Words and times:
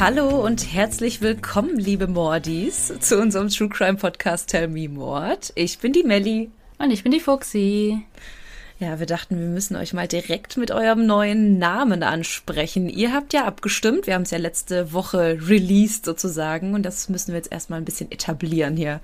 Hallo 0.00 0.28
und 0.46 0.72
herzlich 0.72 1.20
willkommen, 1.20 1.78
liebe 1.78 2.06
Mordis, 2.06 2.90
zu 3.00 3.20
unserem 3.20 3.50
True 3.50 3.68
Crime 3.68 3.98
Podcast 3.98 4.48
Tell 4.48 4.66
Me 4.66 4.88
Mord. 4.88 5.52
Ich 5.56 5.78
bin 5.78 5.92
die 5.92 6.04
Melli. 6.04 6.50
Und 6.78 6.90
ich 6.90 7.02
bin 7.02 7.12
die 7.12 7.20
Fuxi. 7.20 8.02
Ja, 8.78 8.98
wir 8.98 9.04
dachten, 9.04 9.38
wir 9.38 9.48
müssen 9.48 9.76
euch 9.76 9.92
mal 9.92 10.08
direkt 10.08 10.56
mit 10.56 10.70
eurem 10.70 11.04
neuen 11.04 11.58
Namen 11.58 12.02
ansprechen. 12.02 12.88
Ihr 12.88 13.12
habt 13.12 13.34
ja 13.34 13.44
abgestimmt, 13.44 14.06
wir 14.06 14.14
haben 14.14 14.22
es 14.22 14.30
ja 14.30 14.38
letzte 14.38 14.94
Woche 14.94 15.36
released 15.38 16.06
sozusagen 16.06 16.72
und 16.72 16.82
das 16.82 17.10
müssen 17.10 17.32
wir 17.32 17.36
jetzt 17.36 17.52
erstmal 17.52 17.78
ein 17.78 17.84
bisschen 17.84 18.10
etablieren 18.10 18.78
hier. 18.78 19.02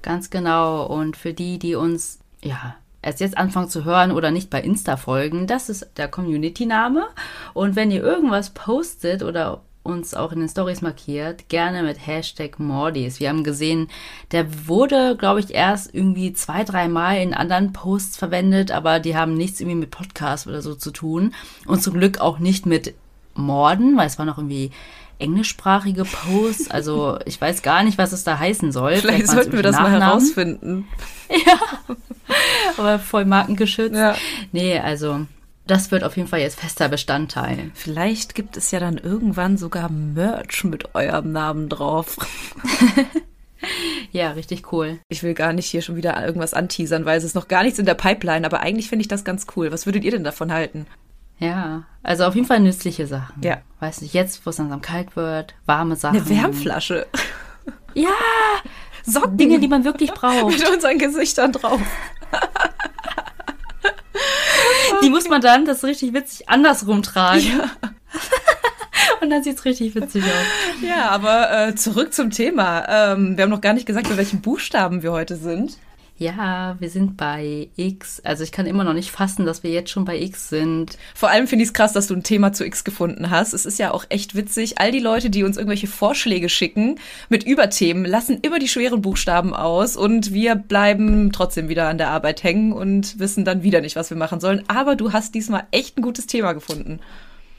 Ganz 0.00 0.30
genau. 0.30 0.86
Und 0.86 1.18
für 1.18 1.34
die, 1.34 1.58
die 1.58 1.74
uns, 1.74 2.20
ja, 2.42 2.76
erst 3.02 3.20
jetzt 3.20 3.36
anfangen 3.36 3.68
zu 3.68 3.84
hören 3.84 4.10
oder 4.10 4.30
nicht 4.30 4.48
bei 4.48 4.62
Insta 4.62 4.96
folgen, 4.96 5.46
das 5.46 5.68
ist 5.68 5.90
der 5.98 6.08
Community-Name. 6.08 7.06
Und 7.52 7.76
wenn 7.76 7.90
ihr 7.90 8.02
irgendwas 8.02 8.48
postet 8.48 9.22
oder 9.22 9.60
uns 9.82 10.14
auch 10.14 10.32
in 10.32 10.40
den 10.40 10.48
Stories 10.48 10.80
markiert, 10.80 11.48
gerne 11.48 11.82
mit 11.82 12.06
Hashtag 12.06 12.58
Mordis. 12.58 13.20
Wir 13.20 13.28
haben 13.28 13.44
gesehen, 13.44 13.88
der 14.30 14.66
wurde, 14.68 15.16
glaube 15.16 15.40
ich, 15.40 15.52
erst 15.52 15.92
irgendwie 15.94 16.32
zwei, 16.32 16.64
drei 16.64 16.88
Mal 16.88 17.20
in 17.20 17.34
anderen 17.34 17.72
Posts 17.72 18.16
verwendet, 18.16 18.70
aber 18.70 19.00
die 19.00 19.16
haben 19.16 19.34
nichts 19.34 19.60
irgendwie 19.60 19.80
mit 19.80 19.90
Podcast 19.90 20.46
oder 20.46 20.62
so 20.62 20.74
zu 20.74 20.90
tun. 20.90 21.34
Und 21.66 21.82
zum 21.82 21.94
Glück 21.94 22.20
auch 22.20 22.38
nicht 22.38 22.64
mit 22.66 22.94
Morden, 23.34 23.96
weil 23.96 24.06
es 24.06 24.18
war 24.18 24.26
noch 24.26 24.38
irgendwie 24.38 24.70
englischsprachige 25.18 26.04
Posts. 26.04 26.70
Also 26.70 27.18
ich 27.26 27.40
weiß 27.40 27.62
gar 27.62 27.82
nicht, 27.82 27.98
was 27.98 28.12
es 28.12 28.24
da 28.24 28.38
heißen 28.38 28.72
soll. 28.72 28.96
Vielleicht, 28.96 29.18
Vielleicht 29.18 29.28
sollten 29.28 29.52
wir 29.52 29.62
das 29.62 29.76
Nachnamen. 29.76 29.98
mal 29.98 30.06
herausfinden. 30.06 30.88
Ja, 31.46 31.58
aber 32.76 32.98
voll 32.98 33.24
markengeschützt. 33.24 33.94
Ja. 33.96 34.14
Nee, 34.52 34.78
also 34.78 35.26
das 35.72 35.90
wird 35.90 36.04
auf 36.04 36.18
jeden 36.18 36.28
Fall 36.28 36.40
jetzt 36.40 36.60
fester 36.60 36.90
Bestandteil. 36.90 37.70
Vielleicht 37.72 38.34
gibt 38.34 38.58
es 38.58 38.70
ja 38.72 38.78
dann 38.78 38.98
irgendwann 38.98 39.56
sogar 39.56 39.90
Merch 39.90 40.64
mit 40.64 40.94
eurem 40.94 41.32
Namen 41.32 41.70
drauf. 41.70 42.18
ja, 44.12 44.32
richtig 44.32 44.70
cool. 44.70 44.98
Ich 45.08 45.22
will 45.22 45.32
gar 45.32 45.54
nicht 45.54 45.64
hier 45.64 45.80
schon 45.80 45.96
wieder 45.96 46.22
irgendwas 46.22 46.52
anteasern, 46.52 47.06
weil 47.06 47.16
es 47.16 47.24
ist 47.24 47.34
noch 47.34 47.48
gar 47.48 47.62
nichts 47.62 47.78
in 47.78 47.86
der 47.86 47.94
Pipeline, 47.94 48.44
aber 48.44 48.60
eigentlich 48.60 48.90
finde 48.90 49.00
ich 49.00 49.08
das 49.08 49.24
ganz 49.24 49.46
cool. 49.56 49.72
Was 49.72 49.86
würdet 49.86 50.04
ihr 50.04 50.10
denn 50.10 50.24
davon 50.24 50.52
halten? 50.52 50.86
Ja, 51.38 51.84
also 52.02 52.26
auf 52.26 52.34
jeden 52.34 52.46
Fall 52.46 52.60
nützliche 52.60 53.06
Sachen. 53.06 53.42
Ja. 53.42 53.62
Weiß 53.80 54.02
nicht, 54.02 54.12
jetzt, 54.12 54.44
wo 54.44 54.50
es 54.50 54.58
langsam 54.58 54.82
kalt 54.82 55.16
wird, 55.16 55.54
warme 55.64 55.96
Sachen. 55.96 56.18
Eine 56.18 56.28
Wärmflasche. 56.28 57.06
Ja, 57.94 58.10
Socken. 59.04 59.38
Dinge, 59.38 59.58
die 59.58 59.68
man 59.68 59.84
wirklich 59.86 60.12
braucht. 60.14 60.58
Mit 60.58 60.68
unseren 60.68 60.98
Gesichtern 60.98 61.52
drauf. 61.52 61.80
Die 65.02 65.10
muss 65.10 65.28
man 65.28 65.40
dann, 65.40 65.64
das 65.64 65.78
ist 65.78 65.84
richtig 65.84 66.14
witzig, 66.14 66.48
andersrum 66.48 67.02
tragen. 67.02 67.40
Ja. 67.40 67.70
Und 69.20 69.30
dann 69.30 69.42
sieht 69.42 69.56
es 69.56 69.64
richtig 69.64 69.94
witzig 69.94 70.24
aus. 70.24 70.82
Ja, 70.86 71.08
aber 71.10 71.68
äh, 71.68 71.74
zurück 71.74 72.12
zum 72.12 72.30
Thema. 72.30 72.84
Ähm, 72.88 73.36
wir 73.36 73.44
haben 73.44 73.50
noch 73.50 73.60
gar 73.60 73.72
nicht 73.72 73.86
gesagt, 73.86 74.08
bei 74.08 74.16
welchen 74.16 74.40
Buchstaben 74.40 75.02
wir 75.02 75.12
heute 75.12 75.36
sind. 75.36 75.78
Ja, 76.22 76.76
wir 76.78 76.88
sind 76.88 77.16
bei 77.16 77.68
X. 77.74 78.20
Also 78.20 78.44
ich 78.44 78.52
kann 78.52 78.66
immer 78.66 78.84
noch 78.84 78.92
nicht 78.92 79.10
fassen, 79.10 79.44
dass 79.44 79.64
wir 79.64 79.72
jetzt 79.72 79.90
schon 79.90 80.04
bei 80.04 80.20
X 80.20 80.50
sind. 80.50 80.96
Vor 81.16 81.30
allem 81.30 81.48
finde 81.48 81.64
ich 81.64 81.70
es 81.70 81.74
krass, 81.74 81.92
dass 81.92 82.06
du 82.06 82.14
ein 82.14 82.22
Thema 82.22 82.52
zu 82.52 82.64
X 82.64 82.84
gefunden 82.84 83.30
hast. 83.30 83.52
Es 83.52 83.66
ist 83.66 83.80
ja 83.80 83.90
auch 83.90 84.04
echt 84.08 84.36
witzig. 84.36 84.78
All 84.78 84.92
die 84.92 85.00
Leute, 85.00 85.30
die 85.30 85.42
uns 85.42 85.56
irgendwelche 85.56 85.88
Vorschläge 85.88 86.48
schicken 86.48 87.00
mit 87.28 87.42
Überthemen, 87.42 88.04
lassen 88.04 88.38
immer 88.40 88.60
die 88.60 88.68
schweren 88.68 89.02
Buchstaben 89.02 89.52
aus 89.52 89.96
und 89.96 90.32
wir 90.32 90.54
bleiben 90.54 91.32
trotzdem 91.32 91.68
wieder 91.68 91.88
an 91.88 91.98
der 91.98 92.10
Arbeit 92.10 92.44
hängen 92.44 92.72
und 92.72 93.18
wissen 93.18 93.44
dann 93.44 93.64
wieder 93.64 93.80
nicht, 93.80 93.96
was 93.96 94.10
wir 94.10 94.16
machen 94.16 94.38
sollen. 94.38 94.62
Aber 94.68 94.94
du 94.94 95.12
hast 95.12 95.34
diesmal 95.34 95.64
echt 95.72 95.98
ein 95.98 96.02
gutes 96.02 96.28
Thema 96.28 96.52
gefunden. 96.52 97.00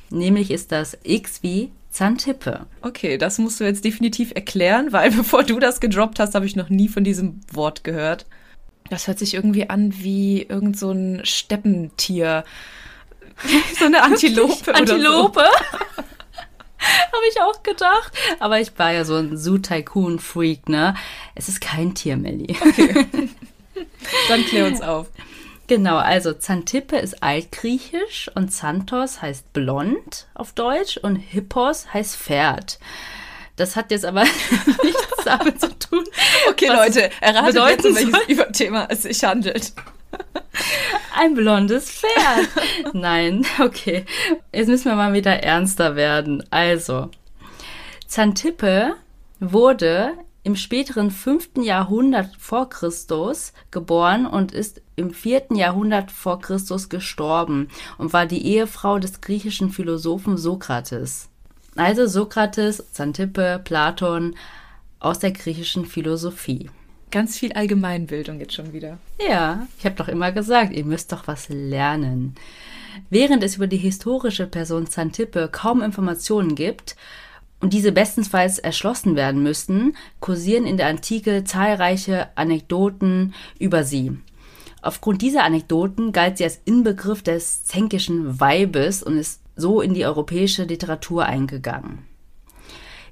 Nämlich 0.09 0.51
ist 0.51 0.71
das 0.71 0.97
X 1.03 1.43
wie 1.43 1.69
Zantippe. 1.89 2.65
Okay, 2.81 3.17
das 3.17 3.39
musst 3.39 3.59
du 3.59 3.65
jetzt 3.65 3.83
definitiv 3.83 4.31
erklären, 4.33 4.93
weil 4.93 5.11
bevor 5.15 5.43
du 5.43 5.59
das 5.59 5.81
gedroppt 5.81 6.19
hast, 6.19 6.33
habe 6.33 6.45
ich 6.45 6.55
noch 6.55 6.69
nie 6.69 6.87
von 6.87 7.03
diesem 7.03 7.41
Wort 7.51 7.83
gehört. 7.83 8.25
Das 8.89 9.07
hört 9.07 9.19
sich 9.19 9.33
irgendwie 9.33 9.69
an 9.69 9.93
wie 9.95 10.43
irgend 10.43 10.77
so 10.77 10.91
ein 10.91 11.21
Steppentier. 11.23 12.43
so 13.79 13.85
eine 13.85 14.03
Antilope. 14.03 14.73
Antilope? 14.73 15.43
So. 16.83 16.89
Habe 17.13 17.23
ich 17.31 17.41
auch 17.41 17.63
gedacht. 17.63 18.11
Aber 18.39 18.59
ich 18.59 18.77
war 18.77 18.91
ja 18.91 19.05
so 19.05 19.15
ein 19.15 19.37
Zoo-Tycoon-Freak, 19.37 20.67
ne? 20.67 20.95
Es 21.33 21.47
ist 21.47 21.61
kein 21.61 21.95
Tier, 21.95 22.17
Melli. 22.17 22.57
Okay. 22.59 23.07
Dann 24.27 24.43
klär 24.45 24.67
uns 24.67 24.81
auf. 24.81 25.07
Genau, 25.67 25.95
also 25.95 26.33
Xantippe 26.33 26.97
ist 26.97 27.23
altgriechisch 27.23 28.29
und 28.35 28.49
Xanthos 28.49 29.21
heißt 29.21 29.53
blond 29.53 30.27
auf 30.33 30.51
Deutsch 30.51 30.97
und 30.97 31.15
Hippos 31.15 31.93
heißt 31.93 32.17
Pferd. 32.17 32.79
Das 33.55 33.75
hat 33.75 33.91
jetzt 33.91 34.05
aber 34.05 34.23
nichts 34.83 35.23
damit 35.25 35.59
zu 35.61 35.77
tun. 35.77 36.03
Okay, 36.49 36.67
Leute, 36.67 37.09
erratet 37.21 37.55
jetzt, 37.55 37.85
um 37.85 37.95
welches 37.95 38.27
Überthema 38.27 38.87
es 38.89 39.03
sich 39.03 39.23
handelt. 39.23 39.73
Ein 41.15 41.35
blondes 41.35 41.89
Pferd. 41.91 42.93
Nein, 42.93 43.45
okay. 43.59 44.05
Jetzt 44.51 44.67
müssen 44.67 44.85
wir 44.85 44.95
mal 44.95 45.13
wieder 45.13 45.43
ernster 45.43 45.95
werden. 45.95 46.43
Also, 46.49 47.09
Xantippe 48.07 48.95
wurde 49.39 50.13
im 50.43 50.55
späteren 50.55 51.09
5. 51.09 51.51
Jahrhundert 51.61 52.35
vor 52.37 52.69
Christus 52.69 53.53
geboren 53.71 54.25
und 54.25 54.51
ist 54.51 54.81
im 54.95 55.11
4. 55.11 55.47
Jahrhundert 55.53 56.11
vor 56.11 56.39
Christus 56.39 56.89
gestorben 56.89 57.69
und 57.97 58.11
war 58.11 58.25
die 58.25 58.45
Ehefrau 58.45 58.99
des 58.99 59.21
griechischen 59.21 59.69
Philosophen 59.71 60.37
Sokrates. 60.37 61.29
Also 61.75 62.05
Sokrates, 62.07 62.83
Xantippe, 62.93 63.61
Platon 63.63 64.35
aus 64.99 65.19
der 65.19 65.31
griechischen 65.31 65.85
Philosophie. 65.85 66.69
Ganz 67.11 67.37
viel 67.37 67.53
Allgemeinbildung 67.53 68.39
jetzt 68.39 68.53
schon 68.53 68.73
wieder. 68.73 68.97
Ja, 69.27 69.67
ich 69.77 69.85
habe 69.85 69.95
doch 69.95 70.07
immer 70.07 70.31
gesagt, 70.31 70.73
ihr 70.73 70.85
müsst 70.85 71.11
doch 71.11 71.27
was 71.27 71.49
lernen. 71.49 72.35
Während 73.09 73.43
es 73.43 73.55
über 73.55 73.67
die 73.67 73.77
historische 73.77 74.47
Person 74.47 74.85
Xantippe 74.85 75.49
kaum 75.51 75.81
Informationen 75.81 76.55
gibt 76.55 76.95
und 77.59 77.73
diese 77.73 77.91
bestensfalls 77.91 78.59
erschlossen 78.59 79.15
werden 79.15 79.41
müssen, 79.41 79.95
kursieren 80.19 80.65
in 80.65 80.77
der 80.77 80.87
Antike 80.87 81.43
zahlreiche 81.43 82.29
Anekdoten 82.35 83.33
über 83.59 83.83
sie. 83.83 84.17
Aufgrund 84.81 85.21
dieser 85.21 85.43
Anekdoten 85.43 86.11
galt 86.11 86.37
sie 86.37 86.43
als 86.43 86.59
Inbegriff 86.65 87.23
des 87.23 87.63
zänkischen 87.63 88.39
Weibes 88.39 89.01
und 89.01 89.17
ist 89.17 89.42
so 89.55 89.81
in 89.81 89.93
die 89.93 90.05
europäische 90.05 90.63
Literatur 90.63 91.25
eingegangen. 91.25 92.07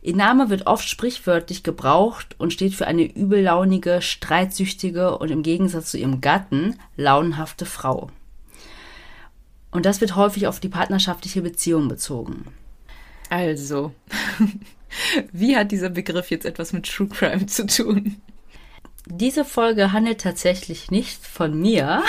Ihr 0.04 0.16
Name 0.16 0.50
wird 0.50 0.66
oft 0.66 0.88
sprichwörtlich 0.90 1.62
gebraucht 1.62 2.36
und 2.40 2.52
steht 2.52 2.74
für 2.74 2.88
eine 2.88 3.04
übellaunige, 3.04 4.02
streitsüchtige 4.02 5.18
und 5.20 5.30
im 5.30 5.44
Gegensatz 5.44 5.92
zu 5.92 6.00
ihrem 6.00 6.22
Gatten 6.22 6.80
launenhafte 6.96 7.68
Frau. 7.68 8.10
Und 9.70 9.86
das 9.86 10.02
wird 10.02 10.16
häufig 10.16 10.48
auf 10.48 10.60
die 10.60 10.70
partnerschaftliche 10.70 11.42
Beziehung 11.44 11.88
bezogen. 11.88 12.48
Also, 13.30 13.94
wie 15.32 15.56
hat 15.56 15.72
dieser 15.72 15.90
Begriff 15.90 16.32
jetzt 16.32 16.46
etwas 16.46 16.74
mit 16.74 16.88
True 16.88 17.08
Crime 17.08 17.46
zu 17.46 17.68
tun? 17.68 18.18
Diese 19.06 19.46
Folge 19.46 19.92
handelt 19.92 20.22
tatsächlich 20.22 20.92
nicht 20.92 21.26
von 21.26 21.60
mir, 21.60 22.04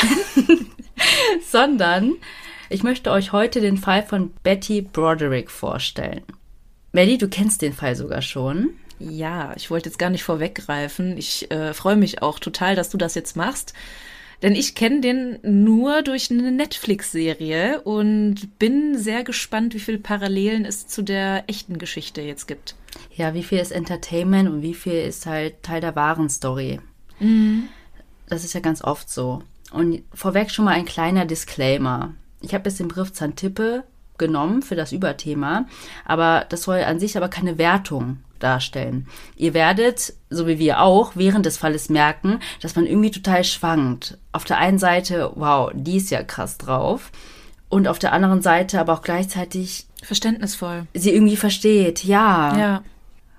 sondern 1.50 2.15
ich 2.72 2.83
möchte 2.83 3.10
euch 3.10 3.33
heute 3.33 3.60
den 3.60 3.77
Fall 3.77 4.03
von 4.03 4.33
Betty 4.43 4.83
Broderick 4.83 5.50
vorstellen. 5.50 6.22
Melly, 6.92 7.19
du 7.19 7.28
kennst 7.28 7.63
den 7.63 7.72
Fall 7.72 7.97
sogar 7.97 8.22
schon. 8.22 8.71
Ja, 8.98 9.53
ich 9.57 9.71
wollte 9.71 9.89
jetzt 9.89 9.98
gar 9.98 10.10
nicht 10.10 10.24
vorweggreifen. 10.24 11.16
Ich 11.19 11.51
äh, 11.51 11.74
freue 11.74 11.97
mich 11.97 12.22
auch 12.22 12.39
total, 12.39 12.74
dass 12.74 12.91
du 12.91 12.98
das 12.98 13.15
jetzt 13.15 13.36
machst. 13.36 13.74
Denn 14.42 14.54
ich 14.54 14.74
kenne 14.74 15.01
den 15.01 15.39
nur 15.42 16.03
durch 16.03 16.30
eine 16.30 16.51
Netflix-Serie 16.51 17.80
und 17.83 18.59
bin 18.59 18.98
sehr 18.98 19.22
gespannt, 19.22 19.75
wie 19.75 19.80
viele 19.80 19.98
Parallelen 19.98 20.65
es 20.65 20.89
zu 20.89 21.03
der 21.03 21.45
echten 21.48 21.78
Geschichte 21.78 22.22
jetzt 22.22 22.48
gibt. 22.48 22.75
Ja, 23.15 23.34
wie 23.34 23.45
viel 23.45 23.59
ist 23.59 23.71
Entertainment 23.71 24.48
und 24.48 24.63
wie 24.63 24.75
viel 24.75 24.95
ist 24.95 25.27
halt 25.27 25.63
Teil 25.63 25.80
der 25.80 25.95
wahren 25.95 26.28
Story. 26.28 26.80
Mhm. 27.21 27.68
Das 28.27 28.45
ist 28.45 28.54
ja 28.54 28.60
ganz 28.60 28.83
oft 28.83 29.09
so. 29.09 29.42
Und 29.72 30.03
vorweg 30.13 30.51
schon 30.51 30.65
mal 30.65 30.75
ein 30.75 30.84
kleiner 30.84 31.25
Disclaimer 31.25 32.15
ich 32.42 32.54
habe 32.54 32.68
jetzt 32.68 32.78
den 32.78 32.89
Begriff 32.89 33.12
Zantippe 33.12 33.84
genommen 34.18 34.62
für 34.62 34.77
das 34.77 34.92
Überthema, 34.92 35.66
aber 36.04 36.47
das 36.48 36.62
soll 36.62 36.78
an 36.78 37.00
sich 37.00 37.16
aber 37.16 37.28
keine 37.28 37.59
Wertung 37.59 38.18
darstellen. 38.39 39.06
Ihr 39.36 39.54
werdet, 39.54 40.15
so 40.30 40.47
wie 40.47 40.59
wir 40.59 40.80
auch, 40.80 41.12
während 41.15 41.47
des 41.47 41.59
Falles 41.59 41.89
merken, 41.89 42.41
dass 42.60 42.77
man 42.77 42.86
irgendwie 42.86 43.10
total 43.10 43.44
schwankt. 43.44 44.18
Auf 44.33 44.44
der 44.44 44.59
einen 44.59 44.78
Seite, 44.78 45.33
wow, 45.36 45.71
die 45.74 45.97
ist 45.97 46.10
ja 46.10 46.22
krass 46.22 46.59
drauf. 46.59 47.10
Und 47.68 47.89
auf 47.89 47.98
der 47.98 48.12
anderen 48.12 48.42
Seite 48.42 48.80
aber 48.80 48.92
auch 48.92 49.03
gleichzeitig 49.03 49.86
verständnisvoll. 50.03 50.86
Sie 50.92 51.10
irgendwie 51.10 51.36
versteht, 51.36 52.04
ja. 52.04 52.59
Ja. 52.59 52.83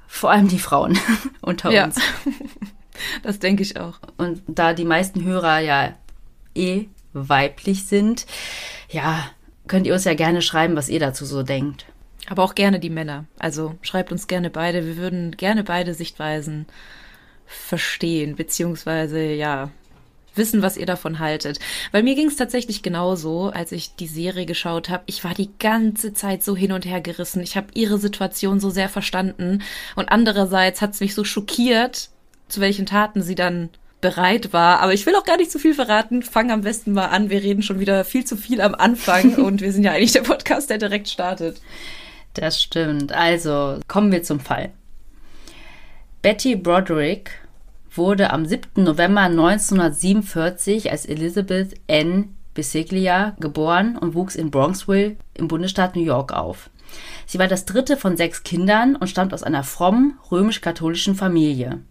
Vor 0.08 0.32
allem 0.32 0.48
die 0.48 0.60
Frauen 0.60 0.98
unter 1.42 1.72
ja. 1.72 1.86
uns. 1.86 2.00
Das 3.24 3.40
denke 3.40 3.64
ich 3.64 3.80
auch. 3.80 4.00
Und 4.18 4.44
da 4.48 4.74
die 4.74 4.86
meisten 4.86 5.24
Hörer 5.24 5.60
ja 5.60 5.94
eh 6.54 6.86
weiblich 7.12 7.86
sind, 7.86 8.28
ja, 8.94 9.26
könnt 9.68 9.88
ihr 9.88 9.94
uns 9.94 10.06
ja 10.06 10.14
gerne 10.14 10.42
schreiben, 10.42 10.76
was 10.76 10.90
ihr 10.90 11.00
dazu 11.00 11.26
so 11.26 11.44
denkt. 11.44 11.86
Aber 12.30 12.44
auch 12.44 12.56
gerne 12.56 12.80
die 12.80 12.90
Männer. 12.90 13.26
Also 13.38 13.76
schreibt 13.82 14.12
uns 14.12 14.28
gerne 14.28 14.50
beide. 14.50 14.86
Wir 14.86 14.98
würden 14.98 15.32
gerne 15.36 15.64
beide 15.64 15.94
Sichtweisen 15.94 16.68
verstehen, 17.46 18.36
beziehungsweise 18.36 19.22
ja, 19.22 19.72
wissen, 20.36 20.62
was 20.62 20.78
ihr 20.78 20.86
davon 20.86 21.20
haltet. 21.20 21.60
Weil 21.92 22.04
mir 22.04 22.16
ging 22.16 22.28
es 22.28 22.38
tatsächlich 22.38 22.82
genauso, 22.82 23.50
als 23.50 23.72
ich 23.72 23.96
die 23.96 24.08
Serie 24.08 24.46
geschaut 24.46 24.90
habe. 24.90 25.04
Ich 25.08 25.24
war 25.24 25.34
die 25.34 25.50
ganze 25.60 26.14
Zeit 26.14 26.44
so 26.44 26.56
hin 26.56 26.72
und 26.72 26.86
her 26.86 27.02
gerissen. 27.02 27.42
Ich 27.42 27.58
habe 27.58 27.68
ihre 27.74 27.98
Situation 27.98 28.60
so 28.60 28.70
sehr 28.70 28.90
verstanden. 28.90 29.62
Und 29.96 30.10
andererseits 30.10 30.82
hat 30.82 30.92
es 30.92 31.02
mich 31.02 31.14
so 31.16 31.24
schockiert, 31.24 32.10
zu 32.48 32.62
welchen 32.62 32.86
Taten 32.86 33.22
sie 33.22 33.36
dann 33.36 33.70
bereit 34.04 34.54
war. 34.54 34.82
Aber 34.82 34.94
ich 34.94 35.08
will 35.08 35.16
auch 35.16 35.24
gar 35.24 35.38
nicht 35.38 35.50
zu 35.50 35.58
viel 35.58 35.74
verraten. 35.74 36.22
Fang 36.22 36.52
am 36.52 36.62
besten 36.62 36.92
mal 36.92 37.08
an. 37.08 37.32
Wir 37.32 37.42
reden 37.42 37.64
schon 37.64 37.80
wieder 37.80 38.06
viel 38.06 38.26
zu 38.26 38.38
viel 38.38 38.62
am 38.62 38.76
Anfang 38.76 39.36
und 39.44 39.62
wir 39.62 39.72
sind 39.72 39.84
ja 39.84 39.94
eigentlich 39.94 40.12
der 40.12 40.22
Podcast, 40.22 40.70
der 40.70 40.78
direkt 40.78 41.10
startet. 41.10 41.60
Das 42.36 42.62
stimmt. 42.62 43.12
Also 43.12 43.80
kommen 43.88 44.12
wir 44.12 44.22
zum 44.22 44.40
Fall. 44.40 44.72
Betty 46.22 46.56
Broderick 46.56 47.32
wurde 47.96 48.32
am 48.32 48.46
7. 48.46 48.84
November 48.84 49.22
1947 49.22 50.92
als 50.92 51.06
Elizabeth 51.06 51.76
N. 51.88 52.36
Bissiglia 52.54 53.36
geboren 53.40 53.98
und 53.98 54.14
wuchs 54.14 54.36
in 54.36 54.52
Bronxville 54.52 55.16
im 55.34 55.48
Bundesstaat 55.48 55.96
New 55.96 56.04
York 56.04 56.34
auf. 56.34 56.70
Sie 57.26 57.40
war 57.40 57.48
das 57.48 57.66
dritte 57.66 57.98
von 57.98 58.18
sechs 58.18 58.44
Kindern 58.44 58.96
und 58.96 59.08
stammt 59.08 59.34
aus 59.34 59.44
einer 59.44 59.64
frommen 59.64 60.20
römisch-katholischen 60.32 61.16
Familie. 61.16 61.82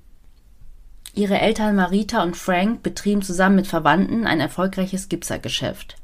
Ihre 1.15 1.39
Eltern 1.39 1.77
Marita 1.77 2.23
und 2.23 2.37
Frank 2.37 2.83
betrieben 2.83 3.23
zusammen 3.23 3.57
mit 3.57 3.67
Verwandten 3.67 4.27
ein 4.27 4.41
erfolgreiches 4.41 5.09
Gipsergeschäft. 5.09 5.97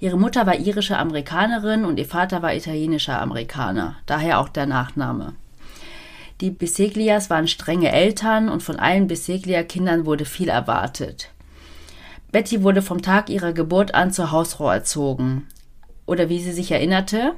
Ihre 0.00 0.18
Mutter 0.18 0.46
war 0.46 0.56
irische 0.56 0.96
Amerikanerin 0.96 1.84
und 1.84 1.98
ihr 1.98 2.06
Vater 2.06 2.40
war 2.42 2.54
italienischer 2.54 3.20
Amerikaner, 3.20 3.96
daher 4.06 4.40
auch 4.40 4.48
der 4.48 4.66
Nachname. 4.66 5.34
Die 6.40 6.50
Biseglias 6.50 7.30
waren 7.30 7.46
strenge 7.46 7.92
Eltern 7.92 8.48
und 8.48 8.62
von 8.62 8.76
allen 8.76 9.06
Biseglia-Kindern 9.06 10.06
wurde 10.06 10.24
viel 10.24 10.48
erwartet. 10.48 11.30
Betty 12.32 12.62
wurde 12.62 12.82
vom 12.82 13.02
Tag 13.02 13.28
ihrer 13.28 13.52
Geburt 13.52 13.94
an 13.94 14.12
zur 14.12 14.32
Hausfrau 14.32 14.70
erzogen. 14.70 15.46
Oder 16.06 16.28
wie 16.28 16.40
sie 16.40 16.52
sich 16.52 16.72
erinnerte, 16.72 17.34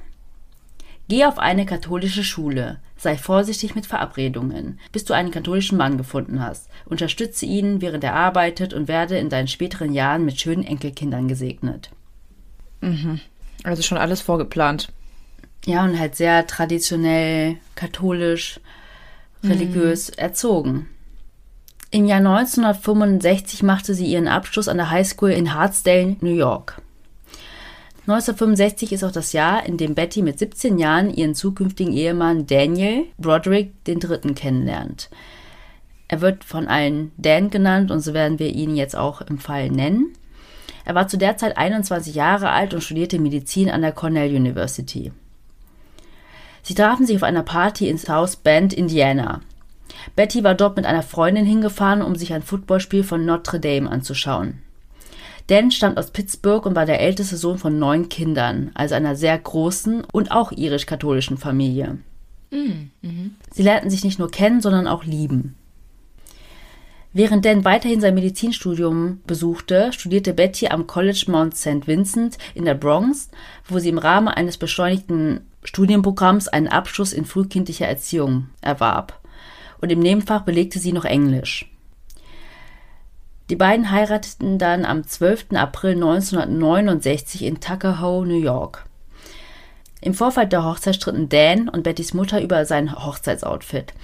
Geh 1.08 1.24
auf 1.24 1.38
eine 1.38 1.66
katholische 1.66 2.24
Schule. 2.24 2.80
Sei 2.96 3.16
vorsichtig 3.16 3.74
mit 3.74 3.86
Verabredungen, 3.86 4.80
bis 4.90 5.04
du 5.04 5.12
einen 5.12 5.30
katholischen 5.30 5.76
Mann 5.76 5.98
gefunden 5.98 6.42
hast. 6.42 6.68
Unterstütze 6.86 7.44
ihn, 7.44 7.82
während 7.82 8.02
er 8.04 8.14
arbeitet 8.14 8.72
und 8.72 8.88
werde 8.88 9.18
in 9.18 9.28
deinen 9.28 9.48
späteren 9.48 9.92
Jahren 9.92 10.24
mit 10.24 10.40
schönen 10.40 10.64
Enkelkindern 10.64 11.28
gesegnet. 11.28 11.90
Mhm. 12.80 13.20
Also 13.64 13.82
schon 13.82 13.98
alles 13.98 14.20
vorgeplant. 14.22 14.88
Ja, 15.66 15.84
und 15.84 15.98
halt 15.98 16.14
sehr 16.14 16.46
traditionell, 16.46 17.56
katholisch, 17.74 18.60
religiös 19.42 20.10
mhm. 20.10 20.18
erzogen. 20.18 20.88
Im 21.90 22.04
Jahr 22.04 22.18
1965 22.18 23.62
machte 23.62 23.94
sie 23.94 24.06
ihren 24.06 24.28
Abschluss 24.28 24.68
an 24.68 24.76
der 24.76 24.90
High 24.90 25.06
School 25.06 25.30
in 25.30 25.54
Hartsdale, 25.54 26.16
New 26.20 26.34
York. 26.34 26.80
1965 28.08 28.92
ist 28.92 29.02
auch 29.02 29.10
das 29.10 29.32
Jahr, 29.32 29.66
in 29.66 29.78
dem 29.78 29.96
Betty 29.96 30.22
mit 30.22 30.38
17 30.38 30.78
Jahren 30.78 31.12
ihren 31.12 31.34
zukünftigen 31.34 31.92
Ehemann 31.92 32.46
Daniel 32.46 33.06
Broderick 33.18 33.72
III. 33.88 34.32
kennenlernt. 34.34 35.10
Er 36.06 36.20
wird 36.20 36.44
von 36.44 36.68
allen 36.68 37.10
Dan 37.16 37.50
genannt 37.50 37.90
und 37.90 37.98
so 37.98 38.14
werden 38.14 38.38
wir 38.38 38.50
ihn 38.54 38.76
jetzt 38.76 38.94
auch 38.94 39.22
im 39.22 39.38
Fall 39.38 39.70
nennen. 39.70 40.12
Er 40.84 40.94
war 40.94 41.08
zu 41.08 41.18
der 41.18 41.36
Zeit 41.36 41.56
21 41.56 42.14
Jahre 42.14 42.50
alt 42.50 42.74
und 42.74 42.84
studierte 42.84 43.18
Medizin 43.18 43.70
an 43.70 43.82
der 43.82 43.90
Cornell 43.90 44.32
University. 44.32 45.10
Sie 46.62 46.74
trafen 46.74 47.06
sich 47.06 47.16
auf 47.16 47.24
einer 47.24 47.42
Party 47.42 47.88
in 47.88 47.98
South 47.98 48.36
Bend, 48.36 48.72
Indiana. 48.72 49.40
Betty 50.14 50.44
war 50.44 50.54
dort 50.54 50.76
mit 50.76 50.86
einer 50.86 51.02
Freundin 51.02 51.44
hingefahren, 51.44 52.02
um 52.02 52.14
sich 52.14 52.32
ein 52.32 52.42
Footballspiel 52.42 53.02
von 53.02 53.24
Notre 53.24 53.58
Dame 53.58 53.90
anzuschauen. 53.90 54.62
Dan 55.46 55.70
stammt 55.70 55.98
aus 55.98 56.10
Pittsburgh 56.10 56.66
und 56.66 56.74
war 56.74 56.86
der 56.86 57.00
älteste 57.00 57.36
Sohn 57.36 57.58
von 57.58 57.78
neun 57.78 58.08
Kindern, 58.08 58.70
also 58.74 58.94
einer 58.94 59.14
sehr 59.14 59.38
großen 59.38 60.02
und 60.04 60.32
auch 60.32 60.50
irisch-katholischen 60.50 61.38
Familie. 61.38 61.98
Mm, 62.50 62.90
mhm. 63.02 63.34
Sie 63.52 63.62
lernten 63.62 63.90
sich 63.90 64.04
nicht 64.04 64.18
nur 64.18 64.30
kennen, 64.30 64.60
sondern 64.60 64.86
auch 64.86 65.04
lieben. 65.04 65.54
Während 67.12 67.46
Dan 67.46 67.64
weiterhin 67.64 68.00
sein 68.00 68.14
Medizinstudium 68.14 69.20
besuchte, 69.26 69.90
studierte 69.92 70.34
Betty 70.34 70.66
am 70.66 70.86
College 70.86 71.24
Mount 71.28 71.56
St. 71.56 71.86
Vincent 71.86 72.36
in 72.54 72.66
der 72.66 72.74
Bronx, 72.74 73.30
wo 73.66 73.78
sie 73.78 73.88
im 73.88 73.98
Rahmen 73.98 74.28
eines 74.28 74.58
beschleunigten 74.58 75.40
Studienprogramms 75.64 76.48
einen 76.48 76.68
Abschluss 76.68 77.12
in 77.12 77.24
frühkindlicher 77.24 77.86
Erziehung 77.86 78.48
erwarb. 78.60 79.18
Und 79.80 79.90
im 79.90 80.00
Nebenfach 80.00 80.42
belegte 80.42 80.78
sie 80.78 80.92
noch 80.92 81.06
Englisch. 81.06 81.70
Die 83.48 83.56
beiden 83.56 83.90
heirateten 83.90 84.58
dann 84.58 84.84
am 84.84 85.06
12. 85.06 85.52
April 85.54 85.94
1969 85.94 87.42
in 87.42 87.60
Tuckahoe, 87.60 88.26
New 88.26 88.40
York. 88.40 88.86
Im 90.00 90.14
Vorfeld 90.14 90.52
der 90.52 90.64
Hochzeit 90.64 90.96
stritten 90.96 91.28
Dan 91.28 91.68
und 91.68 91.82
Bettys 91.82 92.12
Mutter 92.12 92.42
über 92.42 92.64
sein 92.64 92.94
Hochzeitsoutfit. 92.94 93.94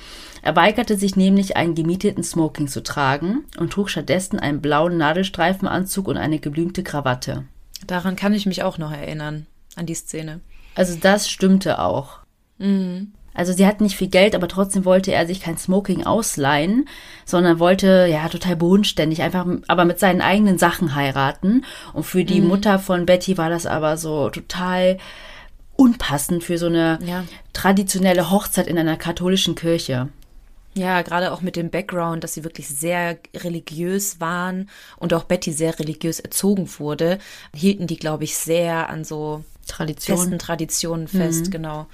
Er 0.42 0.56
weigerte 0.56 0.96
sich 0.96 1.16
nämlich, 1.16 1.56
einen 1.56 1.74
gemieteten 1.74 2.24
Smoking 2.24 2.66
zu 2.66 2.82
tragen 2.82 3.44
und 3.58 3.72
trug 3.72 3.90
stattdessen 3.90 4.38
einen 4.40 4.60
blauen 4.60 4.96
Nadelstreifenanzug 4.96 6.08
und 6.08 6.16
eine 6.16 6.38
geblümte 6.38 6.82
Krawatte. 6.82 7.44
Daran 7.86 8.16
kann 8.16 8.34
ich 8.34 8.46
mich 8.46 8.62
auch 8.62 8.78
noch 8.78 8.92
erinnern, 8.92 9.46
an 9.76 9.86
die 9.86 9.94
Szene. 9.94 10.40
Also 10.74 10.96
das 11.00 11.28
stimmte 11.28 11.78
auch. 11.80 12.18
Mhm. 12.58 13.12
Also 13.34 13.52
sie 13.52 13.66
hatten 13.66 13.84
nicht 13.84 13.96
viel 13.96 14.08
Geld, 14.08 14.34
aber 14.34 14.48
trotzdem 14.48 14.84
wollte 14.84 15.12
er 15.12 15.26
sich 15.26 15.40
kein 15.40 15.56
Smoking 15.56 16.04
ausleihen, 16.04 16.88
sondern 17.24 17.58
wollte 17.58 18.06
ja 18.10 18.28
total 18.28 18.56
bodenständig 18.56 19.22
einfach, 19.22 19.46
aber 19.68 19.84
mit 19.84 19.98
seinen 19.98 20.20
eigenen 20.20 20.58
Sachen 20.58 20.94
heiraten. 20.94 21.64
Und 21.92 22.04
für 22.04 22.24
die 22.24 22.40
mhm. 22.40 22.48
Mutter 22.48 22.78
von 22.78 23.06
Betty 23.06 23.38
war 23.38 23.50
das 23.50 23.66
aber 23.66 23.96
so 23.96 24.30
total 24.30 24.98
unpassend 25.76 26.44
für 26.44 26.58
so 26.58 26.66
eine 26.66 26.98
ja. 27.04 27.24
traditionelle 27.52 28.30
Hochzeit 28.30 28.66
in 28.66 28.78
einer 28.78 28.96
katholischen 28.96 29.54
Kirche. 29.54 30.08
Ja, 30.74 31.02
gerade 31.02 31.32
auch 31.32 31.42
mit 31.42 31.56
dem 31.56 31.70
Background, 31.70 32.24
dass 32.24 32.34
sie 32.34 32.44
wirklich 32.44 32.68
sehr 32.68 33.18
religiös 33.34 34.20
waren 34.20 34.70
und 34.96 35.12
auch 35.12 35.24
Betty 35.24 35.52
sehr 35.52 35.78
religiös 35.78 36.18
erzogen 36.18 36.68
wurde, 36.78 37.18
hielten 37.54 37.86
die, 37.86 37.98
glaube 37.98 38.24
ich, 38.24 38.36
sehr 38.36 38.88
an 38.88 39.04
so 39.04 39.44
Tradition. 39.66 40.16
festen 40.16 40.38
Traditionen 40.38 41.08
fest, 41.08 41.46
mhm. 41.46 41.50
genau. 41.50 41.86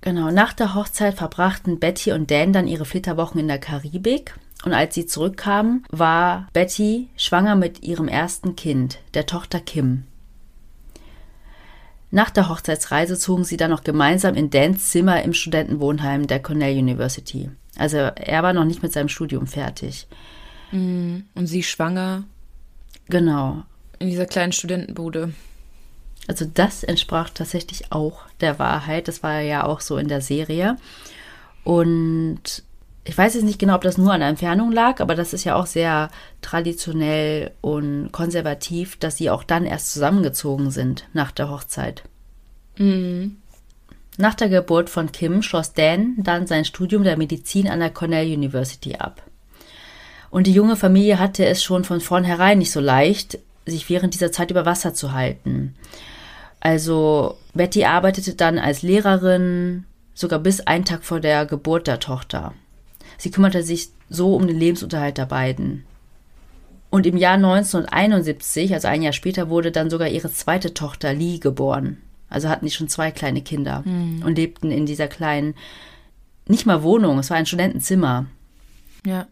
Genau, 0.00 0.30
nach 0.30 0.52
der 0.52 0.74
Hochzeit 0.74 1.14
verbrachten 1.14 1.80
Betty 1.80 2.12
und 2.12 2.30
Dan 2.30 2.52
dann 2.52 2.68
ihre 2.68 2.84
Flitterwochen 2.84 3.40
in 3.40 3.48
der 3.48 3.58
Karibik. 3.58 4.34
Und 4.64 4.72
als 4.72 4.94
sie 4.94 5.06
zurückkamen, 5.06 5.84
war 5.90 6.48
Betty 6.52 7.08
schwanger 7.16 7.56
mit 7.56 7.82
ihrem 7.82 8.08
ersten 8.08 8.56
Kind, 8.56 8.98
der 9.14 9.26
Tochter 9.26 9.60
Kim. 9.60 10.04
Nach 12.10 12.30
der 12.30 12.48
Hochzeitsreise 12.48 13.18
zogen 13.18 13.44
sie 13.44 13.56
dann 13.56 13.70
noch 13.70 13.84
gemeinsam 13.84 14.34
in 14.34 14.50
Dans 14.50 14.90
Zimmer 14.90 15.22
im 15.22 15.32
Studentenwohnheim 15.32 16.26
der 16.26 16.40
Cornell 16.40 16.78
University. 16.78 17.50
Also 17.76 17.98
er 17.98 18.42
war 18.42 18.52
noch 18.52 18.64
nicht 18.64 18.82
mit 18.82 18.92
seinem 18.92 19.08
Studium 19.08 19.46
fertig. 19.46 20.06
Mhm. 20.72 21.24
Und 21.34 21.46
sie 21.46 21.62
schwanger? 21.62 22.24
Genau. 23.08 23.64
In 23.98 24.08
dieser 24.08 24.26
kleinen 24.26 24.52
Studentenbude. 24.52 25.32
Also 26.28 26.44
das 26.52 26.82
entsprach 26.82 27.30
tatsächlich 27.30 27.92
auch 27.92 28.22
der 28.40 28.58
Wahrheit. 28.58 29.08
Das 29.08 29.22
war 29.22 29.40
ja 29.40 29.64
auch 29.64 29.80
so 29.80 29.96
in 29.96 30.08
der 30.08 30.20
Serie. 30.20 30.76
Und 31.64 32.62
ich 33.04 33.16
weiß 33.16 33.34
jetzt 33.34 33.44
nicht 33.44 33.60
genau, 33.60 33.76
ob 33.76 33.82
das 33.82 33.98
nur 33.98 34.12
an 34.12 34.20
der 34.20 34.28
Entfernung 34.28 34.72
lag, 34.72 35.00
aber 35.00 35.14
das 35.14 35.32
ist 35.32 35.44
ja 35.44 35.54
auch 35.54 35.66
sehr 35.66 36.10
traditionell 36.42 37.52
und 37.60 38.10
konservativ, 38.10 38.96
dass 38.96 39.16
sie 39.16 39.30
auch 39.30 39.44
dann 39.44 39.64
erst 39.64 39.92
zusammengezogen 39.92 40.72
sind 40.72 41.04
nach 41.12 41.30
der 41.30 41.48
Hochzeit. 41.48 42.02
Mhm. 42.78 43.36
Nach 44.18 44.34
der 44.34 44.48
Geburt 44.48 44.90
von 44.90 45.12
Kim 45.12 45.42
schloss 45.42 45.72
Dan 45.72 46.14
dann 46.18 46.46
sein 46.46 46.64
Studium 46.64 47.04
der 47.04 47.16
Medizin 47.16 47.68
an 47.68 47.80
der 47.80 47.90
Cornell 47.90 48.26
University 48.26 48.96
ab. 48.96 49.22
Und 50.30 50.46
die 50.46 50.52
junge 50.52 50.76
Familie 50.76 51.18
hatte 51.18 51.46
es 51.46 51.62
schon 51.62 51.84
von 51.84 52.00
vornherein 52.00 52.58
nicht 52.58 52.72
so 52.72 52.80
leicht, 52.80 53.38
sich 53.66 53.88
während 53.88 54.14
dieser 54.14 54.32
Zeit 54.32 54.50
über 54.50 54.66
Wasser 54.66 54.94
zu 54.94 55.12
halten. 55.12 55.74
Also 56.60 57.36
Betty 57.54 57.84
arbeitete 57.84 58.34
dann 58.34 58.58
als 58.58 58.82
Lehrerin, 58.82 59.84
sogar 60.14 60.38
bis 60.38 60.60
einen 60.60 60.84
Tag 60.84 61.04
vor 61.04 61.20
der 61.20 61.46
Geburt 61.46 61.86
der 61.86 62.00
Tochter. 62.00 62.54
Sie 63.18 63.30
kümmerte 63.30 63.62
sich 63.62 63.90
so 64.08 64.34
um 64.34 64.46
den 64.46 64.58
Lebensunterhalt 64.58 65.18
der 65.18 65.26
beiden. 65.26 65.84
Und 66.90 67.06
im 67.06 67.16
Jahr 67.16 67.34
1971, 67.34 68.72
also 68.72 68.88
ein 68.88 69.02
Jahr 69.02 69.12
später, 69.12 69.50
wurde 69.50 69.72
dann 69.72 69.90
sogar 69.90 70.08
ihre 70.08 70.32
zweite 70.32 70.72
Tochter 70.72 71.12
Lee 71.12 71.38
geboren. 71.38 71.98
Also 72.28 72.48
hatten 72.48 72.64
die 72.64 72.72
schon 72.72 72.88
zwei 72.88 73.10
kleine 73.10 73.42
Kinder 73.42 73.82
mhm. 73.84 74.22
und 74.24 74.36
lebten 74.36 74.70
in 74.70 74.86
dieser 74.86 75.08
kleinen, 75.08 75.54
nicht 76.48 76.66
mal 76.66 76.82
Wohnung, 76.82 77.18
es 77.18 77.30
war 77.30 77.36
ein 77.36 77.46
Studentenzimmer. 77.46 78.26
Ja. 79.04 79.26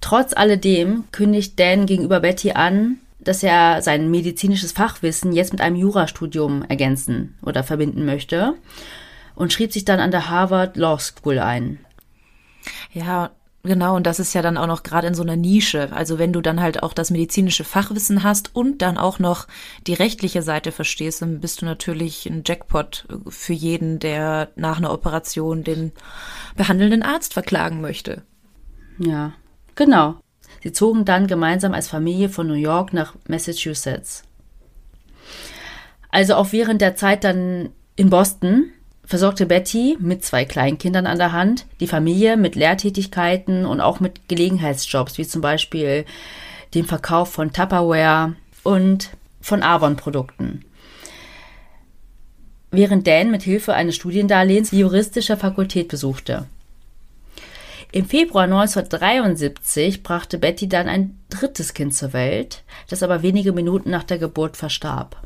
Trotz 0.00 0.32
alledem 0.32 1.04
kündigt 1.10 1.58
Dan 1.58 1.86
gegenüber 1.86 2.20
Betty 2.20 2.52
an, 2.52 2.98
dass 3.20 3.42
er 3.42 3.82
sein 3.82 4.10
medizinisches 4.10 4.72
Fachwissen 4.72 5.32
jetzt 5.32 5.52
mit 5.52 5.60
einem 5.60 5.76
Jurastudium 5.76 6.62
ergänzen 6.62 7.36
oder 7.42 7.64
verbinden 7.64 8.04
möchte. 8.04 8.54
und 9.34 9.52
schrieb 9.52 9.72
sich 9.72 9.84
dann 9.84 10.00
an 10.00 10.10
der 10.10 10.30
Harvard 10.30 10.76
Law 10.76 10.98
School 10.98 11.38
ein. 11.38 11.78
Ja, 12.92 13.30
Genau, 13.64 13.96
und 13.96 14.06
das 14.06 14.20
ist 14.20 14.34
ja 14.34 14.40
dann 14.40 14.56
auch 14.56 14.68
noch 14.68 14.84
gerade 14.84 15.08
in 15.08 15.14
so 15.14 15.22
einer 15.22 15.36
Nische. 15.36 15.92
Also 15.92 16.18
wenn 16.18 16.32
du 16.32 16.40
dann 16.40 16.60
halt 16.60 16.82
auch 16.82 16.92
das 16.92 17.10
medizinische 17.10 17.64
Fachwissen 17.64 18.22
hast 18.22 18.54
und 18.54 18.82
dann 18.82 18.96
auch 18.96 19.18
noch 19.18 19.48
die 19.86 19.94
rechtliche 19.94 20.42
Seite 20.42 20.70
verstehst, 20.70 21.22
dann 21.22 21.40
bist 21.40 21.60
du 21.60 21.66
natürlich 21.66 22.24
ein 22.26 22.44
Jackpot 22.46 23.06
für 23.28 23.52
jeden, 23.52 23.98
der 23.98 24.50
nach 24.54 24.78
einer 24.78 24.92
Operation 24.92 25.64
den 25.64 25.92
behandelnden 26.56 27.02
Arzt 27.02 27.34
verklagen 27.34 27.80
möchte. 27.80 28.22
Ja, 28.98 29.32
genau. 29.74 30.20
Sie 30.62 30.72
zogen 30.72 31.04
dann 31.04 31.26
gemeinsam 31.26 31.74
als 31.74 31.88
Familie 31.88 32.28
von 32.28 32.46
New 32.46 32.54
York 32.54 32.92
nach 32.92 33.14
Massachusetts. 33.28 34.24
Also 36.10 36.34
auch 36.34 36.52
während 36.52 36.80
der 36.80 36.96
Zeit 36.96 37.24
dann 37.24 37.70
in 37.96 38.10
Boston 38.10 38.70
versorgte 39.04 39.46
Betty 39.46 39.96
mit 40.00 40.24
zwei 40.24 40.44
Kleinkindern 40.44 41.06
an 41.06 41.18
der 41.18 41.32
Hand 41.32 41.66
die 41.80 41.86
Familie 41.86 42.36
mit 42.36 42.56
Lehrtätigkeiten 42.56 43.64
und 43.64 43.80
auch 43.80 44.00
mit 44.00 44.28
Gelegenheitsjobs, 44.28 45.16
wie 45.16 45.26
zum 45.26 45.40
Beispiel 45.40 46.04
dem 46.74 46.84
Verkauf 46.84 47.32
von 47.32 47.52
Tupperware 47.52 48.34
und 48.64 49.10
von 49.40 49.62
Avon-Produkten. 49.62 50.64
Während 52.70 53.06
Dan 53.06 53.30
mit 53.30 53.42
Hilfe 53.42 53.72
eines 53.72 53.96
Studiendarlehens 53.96 54.70
die 54.70 54.80
juristische 54.80 55.38
Fakultät 55.38 55.88
besuchte. 55.88 56.46
Im 57.90 58.04
Februar 58.04 58.44
1973 58.44 60.02
brachte 60.02 60.38
Betty 60.38 60.68
dann 60.68 60.88
ein 60.88 61.18
drittes 61.30 61.72
Kind 61.72 61.94
zur 61.94 62.12
Welt, 62.12 62.62
das 62.90 63.02
aber 63.02 63.22
wenige 63.22 63.52
Minuten 63.52 63.90
nach 63.90 64.04
der 64.04 64.18
Geburt 64.18 64.58
verstarb. 64.58 65.16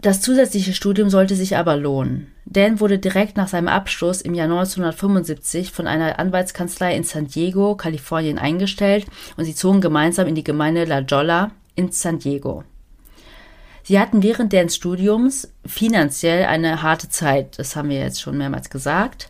Das 0.00 0.20
zusätzliche 0.20 0.72
Studium 0.72 1.10
sollte 1.10 1.34
sich 1.34 1.56
aber 1.56 1.76
lohnen. 1.76 2.32
Dan 2.44 2.80
wurde 2.80 2.98
direkt 2.98 3.36
nach 3.36 3.48
seinem 3.48 3.68
Abschluss 3.68 4.20
im 4.20 4.34
Jahr 4.34 4.44
1975 4.44 5.72
von 5.72 5.86
einer 5.86 6.18
Anwaltskanzlei 6.18 6.94
in 6.94 7.02
San 7.02 7.26
Diego, 7.26 7.74
Kalifornien 7.74 8.38
eingestellt 8.38 9.06
und 9.36 9.44
sie 9.44 9.54
zogen 9.54 9.80
gemeinsam 9.80 10.28
in 10.28 10.34
die 10.34 10.44
Gemeinde 10.44 10.84
La 10.84 11.00
Jolla 11.00 11.50
in 11.74 11.90
San 11.92 12.20
Diego. 12.20 12.64
Sie 13.86 14.00
hatten 14.00 14.24
während 14.24 14.52
Dans 14.52 14.74
Studiums 14.74 15.52
finanziell 15.64 16.46
eine 16.46 16.82
harte 16.82 17.08
Zeit, 17.08 17.56
das 17.56 17.76
haben 17.76 17.88
wir 17.88 18.00
jetzt 18.00 18.20
schon 18.20 18.36
mehrmals 18.36 18.68
gesagt. 18.68 19.28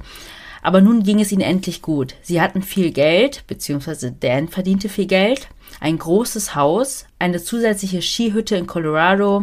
Aber 0.63 0.81
nun 0.81 1.03
ging 1.03 1.21
es 1.21 1.31
ihnen 1.31 1.43
endlich 1.43 1.83
gut. 1.83 2.15
Sie 2.23 2.41
hatten 2.41 2.63
viel 2.63 2.91
Geld, 2.91 3.45
beziehungsweise 3.47 4.13
Dan 4.13 4.49
verdiente 4.49 4.89
viel 4.89 5.07
Geld 5.07 5.49
ein 5.79 5.99
großes 5.99 6.55
Haus, 6.55 7.05
eine 7.19 7.43
zusätzliche 7.43 8.01
Skihütte 8.01 8.57
in 8.57 8.67
Colorado. 8.67 9.43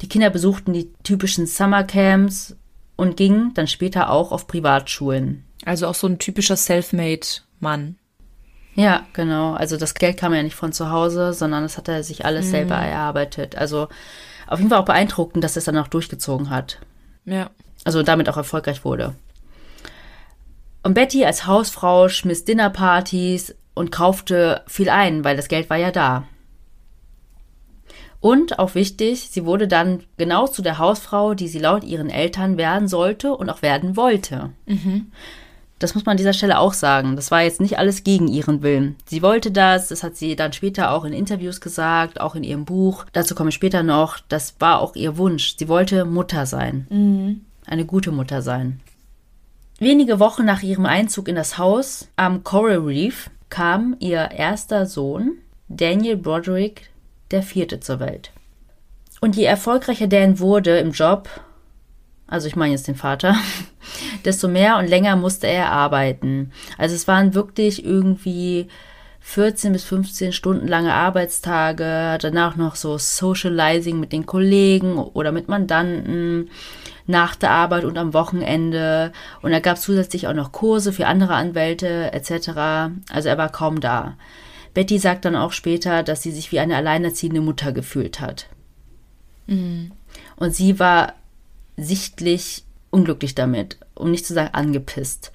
Die 0.00 0.08
Kinder 0.08 0.30
besuchten 0.30 0.72
die 0.72 0.90
typischen 1.02 1.46
Summercamps 1.46 2.56
und 2.96 3.18
gingen 3.18 3.52
dann 3.52 3.66
später 3.66 4.08
auch 4.08 4.32
auf 4.32 4.46
Privatschulen. 4.46 5.44
Also 5.66 5.86
auch 5.86 5.94
so 5.94 6.06
ein 6.06 6.18
typischer 6.18 6.56
Selfmade-Mann. 6.56 7.96
Ja, 8.76 9.04
genau. 9.12 9.52
Also 9.52 9.76
das 9.76 9.92
Geld 9.92 10.16
kam 10.16 10.32
ja 10.32 10.42
nicht 10.42 10.56
von 10.56 10.72
zu 10.72 10.90
Hause, 10.90 11.34
sondern 11.34 11.64
das 11.64 11.76
hat 11.76 11.88
er 11.88 12.02
sich 12.02 12.24
alles 12.24 12.46
mhm. 12.46 12.50
selber 12.50 12.76
erarbeitet. 12.76 13.56
Also 13.56 13.88
auf 14.46 14.58
jeden 14.58 14.70
Fall 14.70 14.80
auch 14.80 14.84
beeindruckend, 14.84 15.42
dass 15.44 15.56
er 15.56 15.58
es 15.58 15.64
dann 15.64 15.78
auch 15.78 15.88
durchgezogen 15.88 16.50
hat. 16.50 16.78
Ja. 17.24 17.50
Also 17.84 18.02
damit 18.02 18.28
auch 18.28 18.36
erfolgreich 18.36 18.84
wurde. 18.84 19.14
Und 20.82 20.94
Betty 20.94 21.24
als 21.24 21.46
Hausfrau 21.46 22.08
schmiss 22.08 22.44
Dinnerpartys, 22.44 23.54
und 23.74 23.90
kaufte 23.90 24.62
viel 24.66 24.88
ein, 24.88 25.24
weil 25.24 25.36
das 25.36 25.48
Geld 25.48 25.68
war 25.68 25.76
ja 25.76 25.90
da. 25.90 26.24
Und 28.20 28.58
auch 28.58 28.74
wichtig, 28.74 29.28
sie 29.30 29.44
wurde 29.44 29.68
dann 29.68 30.04
genau 30.16 30.46
zu 30.46 30.62
der 30.62 30.78
Hausfrau, 30.78 31.34
die 31.34 31.48
sie 31.48 31.58
laut 31.58 31.84
ihren 31.84 32.08
Eltern 32.08 32.56
werden 32.56 32.88
sollte 32.88 33.36
und 33.36 33.50
auch 33.50 33.60
werden 33.60 33.96
wollte. 33.96 34.52
Mhm. 34.64 35.12
Das 35.78 35.94
muss 35.94 36.06
man 36.06 36.12
an 36.12 36.16
dieser 36.16 36.32
Stelle 36.32 36.58
auch 36.58 36.72
sagen. 36.72 37.16
Das 37.16 37.30
war 37.30 37.42
jetzt 37.42 37.60
nicht 37.60 37.78
alles 37.78 38.04
gegen 38.04 38.28
ihren 38.28 38.62
Willen. 38.62 38.96
Sie 39.06 39.22
wollte 39.22 39.50
das, 39.50 39.88
das 39.88 40.02
hat 40.02 40.16
sie 40.16 40.36
dann 40.36 40.52
später 40.52 40.92
auch 40.92 41.04
in 41.04 41.12
Interviews 41.12 41.60
gesagt, 41.60 42.20
auch 42.20 42.34
in 42.34 42.44
ihrem 42.44 42.64
Buch. 42.64 43.06
Dazu 43.12 43.34
komme 43.34 43.48
ich 43.48 43.54
später 43.54 43.82
noch. 43.82 44.18
Das 44.28 44.54
war 44.60 44.80
auch 44.80 44.94
ihr 44.94 45.16
Wunsch. 45.16 45.56
Sie 45.58 45.68
wollte 45.68 46.04
Mutter 46.04 46.46
sein. 46.46 46.86
Mhm. 46.90 47.40
Eine 47.66 47.84
gute 47.84 48.12
Mutter 48.12 48.42
sein. 48.42 48.80
Wenige 49.78 50.20
Wochen 50.20 50.44
nach 50.44 50.62
ihrem 50.62 50.86
Einzug 50.86 51.28
in 51.28 51.34
das 51.34 51.58
Haus 51.58 52.08
am 52.16 52.44
Coral 52.44 52.78
Reef 52.78 53.30
kam 53.50 53.96
ihr 53.98 54.30
erster 54.30 54.86
Sohn, 54.86 55.38
Daniel 55.68 56.16
Broderick 56.16 56.90
IV., 57.32 57.80
zur 57.80 58.00
Welt. 58.00 58.30
Und 59.20 59.36
je 59.36 59.44
erfolgreicher 59.44 60.06
Dan 60.06 60.38
wurde 60.38 60.78
im 60.78 60.92
Job, 60.92 61.28
also 62.26 62.46
ich 62.46 62.56
meine 62.56 62.72
jetzt 62.72 62.88
den 62.88 62.94
Vater, 62.94 63.36
desto 64.24 64.48
mehr 64.48 64.78
und 64.78 64.88
länger 64.88 65.16
musste 65.16 65.46
er 65.46 65.70
arbeiten. 65.70 66.52
Also 66.78 66.94
es 66.94 67.06
waren 67.06 67.34
wirklich 67.34 67.84
irgendwie 67.84 68.68
14 69.20 69.72
bis 69.72 69.84
15 69.84 70.32
Stunden 70.32 70.68
lange 70.68 70.92
Arbeitstage, 70.92 72.18
danach 72.20 72.56
noch 72.56 72.76
so 72.76 72.98
Socializing 72.98 73.98
mit 73.98 74.12
den 74.12 74.26
Kollegen 74.26 74.98
oder 74.98 75.32
mit 75.32 75.48
Mandanten 75.48 76.50
nach 77.06 77.34
der 77.34 77.50
Arbeit 77.50 77.84
und 77.84 77.98
am 77.98 78.12
Wochenende. 78.14 79.12
Und 79.40 79.52
er 79.52 79.60
gab 79.60 79.78
zusätzlich 79.78 80.28
auch 80.28 80.34
noch 80.34 80.52
Kurse 80.52 80.92
für 80.92 81.06
andere 81.06 81.34
Anwälte 81.34 82.12
etc. 82.12 82.50
Also 83.10 83.28
er 83.28 83.38
war 83.38 83.50
kaum 83.50 83.80
da. 83.80 84.16
Betty 84.74 84.98
sagt 84.98 85.24
dann 85.24 85.36
auch 85.36 85.52
später, 85.52 86.02
dass 86.02 86.22
sie 86.22 86.32
sich 86.32 86.52
wie 86.52 86.58
eine 86.58 86.76
alleinerziehende 86.76 87.40
Mutter 87.40 87.72
gefühlt 87.72 88.20
hat. 88.20 88.48
Mhm. 89.46 89.92
Und 90.36 90.54
sie 90.54 90.78
war 90.78 91.14
sichtlich 91.76 92.64
unglücklich 92.90 93.34
damit, 93.34 93.78
um 93.94 94.10
nicht 94.10 94.26
zu 94.26 94.34
sagen 94.34 94.54
angepisst. 94.54 95.32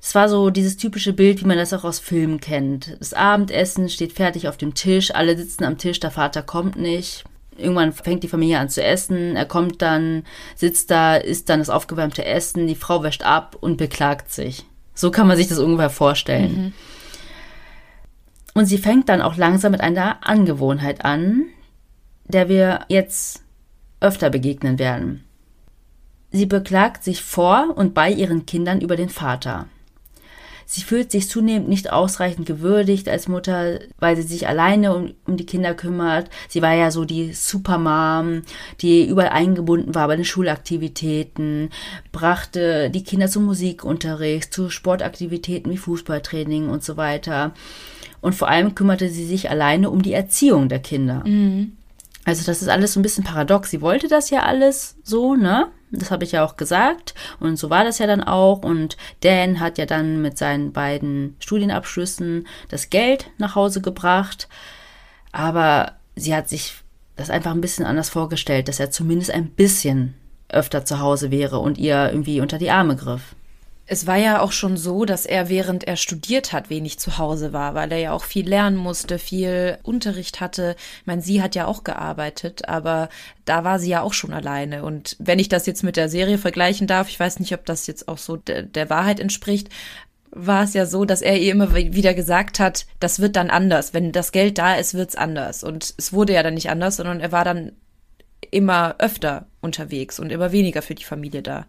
Es 0.00 0.14
war 0.14 0.28
so 0.28 0.50
dieses 0.50 0.76
typische 0.76 1.12
Bild, 1.12 1.40
wie 1.40 1.46
man 1.46 1.58
das 1.58 1.72
auch 1.72 1.84
aus 1.84 1.98
Filmen 1.98 2.40
kennt. 2.40 2.96
Das 3.00 3.14
Abendessen 3.14 3.88
steht 3.88 4.12
fertig 4.12 4.48
auf 4.48 4.56
dem 4.56 4.74
Tisch, 4.74 5.14
alle 5.14 5.36
sitzen 5.36 5.64
am 5.64 5.78
Tisch, 5.78 6.00
der 6.00 6.10
Vater 6.10 6.42
kommt 6.42 6.76
nicht. 6.76 7.24
Irgendwann 7.56 7.92
fängt 7.92 8.22
die 8.22 8.28
Familie 8.28 8.60
an 8.60 8.68
zu 8.68 8.82
essen. 8.82 9.34
Er 9.34 9.44
kommt 9.44 9.82
dann, 9.82 10.22
sitzt 10.54 10.92
da, 10.92 11.16
isst 11.16 11.48
dann 11.48 11.58
das 11.58 11.70
aufgewärmte 11.70 12.24
Essen. 12.24 12.68
Die 12.68 12.76
Frau 12.76 13.02
wäscht 13.02 13.24
ab 13.24 13.56
und 13.60 13.76
beklagt 13.76 14.30
sich. 14.30 14.64
So 14.94 15.10
kann 15.10 15.26
man 15.26 15.36
sich 15.36 15.48
das 15.48 15.58
ungefähr 15.58 15.90
vorstellen. 15.90 16.56
Mhm. 16.56 16.72
Und 18.54 18.66
sie 18.66 18.78
fängt 18.78 19.08
dann 19.08 19.20
auch 19.20 19.36
langsam 19.36 19.72
mit 19.72 19.80
einer 19.80 20.26
Angewohnheit 20.26 21.04
an, 21.04 21.46
der 22.24 22.48
wir 22.48 22.80
jetzt 22.88 23.42
öfter 24.00 24.30
begegnen 24.30 24.78
werden. 24.78 25.24
Sie 26.30 26.46
beklagt 26.46 27.04
sich 27.04 27.22
vor 27.22 27.72
und 27.76 27.94
bei 27.94 28.10
ihren 28.10 28.46
Kindern 28.46 28.80
über 28.80 28.96
den 28.96 29.08
Vater. 29.08 29.66
Sie 30.70 30.82
fühlt 30.82 31.10
sich 31.10 31.30
zunehmend 31.30 31.70
nicht 31.70 31.90
ausreichend 31.90 32.44
gewürdigt 32.44 33.08
als 33.08 33.26
Mutter, 33.26 33.78
weil 33.98 34.16
sie 34.16 34.22
sich 34.22 34.48
alleine 34.48 34.94
um, 34.94 35.14
um 35.26 35.38
die 35.38 35.46
Kinder 35.46 35.72
kümmert. 35.72 36.28
Sie 36.46 36.60
war 36.60 36.74
ja 36.74 36.90
so 36.90 37.06
die 37.06 37.32
Supermom, 37.32 38.42
die 38.82 39.08
überall 39.08 39.30
eingebunden 39.30 39.94
war 39.94 40.06
bei 40.08 40.16
den 40.16 40.26
Schulaktivitäten, 40.26 41.70
brachte 42.12 42.90
die 42.90 43.02
Kinder 43.02 43.28
zum 43.28 43.46
Musikunterricht, 43.46 44.52
zu 44.52 44.68
Sportaktivitäten 44.68 45.72
wie 45.72 45.78
Fußballtraining 45.78 46.68
und 46.68 46.84
so 46.84 46.98
weiter. 46.98 47.54
Und 48.20 48.34
vor 48.34 48.48
allem 48.48 48.74
kümmerte 48.74 49.08
sie 49.08 49.24
sich 49.24 49.48
alleine 49.48 49.88
um 49.88 50.02
die 50.02 50.12
Erziehung 50.12 50.68
der 50.68 50.80
Kinder. 50.80 51.22
Mhm. 51.26 51.77
Also 52.28 52.44
das 52.44 52.60
ist 52.60 52.68
alles 52.68 52.92
so 52.92 53.00
ein 53.00 53.02
bisschen 53.02 53.24
paradox. 53.24 53.70
Sie 53.70 53.80
wollte 53.80 54.06
das 54.06 54.28
ja 54.28 54.42
alles 54.42 54.96
so, 55.02 55.34
ne? 55.34 55.68
Das 55.90 56.10
habe 56.10 56.24
ich 56.24 56.32
ja 56.32 56.44
auch 56.44 56.58
gesagt. 56.58 57.14
Und 57.40 57.56
so 57.56 57.70
war 57.70 57.84
das 57.84 57.98
ja 58.00 58.06
dann 58.06 58.22
auch. 58.22 58.62
Und 58.64 58.98
Dan 59.22 59.60
hat 59.60 59.78
ja 59.78 59.86
dann 59.86 60.20
mit 60.20 60.36
seinen 60.36 60.72
beiden 60.72 61.36
Studienabschlüssen 61.38 62.46
das 62.68 62.90
Geld 62.90 63.30
nach 63.38 63.54
Hause 63.54 63.80
gebracht. 63.80 64.46
Aber 65.32 65.92
sie 66.16 66.34
hat 66.34 66.50
sich 66.50 66.74
das 67.16 67.30
einfach 67.30 67.52
ein 67.52 67.62
bisschen 67.62 67.86
anders 67.86 68.10
vorgestellt, 68.10 68.68
dass 68.68 68.78
er 68.78 68.90
zumindest 68.90 69.30
ein 69.30 69.48
bisschen 69.48 70.12
öfter 70.50 70.84
zu 70.84 71.00
Hause 71.00 71.30
wäre 71.30 71.60
und 71.60 71.78
ihr 71.78 72.10
irgendwie 72.10 72.42
unter 72.42 72.58
die 72.58 72.70
Arme 72.70 72.94
griff. 72.94 73.34
Es 73.90 74.06
war 74.06 74.16
ja 74.18 74.40
auch 74.42 74.52
schon 74.52 74.76
so, 74.76 75.06
dass 75.06 75.24
er 75.24 75.48
während 75.48 75.84
er 75.84 75.96
studiert 75.96 76.52
hat 76.52 76.68
wenig 76.68 76.98
zu 76.98 77.16
Hause 77.16 77.54
war, 77.54 77.74
weil 77.74 77.90
er 77.90 77.98
ja 77.98 78.12
auch 78.12 78.24
viel 78.24 78.46
lernen 78.46 78.76
musste, 78.76 79.18
viel 79.18 79.78
Unterricht 79.82 80.40
hatte. 80.40 80.76
Ich 81.00 81.06
meine, 81.06 81.22
sie 81.22 81.40
hat 81.40 81.54
ja 81.54 81.64
auch 81.64 81.84
gearbeitet, 81.84 82.68
aber 82.68 83.08
da 83.46 83.64
war 83.64 83.78
sie 83.78 83.88
ja 83.88 84.02
auch 84.02 84.12
schon 84.12 84.34
alleine. 84.34 84.84
Und 84.84 85.16
wenn 85.18 85.38
ich 85.38 85.48
das 85.48 85.64
jetzt 85.64 85.84
mit 85.84 85.96
der 85.96 86.10
Serie 86.10 86.36
vergleichen 86.36 86.86
darf, 86.86 87.08
ich 87.08 87.18
weiß 87.18 87.40
nicht, 87.40 87.54
ob 87.54 87.64
das 87.64 87.86
jetzt 87.86 88.08
auch 88.08 88.18
so 88.18 88.36
de 88.36 88.64
der 88.64 88.90
Wahrheit 88.90 89.20
entspricht, 89.20 89.70
war 90.32 90.64
es 90.64 90.74
ja 90.74 90.84
so, 90.84 91.06
dass 91.06 91.22
er 91.22 91.38
ihr 91.38 91.52
immer 91.52 91.74
wieder 91.74 92.12
gesagt 92.12 92.60
hat, 92.60 92.86
das 93.00 93.20
wird 93.20 93.36
dann 93.36 93.48
anders. 93.48 93.94
Wenn 93.94 94.12
das 94.12 94.32
Geld 94.32 94.58
da 94.58 94.74
ist, 94.74 94.92
wird's 94.92 95.16
anders. 95.16 95.64
Und 95.64 95.94
es 95.96 96.12
wurde 96.12 96.34
ja 96.34 96.42
dann 96.42 96.54
nicht 96.54 96.68
anders, 96.68 96.96
sondern 96.96 97.20
er 97.20 97.32
war 97.32 97.44
dann 97.44 97.72
immer 98.50 98.96
öfter 98.98 99.46
unterwegs 99.62 100.20
und 100.20 100.30
immer 100.30 100.52
weniger 100.52 100.82
für 100.82 100.94
die 100.94 101.04
Familie 101.04 101.42
da. 101.42 101.64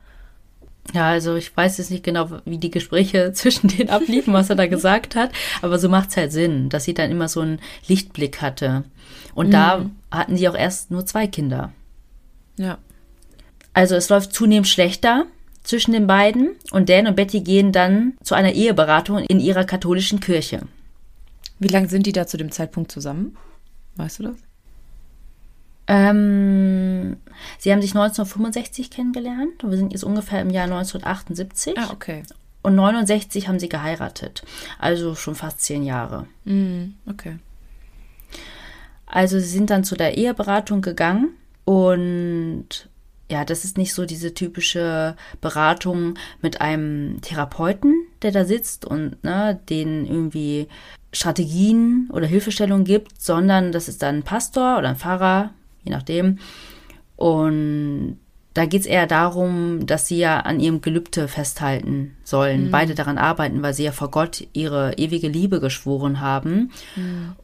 Ja, 0.93 1.07
also 1.07 1.35
ich 1.35 1.55
weiß 1.55 1.77
jetzt 1.77 1.91
nicht 1.91 2.03
genau, 2.03 2.29
wie 2.45 2.57
die 2.57 2.71
Gespräche 2.71 3.31
zwischen 3.33 3.67
denen 3.67 3.89
abliefen, 3.89 4.33
was 4.33 4.49
er 4.49 4.55
da 4.55 4.67
gesagt 4.67 5.15
hat, 5.15 5.31
aber 5.61 5.79
so 5.79 5.89
macht's 5.89 6.17
halt 6.17 6.31
Sinn, 6.31 6.69
dass 6.69 6.83
sie 6.83 6.93
dann 6.93 7.11
immer 7.11 7.27
so 7.27 7.41
einen 7.41 7.59
Lichtblick 7.87 8.41
hatte. 8.41 8.83
Und 9.35 9.47
mhm. 9.47 9.51
da 9.51 9.85
hatten 10.11 10.37
sie 10.37 10.49
auch 10.49 10.55
erst 10.55 10.91
nur 10.91 11.05
zwei 11.05 11.27
Kinder. 11.27 11.71
Ja. 12.57 12.77
Also 13.73 13.95
es 13.95 14.09
läuft 14.09 14.33
zunehmend 14.33 14.67
schlechter 14.67 15.25
zwischen 15.63 15.91
den 15.91 16.07
beiden 16.07 16.55
und 16.71 16.89
Dan 16.89 17.07
und 17.07 17.15
Betty 17.15 17.41
gehen 17.41 17.71
dann 17.71 18.13
zu 18.23 18.33
einer 18.33 18.53
Eheberatung 18.53 19.19
in 19.19 19.39
ihrer 19.39 19.65
katholischen 19.65 20.19
Kirche. 20.19 20.61
Wie 21.59 21.67
lange 21.67 21.87
sind 21.89 22.05
die 22.05 22.11
da 22.11 22.25
zu 22.25 22.37
dem 22.37 22.51
Zeitpunkt 22.51 22.91
zusammen? 22.91 23.37
Weißt 23.95 24.19
du 24.19 24.23
das? 24.23 24.48
Ähm, 25.89 27.17
sie 27.57 27.71
haben 27.71 27.81
sich 27.81 27.95
1965 27.95 28.91
kennengelernt 28.91 29.63
und 29.63 29.71
wir 29.71 29.77
sind 29.77 29.91
jetzt 29.91 30.03
ungefähr 30.03 30.39
im 30.39 30.51
Jahr 30.51 30.65
1978. 30.65 31.77
Ah, 31.79 31.89
okay. 31.91 32.21
Und 32.61 32.75
69 32.75 33.47
haben 33.47 33.57
sie 33.57 33.69
geheiratet. 33.69 34.43
Also 34.77 35.15
schon 35.15 35.33
fast 35.33 35.61
zehn 35.61 35.83
Jahre. 35.83 36.27
Mhm, 36.45 36.93
okay. 37.07 37.39
Also 39.07 39.39
sie 39.39 39.47
sind 39.47 39.71
dann 39.71 39.83
zu 39.83 39.95
der 39.95 40.15
Eheberatung 40.15 40.81
gegangen 40.81 41.29
und 41.65 42.87
ja, 43.31 43.43
das 43.43 43.63
ist 43.63 43.77
nicht 43.77 43.93
so 43.95 44.05
diese 44.05 44.35
typische 44.35 45.15
Beratung 45.41 46.15
mit 46.41 46.61
einem 46.61 47.19
Therapeuten, 47.21 47.95
der 48.21 48.31
da 48.31 48.45
sitzt 48.45 48.85
und 48.85 49.23
ne, 49.23 49.59
den 49.69 50.05
irgendwie 50.05 50.67
Strategien 51.11 52.09
oder 52.11 52.27
Hilfestellungen 52.27 52.85
gibt, 52.85 53.19
sondern 53.19 53.71
das 53.71 53.87
ist 53.87 54.03
dann 54.03 54.17
ein 54.17 54.23
Pastor 54.23 54.77
oder 54.77 54.89
ein 54.89 54.95
Pfarrer, 54.95 55.51
je 55.83 55.91
nachdem. 55.91 56.39
Und 57.15 58.17
da 58.53 58.65
geht 58.65 58.81
es 58.81 58.87
eher 58.87 59.07
darum, 59.07 59.85
dass 59.85 60.07
sie 60.07 60.17
ja 60.17 60.39
an 60.39 60.59
ihrem 60.59 60.81
Gelübde 60.81 61.27
festhalten 61.27 62.15
sollen, 62.23 62.65
mhm. 62.65 62.71
beide 62.71 62.95
daran 62.95 63.17
arbeiten, 63.17 63.61
weil 63.61 63.73
sie 63.73 63.83
ja 63.83 63.91
vor 63.91 64.11
Gott 64.11 64.47
ihre 64.53 64.93
ewige 64.97 65.27
Liebe 65.27 65.59
geschworen 65.59 66.19
haben. 66.19 66.71
Mhm. 66.95 67.35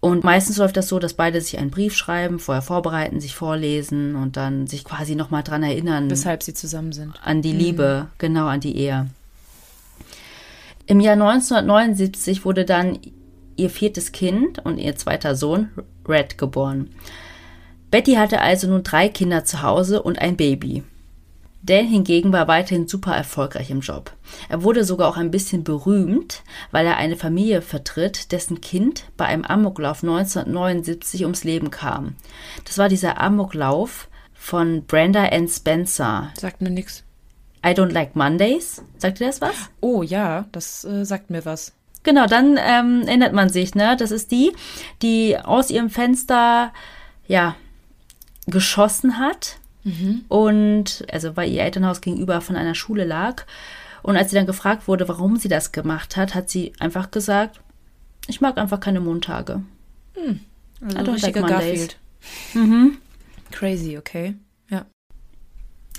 Und 0.00 0.24
meistens 0.24 0.56
läuft 0.56 0.78
das 0.78 0.88
so, 0.88 0.98
dass 0.98 1.14
beide 1.14 1.40
sich 1.40 1.58
einen 1.58 1.70
Brief 1.70 1.94
schreiben, 1.94 2.38
vorher 2.38 2.62
vorbereiten, 2.62 3.20
sich 3.20 3.34
vorlesen 3.34 4.16
und 4.16 4.36
dann 4.36 4.66
sich 4.66 4.84
quasi 4.84 5.14
nochmal 5.14 5.42
dran 5.42 5.62
erinnern. 5.62 6.10
Weshalb 6.10 6.42
sie 6.42 6.54
zusammen 6.54 6.92
sind. 6.92 7.14
An 7.22 7.42
die 7.42 7.52
mhm. 7.52 7.58
Liebe, 7.58 8.06
genau, 8.18 8.46
an 8.46 8.60
die 8.60 8.76
Ehe. 8.76 9.08
Im 10.86 11.00
Jahr 11.00 11.14
1979 11.14 12.44
wurde 12.44 12.64
dann 12.64 12.98
ihr 13.56 13.70
viertes 13.70 14.12
Kind 14.12 14.58
und 14.64 14.78
ihr 14.78 14.96
zweiter 14.96 15.36
Sohn, 15.36 15.68
Red, 16.08 16.38
geboren. 16.38 16.90
Betty 17.90 18.14
hatte 18.14 18.40
also 18.40 18.68
nun 18.68 18.82
drei 18.82 19.08
Kinder 19.08 19.44
zu 19.44 19.62
Hause 19.62 20.02
und 20.02 20.18
ein 20.18 20.36
Baby. 20.36 20.84
Dan 21.62 21.86
hingegen 21.86 22.32
war 22.32 22.48
weiterhin 22.48 22.88
super 22.88 23.14
erfolgreich 23.14 23.70
im 23.70 23.80
Job. 23.80 24.12
Er 24.48 24.62
wurde 24.62 24.84
sogar 24.84 25.08
auch 25.08 25.18
ein 25.18 25.30
bisschen 25.30 25.62
berühmt, 25.62 26.42
weil 26.70 26.86
er 26.86 26.96
eine 26.96 27.16
Familie 27.16 27.60
vertritt, 27.60 28.32
dessen 28.32 28.62
Kind 28.62 29.04
bei 29.18 29.26
einem 29.26 29.44
Amoklauf 29.44 30.02
1979 30.02 31.24
ums 31.24 31.44
Leben 31.44 31.70
kam. 31.70 32.14
Das 32.64 32.78
war 32.78 32.88
dieser 32.88 33.20
Amoklauf 33.20 34.08
von 34.32 34.84
Brenda 34.86 35.26
Ann 35.26 35.48
Spencer. 35.48 36.30
Sagt 36.38 36.62
mir 36.62 36.70
nichts. 36.70 37.04
I 37.64 37.70
Don't 37.70 37.92
Like 37.92 38.16
Mondays. 38.16 38.82
Sagt 38.96 39.20
dir 39.20 39.26
das 39.26 39.42
was? 39.42 39.54
Oh 39.80 40.02
ja, 40.02 40.46
das 40.52 40.84
äh, 40.84 41.04
sagt 41.04 41.28
mir 41.28 41.44
was. 41.44 41.74
Genau, 42.04 42.24
dann 42.24 42.58
ähm, 42.58 43.02
erinnert 43.06 43.34
man 43.34 43.50
sich, 43.50 43.74
ne? 43.74 43.96
Das 43.98 44.10
ist 44.10 44.30
die, 44.30 44.52
die 45.02 45.36
aus 45.36 45.68
ihrem 45.68 45.90
Fenster, 45.90 46.72
ja, 47.26 47.56
geschossen 48.50 49.18
hat 49.18 49.60
Mhm. 49.84 50.24
Und 50.28 51.04
also 51.10 51.36
weil 51.36 51.50
ihr 51.50 51.62
Elternhaus 51.62 52.00
gegenüber 52.00 52.40
von 52.40 52.56
einer 52.56 52.74
Schule 52.74 53.04
lag. 53.04 53.44
Und 54.02 54.16
als 54.16 54.30
sie 54.30 54.36
dann 54.36 54.46
gefragt 54.46 54.88
wurde, 54.88 55.08
warum 55.08 55.36
sie 55.36 55.48
das 55.48 55.72
gemacht 55.72 56.16
hat, 56.16 56.34
hat 56.34 56.48
sie 56.50 56.72
einfach 56.78 57.10
gesagt, 57.10 57.60
ich 58.26 58.40
mag 58.40 58.58
einfach 58.58 58.80
keine 58.80 59.00
Montage. 59.00 59.62
Hm. 60.14 60.40
Also 60.96 61.12
richtiger 61.12 61.42
like 61.42 61.50
Garfield. 61.50 61.98
Mhm. 62.54 62.98
Crazy, 63.50 63.98
okay. 63.98 64.34
Ja. 64.70 64.86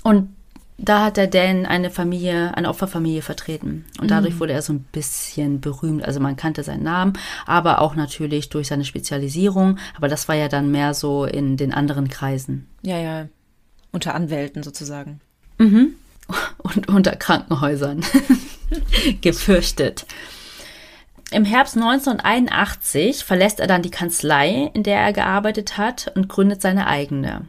Und 0.02 0.34
da 0.82 1.04
hat 1.04 1.16
er 1.16 1.28
Dan 1.28 1.64
eine 1.64 1.90
Familie, 1.90 2.56
eine 2.56 2.68
Opferfamilie 2.68 3.22
vertreten. 3.22 3.84
Und 4.00 4.10
dadurch 4.10 4.34
mhm. 4.34 4.40
wurde 4.40 4.52
er 4.52 4.62
so 4.62 4.72
ein 4.72 4.84
bisschen 4.92 5.60
berühmt. 5.60 6.04
Also 6.04 6.20
man 6.20 6.36
kannte 6.36 6.62
seinen 6.64 6.82
Namen, 6.82 7.14
aber 7.46 7.80
auch 7.80 7.94
natürlich 7.94 8.48
durch 8.48 8.68
seine 8.68 8.84
Spezialisierung. 8.84 9.78
Aber 9.96 10.08
das 10.08 10.28
war 10.28 10.34
ja 10.34 10.48
dann 10.48 10.70
mehr 10.70 10.92
so 10.92 11.24
in 11.24 11.56
den 11.56 11.72
anderen 11.72 12.08
Kreisen. 12.08 12.66
Ja, 12.82 12.98
ja 12.98 13.28
unter 13.92 14.14
Anwälten 14.14 14.62
sozusagen. 14.62 15.20
Mhm. 15.58 15.94
Und 16.58 16.88
unter 16.88 17.14
Krankenhäusern. 17.14 18.04
Gefürchtet. 19.20 20.06
Im 21.30 21.44
Herbst 21.44 21.76
1981 21.76 23.24
verlässt 23.24 23.60
er 23.60 23.66
dann 23.66 23.82
die 23.82 23.90
Kanzlei, 23.90 24.70
in 24.74 24.82
der 24.82 24.98
er 24.98 25.12
gearbeitet 25.12 25.78
hat, 25.78 26.12
und 26.14 26.28
gründet 26.28 26.60
seine 26.60 26.86
eigene. 26.86 27.46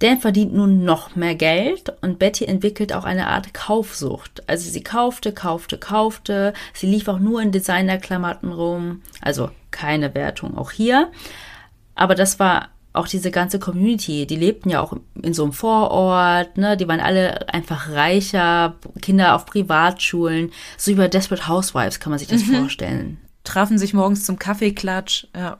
Dan 0.00 0.20
verdient 0.20 0.54
nun 0.54 0.84
noch 0.84 1.16
mehr 1.16 1.34
Geld 1.34 1.92
und 2.02 2.20
Betty 2.20 2.44
entwickelt 2.44 2.92
auch 2.92 3.04
eine 3.04 3.26
Art 3.26 3.52
Kaufsucht. 3.52 4.48
Also 4.48 4.70
sie 4.70 4.82
kaufte, 4.82 5.32
kaufte, 5.32 5.76
kaufte. 5.76 6.52
Sie 6.72 6.86
lief 6.86 7.08
auch 7.08 7.18
nur 7.18 7.42
in 7.42 7.50
Designerklamotten 7.50 8.52
rum. 8.52 9.02
Also 9.20 9.50
keine 9.72 10.14
Wertung 10.14 10.56
auch 10.56 10.70
hier. 10.70 11.10
Aber 11.96 12.14
das 12.14 12.38
war 12.38 12.68
auch 12.92 13.08
diese 13.08 13.30
ganze 13.30 13.58
Community, 13.58 14.26
die 14.26 14.36
lebten 14.36 14.70
ja 14.70 14.80
auch 14.80 14.94
in 15.22 15.34
so 15.34 15.44
einem 15.44 15.52
Vorort, 15.52 16.56
ne? 16.56 16.76
Die 16.76 16.88
waren 16.88 17.00
alle 17.00 17.48
einfach 17.48 17.90
reicher, 17.90 18.76
Kinder 19.00 19.34
auf 19.34 19.46
Privatschulen, 19.46 20.50
so 20.76 20.90
über 20.90 21.08
Desperate 21.08 21.46
Housewives 21.46 22.00
kann 22.00 22.10
man 22.10 22.18
sich 22.18 22.28
das 22.28 22.44
mhm. 22.46 22.56
vorstellen. 22.56 23.18
Trafen 23.44 23.78
sich 23.78 23.94
morgens 23.94 24.24
zum 24.24 24.38
Kaffeeklatsch, 24.38 25.26
ja. 25.36 25.58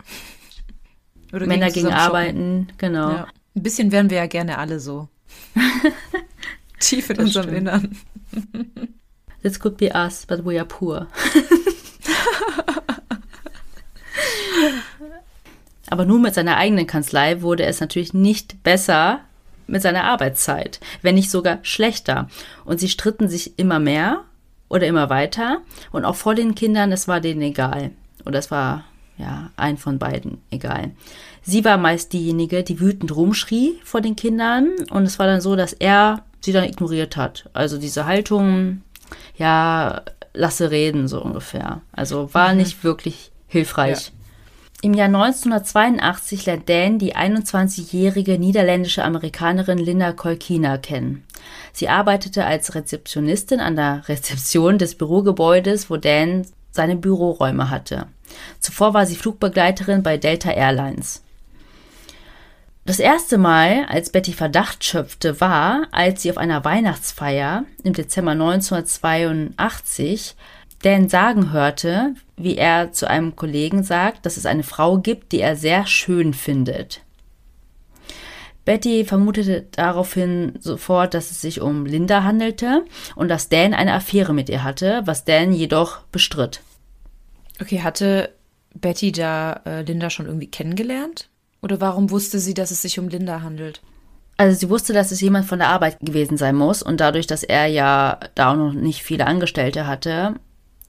Oder 1.32 1.46
Männer 1.46 1.70
gingen 1.70 1.92
arbeiten, 1.92 2.68
genau. 2.78 3.10
Ja. 3.10 3.26
Ein 3.58 3.62
bisschen 3.64 3.90
wären 3.90 4.08
wir 4.08 4.18
ja 4.18 4.26
gerne 4.28 4.58
alle 4.58 4.78
so. 4.78 5.08
Tief 6.78 7.10
in 7.10 7.16
das 7.16 7.24
unserem 7.26 7.48
stimmt. 7.48 7.58
Innern. 7.58 7.98
This 9.42 9.58
could 9.58 9.76
be 9.76 9.90
us, 9.92 10.24
but 10.24 10.46
we 10.46 10.60
are 10.60 10.64
poor. 10.64 11.08
Aber 15.90 16.04
nur 16.04 16.20
mit 16.20 16.34
seiner 16.34 16.56
eigenen 16.56 16.86
Kanzlei 16.86 17.42
wurde 17.42 17.64
es 17.64 17.80
natürlich 17.80 18.14
nicht 18.14 18.62
besser 18.62 19.22
mit 19.66 19.82
seiner 19.82 20.04
Arbeitszeit, 20.04 20.78
wenn 21.02 21.16
nicht 21.16 21.32
sogar 21.32 21.58
schlechter. 21.62 22.28
Und 22.64 22.78
sie 22.78 22.88
stritten 22.88 23.28
sich 23.28 23.58
immer 23.58 23.80
mehr 23.80 24.22
oder 24.68 24.86
immer 24.86 25.10
weiter. 25.10 25.62
Und 25.90 26.04
auch 26.04 26.14
vor 26.14 26.36
den 26.36 26.54
Kindern, 26.54 26.92
es 26.92 27.08
war 27.08 27.20
denen 27.20 27.42
egal. 27.42 27.90
Oder 28.24 28.38
es 28.38 28.52
war, 28.52 28.84
ja, 29.16 29.50
ein 29.56 29.78
von 29.78 29.98
beiden 29.98 30.42
egal. 30.52 30.92
Sie 31.48 31.64
war 31.64 31.78
meist 31.78 32.12
diejenige, 32.12 32.62
die 32.62 32.78
wütend 32.78 33.16
rumschrie 33.16 33.78
vor 33.82 34.02
den 34.02 34.16
Kindern. 34.16 34.68
Und 34.90 35.04
es 35.04 35.18
war 35.18 35.26
dann 35.26 35.40
so, 35.40 35.56
dass 35.56 35.72
er 35.72 36.22
sie 36.40 36.52
dann 36.52 36.64
ignoriert 36.64 37.16
hat. 37.16 37.48
Also 37.54 37.78
diese 37.78 38.04
Haltung, 38.04 38.82
ja, 39.38 40.02
lasse 40.34 40.70
reden, 40.70 41.08
so 41.08 41.22
ungefähr. 41.22 41.80
Also 41.90 42.34
war 42.34 42.50
mhm. 42.50 42.58
nicht 42.58 42.84
wirklich 42.84 43.32
hilfreich. 43.46 44.08
Ja. 44.08 44.12
Im 44.82 44.92
Jahr 44.92 45.06
1982 45.06 46.44
lernt 46.44 46.68
Dan 46.68 46.98
die 46.98 47.16
21-jährige 47.16 48.38
niederländische 48.38 49.02
Amerikanerin 49.02 49.78
Linda 49.78 50.12
Kolkina 50.12 50.76
kennen. 50.76 51.24
Sie 51.72 51.88
arbeitete 51.88 52.44
als 52.44 52.74
Rezeptionistin 52.74 53.60
an 53.60 53.74
der 53.74 54.06
Rezeption 54.06 54.76
des 54.76 54.96
Bürogebäudes, 54.96 55.88
wo 55.88 55.96
Dan 55.96 56.46
seine 56.72 56.96
Büroräume 56.96 57.70
hatte. 57.70 58.06
Zuvor 58.60 58.92
war 58.92 59.06
sie 59.06 59.16
Flugbegleiterin 59.16 60.02
bei 60.02 60.18
Delta 60.18 60.50
Airlines. 60.50 61.22
Das 62.88 63.00
erste 63.00 63.36
Mal, 63.36 63.84
als 63.90 64.08
Betty 64.08 64.32
Verdacht 64.32 64.82
schöpfte, 64.82 65.42
war, 65.42 65.88
als 65.90 66.22
sie 66.22 66.30
auf 66.30 66.38
einer 66.38 66.64
Weihnachtsfeier 66.64 67.66
im 67.84 67.92
Dezember 67.92 68.30
1982 68.30 70.34
Dan 70.80 71.10
sagen 71.10 71.52
hörte, 71.52 72.14
wie 72.38 72.56
er 72.56 72.90
zu 72.92 73.06
einem 73.06 73.36
Kollegen 73.36 73.82
sagt, 73.82 74.24
dass 74.24 74.38
es 74.38 74.46
eine 74.46 74.62
Frau 74.62 74.96
gibt, 74.96 75.32
die 75.32 75.40
er 75.40 75.54
sehr 75.54 75.86
schön 75.86 76.32
findet. 76.32 77.02
Betty 78.64 79.04
vermutete 79.04 79.66
daraufhin 79.72 80.54
sofort, 80.58 81.12
dass 81.12 81.30
es 81.30 81.42
sich 81.42 81.60
um 81.60 81.84
Linda 81.84 82.22
handelte 82.22 82.86
und 83.16 83.28
dass 83.28 83.50
Dan 83.50 83.74
eine 83.74 83.92
Affäre 83.92 84.32
mit 84.32 84.48
ihr 84.48 84.64
hatte, 84.64 85.02
was 85.04 85.26
Dan 85.26 85.52
jedoch 85.52 86.04
bestritt. 86.04 86.62
Okay, 87.60 87.82
hatte 87.82 88.32
Betty 88.72 89.12
da 89.12 89.60
äh, 89.66 89.82
Linda 89.82 90.08
schon 90.08 90.24
irgendwie 90.24 90.50
kennengelernt? 90.50 91.28
Oder 91.62 91.80
warum 91.80 92.10
wusste 92.10 92.38
sie, 92.38 92.54
dass 92.54 92.70
es 92.70 92.82
sich 92.82 92.98
um 92.98 93.08
Linda 93.08 93.42
handelt? 93.42 93.80
Also 94.36 94.56
sie 94.56 94.70
wusste, 94.70 94.92
dass 94.92 95.10
es 95.10 95.20
jemand 95.20 95.46
von 95.46 95.58
der 95.58 95.68
Arbeit 95.68 95.98
gewesen 96.00 96.36
sein 96.36 96.54
muss 96.54 96.82
und 96.82 97.00
dadurch, 97.00 97.26
dass 97.26 97.42
er 97.42 97.66
ja 97.66 98.20
da 98.36 98.52
auch 98.52 98.56
noch 98.56 98.72
nicht 98.72 99.02
viele 99.02 99.26
Angestellte 99.26 99.88
hatte, 99.88 100.36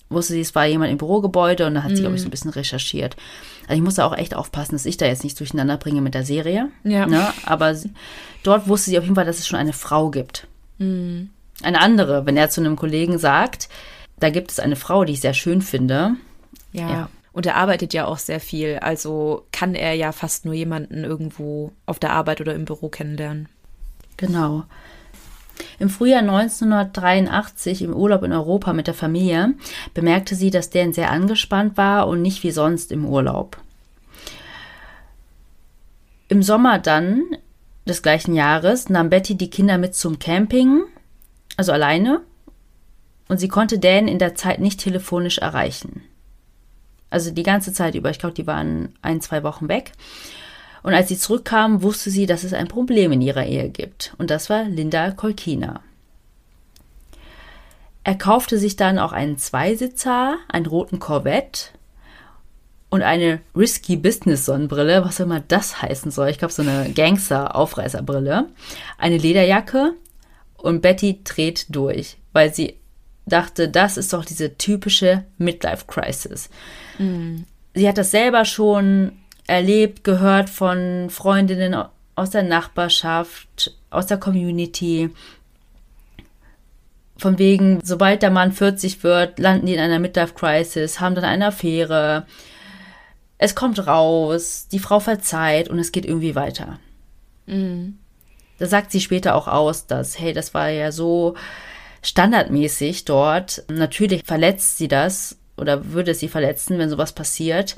wusste 0.10 0.34
sie, 0.34 0.42
es 0.42 0.54
war 0.54 0.66
jemand 0.66 0.92
im 0.92 1.00
Bürogebäude 1.00 1.66
und 1.66 1.74
da 1.74 1.84
hat 1.84 1.96
sie, 1.96 2.02
glaube 2.02 2.16
ich, 2.16 2.22
so 2.22 2.26
ein 2.26 2.30
mhm. 2.30 2.32
bisschen 2.32 2.52
recherchiert. 2.52 3.16
Also 3.64 3.76
ich 3.76 3.84
musste 3.84 4.06
auch 4.06 4.16
echt 4.16 4.36
aufpassen, 4.36 4.74
dass 4.74 4.86
ich 4.86 4.98
da 4.98 5.06
jetzt 5.06 5.24
nicht 5.24 5.40
durcheinander 5.40 5.78
bringe 5.78 6.02
mit 6.02 6.14
der 6.14 6.26
Serie. 6.26 6.70
Ja. 6.84 7.08
Ne? 7.08 7.28
Aber 7.46 7.76
dort 8.44 8.68
wusste 8.68 8.92
sie 8.92 8.98
auf 8.98 9.04
jeden 9.04 9.16
Fall, 9.16 9.26
dass 9.26 9.40
es 9.40 9.48
schon 9.48 9.60
eine 9.60 9.74
Frau 9.74 10.10
gibt. 10.10 10.48
Mhm. 10.78 11.30
Eine 11.64 11.82
andere, 11.82 12.26
wenn 12.26 12.38
er 12.38 12.50
zu 12.50 12.62
einem 12.62 12.76
Kollegen 12.76 13.18
sagt, 13.18 13.70
da 14.20 14.30
gibt 14.30 14.52
es 14.52 14.60
eine 14.60 14.76
Frau, 14.76 15.06
die 15.06 15.14
ich 15.14 15.22
sehr 15.22 15.34
schön 15.34 15.62
finde. 15.62 16.16
ja. 16.72 16.90
ja. 16.90 17.10
Und 17.40 17.46
er 17.46 17.56
arbeitet 17.56 17.94
ja 17.94 18.04
auch 18.04 18.18
sehr 18.18 18.42
viel, 18.42 18.80
also 18.80 19.46
kann 19.54 19.74
er 19.74 19.94
ja 19.94 20.12
fast 20.12 20.44
nur 20.44 20.54
jemanden 20.54 21.06
irgendwo 21.06 21.72
auf 21.86 21.98
der 21.98 22.12
Arbeit 22.12 22.42
oder 22.42 22.54
im 22.54 22.66
Büro 22.66 22.90
kennenlernen. 22.90 23.48
Genau. 24.18 24.66
Im 25.80 25.90
Frühjahr 25.90 26.20
1983 26.20 27.84
im 27.84 27.94
Urlaub 27.94 28.24
in 28.24 28.34
Europa 28.34 28.74
mit 28.74 28.88
der 28.88 28.94
Familie 28.94 29.54
bemerkte 29.94 30.36
sie, 30.36 30.50
dass 30.50 30.70
Dan 30.70 30.92
sehr 30.92 31.12
angespannt 31.12 31.78
war 31.78 32.10
und 32.10 32.22
nicht 32.22 32.44
wie 32.44 32.52
sonst 32.52 32.92
im 32.92 33.06
Urlaub. 33.06 33.56
Im 36.28 36.44
Sommer 36.44 36.78
dann 36.78 37.24
des 37.88 38.02
gleichen 38.02 38.36
Jahres 38.36 38.90
nahm 38.90 39.10
Betty 39.10 39.36
die 39.36 39.50
Kinder 39.50 39.78
mit 39.78 39.96
zum 39.96 40.20
Camping, 40.20 40.82
also 41.56 41.72
alleine, 41.72 42.20
und 43.30 43.40
sie 43.40 43.48
konnte 43.48 43.80
Dan 43.80 44.10
in 44.10 44.20
der 44.20 44.36
Zeit 44.36 44.60
nicht 44.60 44.82
telefonisch 44.82 45.38
erreichen. 45.38 46.04
Also 47.10 47.32
die 47.32 47.44
ganze 47.44 47.74
Zeit 47.74 47.96
über, 47.96 48.10
ich 48.10 48.20
glaube, 48.20 48.36
die 48.36 48.48
waren 48.48 48.94
ein, 49.02 49.22
zwei 49.22 49.44
Wochen 49.44 49.68
weg. 49.68 49.92
Und 50.84 50.94
als 50.94 51.10
sie 51.10 51.18
zurückkam, 51.18 51.82
wusste 51.82 52.10
sie, 52.10 52.26
dass 52.26 52.44
es 52.44 52.54
ein 52.54 52.68
Problem 52.68 53.12
in 53.12 53.22
ihrer 53.22 53.46
Ehe 53.46 53.70
gibt. 53.70 54.14
Und 54.18 54.30
das 54.30 54.50
war 54.50 54.64
Linda 54.64 55.12
Kolkina. 55.12 55.82
Er 58.04 58.16
kaufte 58.16 58.58
sich 58.58 58.76
dann 58.76 58.98
auch 58.98 59.12
einen 59.12 59.38
Zweisitzer, 59.38 60.38
einen 60.48 60.66
roten 60.66 61.00
Corvette 61.00 61.72
und 62.90 63.04
eine 63.04 63.42
Risky 63.56 63.98
Business 63.98 64.46
Sonnenbrille, 64.46 65.04
was 65.04 65.20
immer 65.20 65.42
das 65.42 65.82
heißen 65.82 66.12
soll. 66.12 66.30
Ich 66.30 66.40
glaube, 66.40 66.54
so 66.54 66.62
eine 66.62 66.92
Gangster-Aufreißerbrille. 66.92 68.48
Eine 68.98 69.18
Lederjacke 69.18 69.94
und 70.58 70.82
Betty 70.82 71.22
dreht 71.24 71.68
durch, 71.70 72.18
weil 72.34 72.54
sie 72.54 72.80
dachte, 73.26 73.70
das 73.70 73.98
ist 73.98 74.14
doch 74.14 74.26
diese 74.26 74.58
typische 74.58 75.26
Midlife-Crisis. 75.38 76.50
Mhm. 77.00 77.46
Sie 77.74 77.88
hat 77.88 77.98
das 77.98 78.12
selber 78.12 78.46
schon 78.46 79.14
erlebt, 79.48 80.04
gehört 80.04 80.50
von 80.50 81.10
Freundinnen 81.10 81.76
aus 82.16 82.30
der 82.30 82.44
Nachbarschaft, 82.44 83.76
aus 83.90 84.06
der 84.06 84.18
Community. 84.18 85.10
Von 87.18 87.40
wegen, 87.40 87.80
sobald 87.84 88.22
der 88.22 88.32
Mann 88.32 88.52
40 88.52 89.04
wird, 89.04 89.40
landen 89.40 89.66
die 89.66 89.74
in 89.74 89.80
einer 89.80 90.00
Midlife-Crisis, 90.00 91.00
haben 91.00 91.16
dann 91.16 91.26
eine 91.26 91.48
Affäre. 91.48 92.26
Es 93.38 93.56
kommt 93.56 93.88
raus, 93.88 94.68
die 94.72 94.80
Frau 94.80 95.00
verzeiht 95.00 95.70
und 95.70 95.80
es 95.80 95.92
geht 95.92 96.06
irgendwie 96.06 96.36
weiter. 96.36 96.80
Mhm. 97.46 97.98
Da 98.58 98.68
sagt 98.68 98.92
sie 98.92 99.02
später 99.02 99.36
auch 99.36 99.48
aus, 99.48 99.88
dass, 99.88 100.20
hey, 100.20 100.34
das 100.34 100.54
war 100.54 100.70
ja 100.70 100.92
so 100.92 101.36
standardmäßig 102.02 103.06
dort. 103.06 103.64
Natürlich 103.70 104.24
verletzt 104.26 104.78
sie 104.78 104.88
das 104.88 105.38
oder 105.60 105.92
würde 105.92 106.12
es 106.12 106.20
sie 106.20 106.28
verletzen, 106.28 106.78
wenn 106.78 106.90
sowas 106.90 107.14
passiert. 107.14 107.76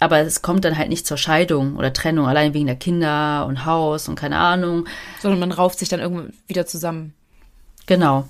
Aber 0.00 0.18
es 0.20 0.42
kommt 0.42 0.64
dann 0.64 0.78
halt 0.78 0.88
nicht 0.88 1.06
zur 1.06 1.16
Scheidung 1.16 1.76
oder 1.76 1.92
Trennung, 1.92 2.26
allein 2.26 2.54
wegen 2.54 2.66
der 2.66 2.76
Kinder 2.76 3.46
und 3.46 3.64
Haus 3.64 4.08
und 4.08 4.14
keine 4.14 4.38
Ahnung. 4.38 4.86
Sondern 5.20 5.40
man 5.40 5.52
rauft 5.52 5.78
sich 5.78 5.88
dann 5.88 6.00
irgendwann 6.00 6.32
wieder 6.46 6.66
zusammen. 6.66 7.14
Genau. 7.86 8.28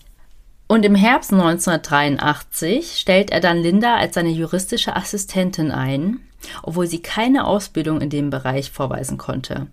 Und 0.66 0.84
im 0.84 0.94
Herbst 0.94 1.32
1983 1.32 2.98
stellt 2.98 3.30
er 3.30 3.40
dann 3.40 3.58
Linda 3.58 3.96
als 3.96 4.14
seine 4.14 4.30
juristische 4.30 4.96
Assistentin 4.96 5.70
ein, 5.70 6.20
obwohl 6.62 6.86
sie 6.86 7.00
keine 7.00 7.46
Ausbildung 7.46 8.00
in 8.00 8.10
dem 8.10 8.30
Bereich 8.30 8.70
vorweisen 8.70 9.16
konnte. 9.16 9.66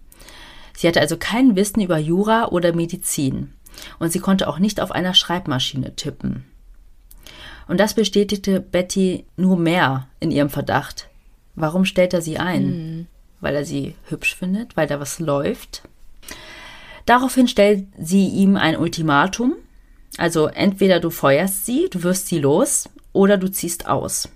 Sie 0.74 0.88
hatte 0.88 1.02
also 1.02 1.18
kein 1.18 1.56
Wissen 1.56 1.82
über 1.82 1.98
Jura 1.98 2.48
oder 2.48 2.74
Medizin 2.74 3.54
und 4.00 4.12
sie 4.12 4.20
konnte 4.20 4.48
auch 4.48 4.60
nicht 4.60 4.82
auf 4.82 4.92
einer 4.92 5.14
Schreibmaschine 5.14 5.96
tippen. 5.96 6.46
Und 7.68 7.80
das 7.80 7.94
bestätigte 7.94 8.60
Betty 8.60 9.26
nur 9.38 9.58
mehr 9.58 10.08
in 10.20 10.32
ihrem 10.32 10.50
Verdacht, 10.50 11.10
Warum 11.56 11.86
stellt 11.86 12.14
er 12.14 12.22
sie 12.22 12.38
ein? 12.38 12.66
Mhm. 12.66 13.08
Weil 13.40 13.56
er 13.56 13.66
sie 13.66 13.96
hübsch 14.10 14.36
findet, 14.36 14.76
weil 14.78 14.88
da 14.88 15.00
was 15.00 15.20
läuft. 15.20 15.84
Daraufhin 17.06 17.48
stellt 17.48 17.86
sie 17.98 18.28
ihm 18.28 18.58
ein 18.58 18.78
Ultimatum. 18.78 19.56
Also 20.18 20.48
entweder 20.48 21.00
du 21.00 21.10
feuerst 21.10 21.66
sie, 21.66 21.88
du 21.90 22.04
wirst 22.04 22.28
sie 22.28 22.40
los, 22.40 22.90
oder 23.14 23.38
du 23.38 23.50
ziehst 23.50 23.88
aus. 23.88 24.30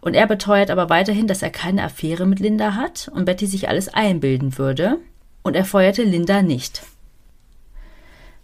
Und 0.00 0.14
er 0.14 0.26
beteuert 0.26 0.70
aber 0.70 0.90
weiterhin, 0.90 1.26
dass 1.26 1.42
er 1.42 1.50
keine 1.50 1.82
Affäre 1.82 2.24
mit 2.24 2.40
Linda 2.40 2.74
hat 2.74 3.10
und 3.12 3.24
Betty 3.24 3.46
sich 3.46 3.68
alles 3.68 3.88
einbilden 3.88 4.56
würde. 4.58 4.98
Und 5.42 5.56
er 5.56 5.64
feuerte 5.64 6.04
Linda 6.04 6.42
nicht. 6.42 6.82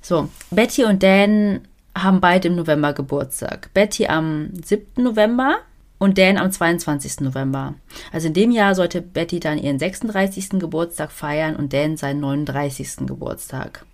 So, 0.00 0.28
Betty 0.50 0.84
und 0.84 1.02
Dan 1.02 1.62
haben 1.96 2.20
beide 2.20 2.48
im 2.48 2.56
November 2.56 2.92
Geburtstag. 2.92 3.70
Betty 3.74 4.06
am 4.06 4.50
7. 4.64 5.02
November 5.02 5.58
und 5.98 6.18
Dan 6.18 6.38
am 6.38 6.50
22. 6.50 7.20
November. 7.20 7.74
Also 8.12 8.28
in 8.28 8.34
dem 8.34 8.50
Jahr 8.50 8.74
sollte 8.74 9.00
Betty 9.00 9.40
dann 9.40 9.58
ihren 9.58 9.78
36. 9.78 10.60
Geburtstag 10.60 11.12
feiern 11.12 11.56
und 11.56 11.72
Dan 11.72 11.96
seinen 11.96 12.20
39. 12.20 13.06
Geburtstag. 13.06 13.84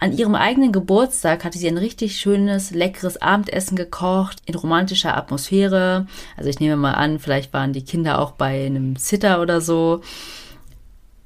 An 0.00 0.16
ihrem 0.16 0.36
eigenen 0.36 0.70
Geburtstag 0.70 1.44
hatte 1.44 1.58
sie 1.58 1.66
ein 1.66 1.76
richtig 1.76 2.20
schönes, 2.20 2.70
leckeres 2.70 3.20
Abendessen 3.20 3.76
gekocht, 3.76 4.38
in 4.46 4.54
romantischer 4.54 5.16
Atmosphäre. 5.16 6.06
Also 6.36 6.48
ich 6.48 6.60
nehme 6.60 6.76
mal 6.76 6.92
an, 6.92 7.18
vielleicht 7.18 7.52
waren 7.52 7.72
die 7.72 7.84
Kinder 7.84 8.20
auch 8.20 8.30
bei 8.30 8.66
einem 8.66 8.94
Sitter 8.94 9.42
oder 9.42 9.60
so. 9.60 10.02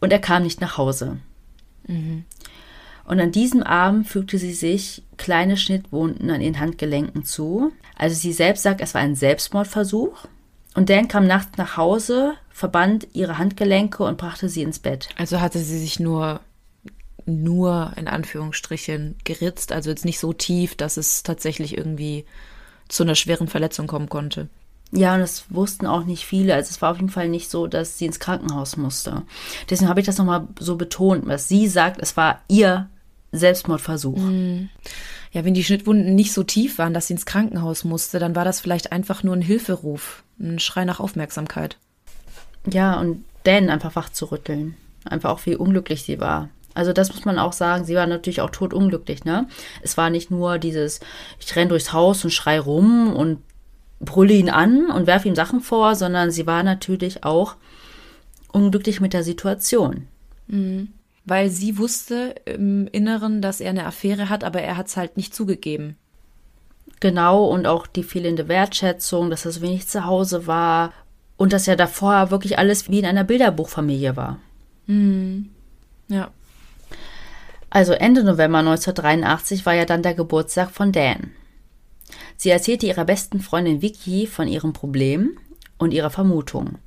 Und 0.01 0.11
er 0.11 0.21
kam 0.21 0.43
nicht 0.43 0.63
nach 0.63 0.79
Hause. 0.79 1.19
Mhm. 1.87 2.25
Und 3.05 3.21
an 3.21 3.33
diesem 3.33 3.63
Abend 3.63 4.07
fügte 4.07 4.39
sie 4.39 4.55
sich 4.55 5.03
kleine 5.17 5.57
Schnittwunden 5.57 6.31
an 6.31 6.41
ihren 6.41 6.61
Handgelenken 6.61 7.25
zu. 7.25 7.73
Also 7.97 8.15
sie 8.15 8.33
selbst 8.33 8.63
sagt, 8.63 8.81
es 8.81 8.95
war 8.95 9.01
ein 9.01 9.15
Selbstmordversuch. 9.15 10.27
Und 10.75 10.89
Dan 10.89 11.09
kam 11.09 11.27
nachts 11.27 11.59
nach 11.59 11.77
Hause, 11.77 12.35
verband 12.51 13.09
ihre 13.13 13.39
Handgelenke 13.39 14.05
und 14.05 14.19
brachte 14.19 14.49
sie 14.49 14.63
ins 14.63 14.79
Bett. 14.79 15.09
Also 15.17 15.41
hatte 15.41 15.59
sie 15.59 15.79
sich 15.79 16.01
nur, 16.01 16.41
nur 17.27 17.93
in 17.97 18.09
Anführungsstrichen 18.09 19.17
geritzt, 19.25 19.73
also 19.73 19.91
jetzt 19.91 20.05
nicht 20.05 20.19
so 20.19 20.33
tief, 20.33 20.75
dass 20.77 20.97
es 20.97 21.23
tatsächlich 21.23 21.77
irgendwie 21.77 22.25
zu 22.89 23.03
einer 23.03 23.15
schweren 23.15 23.49
Verletzung 23.49 23.87
kommen 23.87 24.09
konnte. 24.09 24.49
Ja, 24.95 25.15
und 25.15 25.21
das 25.21 25.47
wussten 25.49 25.87
auch 25.87 26.05
nicht 26.05 26.27
viele. 26.27 26.55
Also 26.55 26.71
es 26.71 26.83
war 26.83 26.91
auf 26.91 26.99
jeden 26.99 27.09
Fall 27.09 27.29
nicht 27.29 27.51
so, 27.51 27.67
dass 27.67 27.99
sie 27.99 28.05
ins 28.05 28.21
Krankenhaus 28.21 28.77
musste. 28.77 29.23
Deswegen 29.71 29.89
habe 29.89 30.01
ich 30.01 30.07
das 30.07 30.19
nochmal 30.19 30.47
so 30.59 30.77
betont, 30.77 31.29
dass 31.29 31.49
sie 31.49 31.67
sagt, 31.67 31.99
es 32.01 32.17
war 32.17 32.41
ihr 32.49 32.91
Selbstmordversuch. 33.33 34.19
Mhm. 34.19 34.69
Ja, 35.33 35.47
wenn 35.47 35.55
die 35.55 35.65
Schnittwunden 35.65 36.15
nicht 36.15 36.35
so 36.35 36.43
tief 36.43 36.77
waren, 36.77 36.93
dass 36.93 37.07
sie 37.07 37.15
ins 37.15 37.25
Krankenhaus 37.25 37.85
musste, 37.85 38.19
dann 38.19 38.37
war 38.37 38.45
das 38.45 38.61
vielleicht 38.61 38.93
einfach 38.93 39.23
nur 39.23 39.35
ein 39.35 39.41
Hilferuf, 39.41 40.25
ein 40.39 40.59
Schrei 40.59 40.85
nach 40.85 41.01
Aufmerksamkeit. 41.01 41.79
Ja, 42.71 43.01
und 43.01 43.25
Dan 43.45 43.71
einfach 43.71 43.97
wach 43.97 44.11
zu 44.11 44.27
rütteln. 44.27 44.77
Einfach 45.05 45.31
auch, 45.31 45.47
wie 45.47 45.57
unglücklich 45.57 46.03
sie 46.03 46.21
war. 46.21 46.51
Also 46.75 46.93
das 46.93 47.13
muss 47.13 47.25
man 47.25 47.39
auch 47.39 47.53
sagen, 47.53 47.85
sie 47.85 47.95
war 47.95 48.07
natürlich 48.07 48.41
auch 48.41 48.51
totunglücklich, 48.51 49.25
ne? 49.25 49.49
Es 49.83 49.97
war 49.97 50.11
nicht 50.11 50.31
nur 50.31 50.59
dieses, 50.59 51.01
ich 51.41 51.55
renn 51.57 51.69
durchs 51.69 51.93
Haus 51.93 52.25
und 52.25 52.31
schrei 52.31 52.61
rum 52.61 53.13
und 53.15 53.43
brülle 54.03 54.35
ihn 54.35 54.51
an 54.51 54.91
und 54.91 55.07
werfe 55.07 55.29
ihm 55.29 55.35
Sachen 55.35 55.61
vor, 55.61 55.95
sondern 55.95 56.31
sie 56.31 56.47
war 56.47 56.63
natürlich 56.63 57.25
auch 57.25 57.57
unglücklich 58.53 59.01
mit 59.01 59.13
der 59.13 59.25
Situation. 59.25 60.09
Mhm 60.47 60.89
weil 61.25 61.51
sie 61.51 61.79
wusste 61.79 62.35
im 62.45 62.89
Inneren, 62.89 63.43
dass 63.43 63.61
er 63.61 63.71
eine 63.71 63.87
Affäre 63.87 64.29
hat, 64.29 64.45
aber 64.45 64.61
er 64.61 64.77
hat 64.77 64.89
es 64.89 64.97
halt 64.97 65.17
nicht 65.17 65.35
zugegeben. 65.35 65.97
Genau, 67.01 67.45
und 67.47 67.67
auch 67.67 67.87
die 67.87 68.03
fehlende 68.03 68.49
Wertschätzung, 68.49 69.31
dass 69.31 69.45
er 69.45 69.53
so 69.53 69.61
wenig 69.61 69.89
zu 69.89 70.05
Hause 70.05 70.47
war 70.47 70.93
und 71.37 71.53
dass 71.53 71.67
ja 71.67 71.77
davor 71.77 72.31
wirklich 72.31 72.59
alles 72.59 72.89
wie 72.89 72.99
in 72.99 73.07
einer 73.07 73.25
Bilderbuchfamilie 73.25 74.17
war. 74.17 74.39
Mhm. 74.87 75.51
Ja. 76.09 76.31
Also 77.71 77.93
Ende 77.93 78.23
November 78.23 78.59
1983 78.59 79.65
war 79.65 79.75
ja 79.75 79.85
dann 79.85 80.03
der 80.03 80.15
Geburtstag 80.15 80.71
von 80.71 80.93
Dan. 80.93 81.31
Sie 82.37 82.51
erzählte 82.51 82.87
ihrer 82.87 83.05
besten 83.05 83.41
Freundin 83.41 83.83
Vicky 83.83 84.27
von 84.27 84.49
ihrem 84.49 84.73
Problem 84.73 85.39
und 85.79 85.93
ihrer 85.93 86.11
Vermutung. 86.11 86.79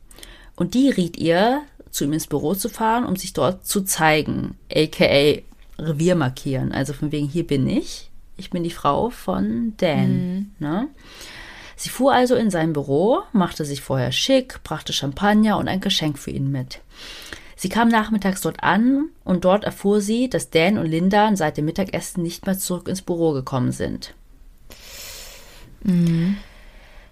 Und 0.56 0.74
die 0.74 0.90
riet 0.90 1.18
ihr, 1.18 1.62
zu 1.92 2.04
ihm 2.04 2.14
ins 2.14 2.28
Büro 2.28 2.56
zu 2.56 2.70
fahren, 2.70 3.06
um 3.06 3.16
sich 3.16 3.34
dort 3.34 3.66
zu 3.66 3.82
zeigen, 3.82 4.58
aka 4.74 5.42
Revier 5.80 6.16
markieren. 6.16 6.72
Also 6.72 6.94
von 6.94 7.12
wegen, 7.12 7.28
hier 7.28 7.46
bin 7.46 7.68
ich. 7.68 8.10
Ich 8.38 8.50
bin 8.50 8.64
die 8.64 8.72
Frau 8.72 9.10
von 9.10 9.74
Dan. 9.78 10.10
Mhm. 10.10 10.52
Ne? 10.60 10.88
Sie 11.76 11.90
fuhr 11.90 12.14
also 12.14 12.36
in 12.36 12.50
sein 12.50 12.74
Büro, 12.74 13.22
machte 13.34 13.66
sich 13.66 13.82
vorher 13.82 14.12
schick, 14.12 14.62
brachte 14.64 14.94
Champagner 14.94 15.58
und 15.58 15.68
ein 15.68 15.82
Geschenk 15.82 16.18
für 16.18 16.32
ihn 16.32 16.52
mit. 16.52 16.80
Sie 17.58 17.70
kam 17.70 17.88
nachmittags 17.88 18.42
dort 18.42 18.64
an 18.64 19.10
und 19.24 19.46
dort 19.46 19.64
erfuhr 19.64 20.02
sie, 20.02 20.30
dass 20.30 20.50
Dan 20.50 20.78
und 20.78 20.88
Linda 20.88 21.34
seit 21.36 21.58
dem 21.58 21.66
Mittagessen 21.66 22.22
nicht 22.24 22.46
mehr 22.46 22.58
zurück 22.58 22.88
ins 22.88 23.02
Büro 23.02 23.32
gekommen 23.32 23.72
sind. 23.72 24.14
Mhm. 25.86 26.38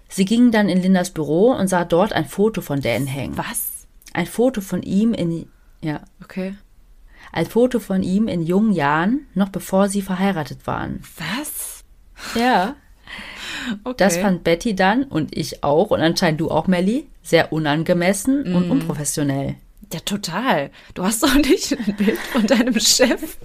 Sie 0.08 0.24
ging 0.24 0.50
dann 0.50 0.68
in 0.68 0.80
Lindas 0.80 1.10
Büro 1.10 1.52
und 1.52 1.68
sah 1.68 1.84
dort 1.84 2.12
ein 2.12 2.26
Foto 2.26 2.60
von 2.60 2.80
Dan 2.80 3.06
hängen. 3.06 3.36
Was? 3.36 3.74
ein 4.14 4.26
Foto 4.26 4.62
von 4.62 4.82
ihm 4.82 5.12
in, 5.12 5.46
ja. 5.82 6.00
Okay. 6.22 6.54
Ein 7.32 7.46
Foto 7.46 7.80
von 7.80 8.02
ihm 8.02 8.28
in 8.28 8.42
jungen 8.42 8.72
Jahren, 8.72 9.26
noch 9.34 9.50
bevor 9.50 9.88
sie 9.88 10.00
verheiratet 10.00 10.66
waren. 10.66 11.02
Was? 11.18 11.84
Ja. 12.34 12.76
Okay. 13.82 13.94
Das 13.96 14.18
fand 14.18 14.44
Betty 14.44 14.74
dann 14.74 15.04
und 15.04 15.34
ich 15.34 15.64
auch 15.64 15.90
und 15.90 16.00
anscheinend 16.00 16.38
du 16.38 16.50
auch, 16.50 16.66
Melly, 16.66 17.06
sehr 17.22 17.50
unangemessen 17.50 18.42
mm. 18.42 18.56
und 18.56 18.66
mhm. 18.66 18.72
unprofessionell. 18.72 19.54
Ja, 19.90 20.00
total. 20.00 20.70
Du 20.92 21.02
hast 21.02 21.22
doch 21.22 21.34
nicht 21.34 21.72
ein 21.72 21.96
Bild 21.96 22.18
von 22.18 22.46
deinem 22.46 22.78
Chef 22.78 23.38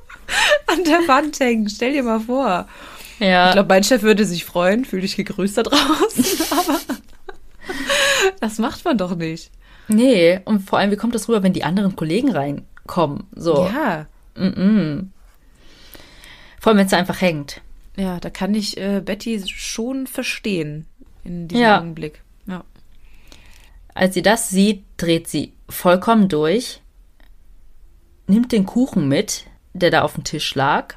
an 0.66 0.84
der 0.84 1.08
Wand 1.08 1.40
hängen. 1.40 1.70
Stell 1.70 1.94
dir 1.94 2.02
mal 2.02 2.20
vor. 2.20 2.68
Ja. 3.22 3.48
Ich 3.48 3.52
glaube, 3.52 3.68
mein 3.68 3.84
Chef 3.84 4.02
würde 4.02 4.24
sich 4.24 4.44
freuen. 4.44 4.84
Fühl 4.84 5.00
dich 5.00 5.16
gegrüßt 5.16 5.58
da 5.58 5.62
draußen. 5.62 6.24
Aber 6.50 6.80
das 8.40 8.58
macht 8.58 8.84
man 8.84 8.98
doch 8.98 9.14
nicht. 9.14 9.50
Nee, 9.88 10.40
und 10.44 10.60
vor 10.60 10.78
allem, 10.78 10.90
wie 10.90 10.96
kommt 10.96 11.14
das 11.14 11.28
rüber, 11.28 11.42
wenn 11.42 11.52
die 11.52 11.64
anderen 11.64 11.96
Kollegen 11.96 12.32
reinkommen? 12.32 13.24
So. 13.34 13.66
Ja. 13.66 14.06
Mm 14.34 14.46
-mm. 14.46 15.06
Vor 16.60 16.70
allem, 16.70 16.78
wenn 16.78 16.86
es 16.86 16.92
einfach 16.92 17.20
hängt. 17.20 17.60
Ja, 17.96 18.18
da 18.20 18.30
kann 18.30 18.54
ich 18.54 18.76
äh, 18.78 19.00
Betty 19.04 19.42
schon 19.46 20.06
verstehen 20.06 20.86
in 21.24 21.48
diesem 21.48 21.62
Ja. 21.62 21.78
Augenblick. 21.78 22.22
Ja. 22.46 22.64
Als 23.94 24.14
sie 24.14 24.22
das 24.22 24.48
sieht, 24.48 24.84
dreht 24.96 25.28
sie 25.28 25.52
vollkommen 25.68 26.28
durch, 26.28 26.80
nimmt 28.26 28.52
den 28.52 28.64
Kuchen 28.64 29.08
mit, 29.08 29.44
der 29.74 29.90
da 29.90 30.02
auf 30.02 30.14
dem 30.14 30.24
Tisch 30.24 30.54
lag, 30.54 30.94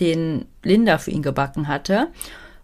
den 0.00 0.46
Linda 0.62 0.98
für 0.98 1.10
ihn 1.10 1.22
gebacken 1.22 1.68
hatte, 1.68 2.08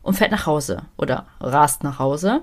und 0.05 0.15
fährt 0.15 0.31
nach 0.31 0.47
Hause 0.47 0.85
oder 0.97 1.27
rast 1.41 1.83
nach 1.83 1.99
Hause. 1.99 2.43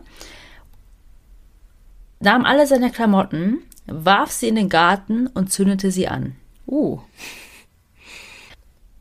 Nahm 2.19 2.43
alle 2.43 2.67
seine 2.67 2.91
Klamotten, 2.91 3.59
warf 3.85 4.31
sie 4.31 4.49
in 4.49 4.55
den 4.55 4.67
Garten 4.67 5.27
und 5.27 5.53
zündete 5.53 5.91
sie 5.91 6.09
an. 6.09 6.35
Uh. 6.67 6.99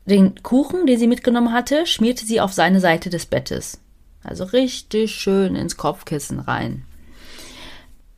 Den 0.05 0.41
Kuchen, 0.41 0.87
den 0.87 0.97
sie 0.97 1.07
mitgenommen 1.07 1.51
hatte, 1.51 1.85
schmierte 1.85 2.25
sie 2.25 2.39
auf 2.41 2.53
seine 2.53 2.79
Seite 2.79 3.09
des 3.09 3.25
Bettes. 3.25 3.81
Also 4.23 4.45
richtig 4.45 5.13
schön 5.15 5.55
ins 5.55 5.75
Kopfkissen 5.77 6.39
rein. 6.39 6.85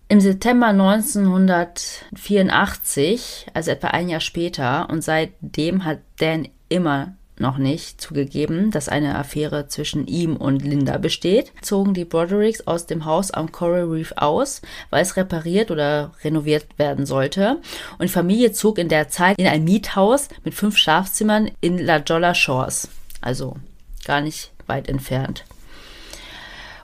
Im 0.09 0.19
September 0.19 0.67
1984, 0.67 3.47
also 3.53 3.71
etwa 3.71 3.87
ein 3.87 4.09
Jahr 4.09 4.19
später, 4.19 4.89
und 4.89 5.01
seitdem 5.03 5.85
hat 5.85 5.99
Dan 6.17 6.49
immer 6.69 7.15
noch 7.37 7.57
nicht 7.57 7.99
zugegeben, 7.99 8.71
dass 8.71 8.89
eine 8.89 9.15
Affäre 9.17 9.67
zwischen 9.67 10.05
ihm 10.07 10.35
und 10.35 10.63
Linda 10.63 10.97
besteht, 10.97 11.51
zogen 11.61 11.93
die 11.93 12.05
Brodericks 12.05 12.67
aus 12.67 12.85
dem 12.85 13.05
Haus 13.05 13.31
am 13.31 13.51
Coral 13.51 13.85
Reef 13.85 14.13
aus, 14.15 14.61
weil 14.89 15.01
es 15.01 15.17
repariert 15.17 15.71
oder 15.71 16.11
renoviert 16.23 16.67
werden 16.77 17.05
sollte. 17.05 17.59
Und 17.97 18.03
die 18.03 18.13
Familie 18.13 18.51
zog 18.51 18.77
in 18.77 18.89
der 18.89 19.09
Zeit 19.09 19.39
in 19.39 19.47
ein 19.47 19.63
Miethaus 19.63 20.29
mit 20.43 20.53
fünf 20.53 20.77
Schlafzimmern 20.77 21.49
in 21.61 21.79
La 21.79 21.97
Jolla 21.97 22.35
Shores. 22.35 22.89
Also 23.21 23.57
gar 24.05 24.21
nicht 24.21 24.51
weit 24.67 24.87
entfernt. 24.87 25.45